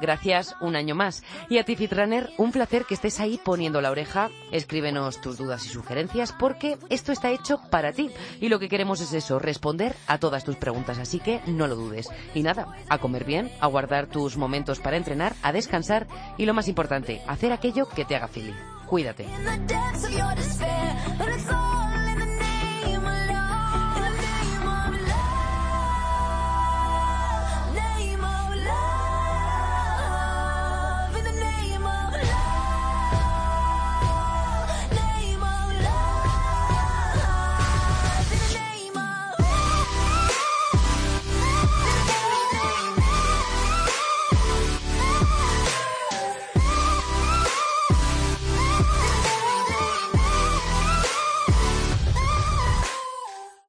Gracias 0.00 0.56
un 0.60 0.74
año 0.74 0.96
más. 0.96 1.22
Y 1.48 1.58
a 1.58 1.64
ti, 1.64 1.76
Fitrunner, 1.76 2.30
un 2.36 2.50
placer 2.50 2.84
que 2.84 2.94
estés 2.94 3.20
ahí 3.20 3.40
poniendo 3.42 3.80
la 3.80 3.92
oreja. 3.92 4.30
Escríbenos 4.50 5.20
tus 5.20 5.38
dudas 5.38 5.64
y 5.66 5.68
sugerencias 5.68 6.32
porque 6.32 6.76
esto 6.90 7.12
está 7.12 7.30
hecho 7.30 7.60
para 7.70 7.92
ti. 7.92 8.10
Y 8.40 8.48
lo 8.48 8.58
que 8.58 8.68
queremos 8.68 9.00
es 9.00 9.12
eso, 9.12 9.38
responder 9.38 9.94
a 10.08 10.18
todas 10.18 10.42
tus 10.42 10.56
preguntas. 10.56 10.98
Así 10.98 11.20
que 11.20 11.40
no 11.46 11.68
lo 11.68 11.76
dudes. 11.76 12.08
Y 12.34 12.42
nada, 12.42 12.66
a 12.88 12.98
comer 12.98 13.24
bien, 13.24 13.52
a 13.60 13.68
guardar 13.68 14.08
tus 14.08 14.36
momentos 14.36 14.80
para 14.80 14.96
entrenar, 14.96 15.34
a 15.42 15.52
descansar 15.52 16.08
y 16.36 16.46
lo 16.46 16.54
más 16.54 16.66
importante, 16.66 17.22
hacer 17.28 17.52
aquello 17.52 17.88
que 17.88 18.04
te 18.04 18.16
haga 18.16 18.26
feliz. 18.26 18.56
Cuídate. 18.86 19.26